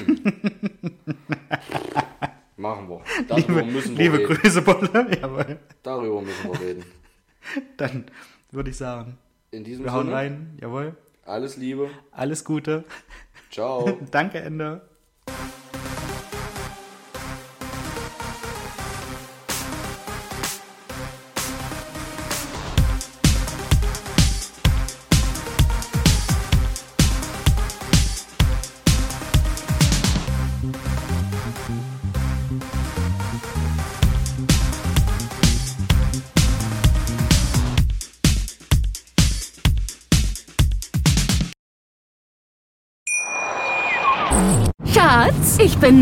[2.56, 3.00] Machen wir.
[3.28, 4.34] Darüber Liebe, müssen wir liebe reden.
[4.36, 5.18] Grüße, Bolle.
[5.20, 5.58] Jawohl.
[5.82, 6.84] Darüber müssen wir reden.
[7.76, 8.04] Dann
[8.50, 9.18] würde ich sagen,
[9.50, 10.58] In diesem wir hauen Sinne, rein.
[10.60, 10.96] Jawohl.
[11.24, 11.90] alles Liebe.
[12.12, 12.84] Alles Gute.
[13.50, 13.98] Ciao.
[14.10, 14.82] Danke, Ende.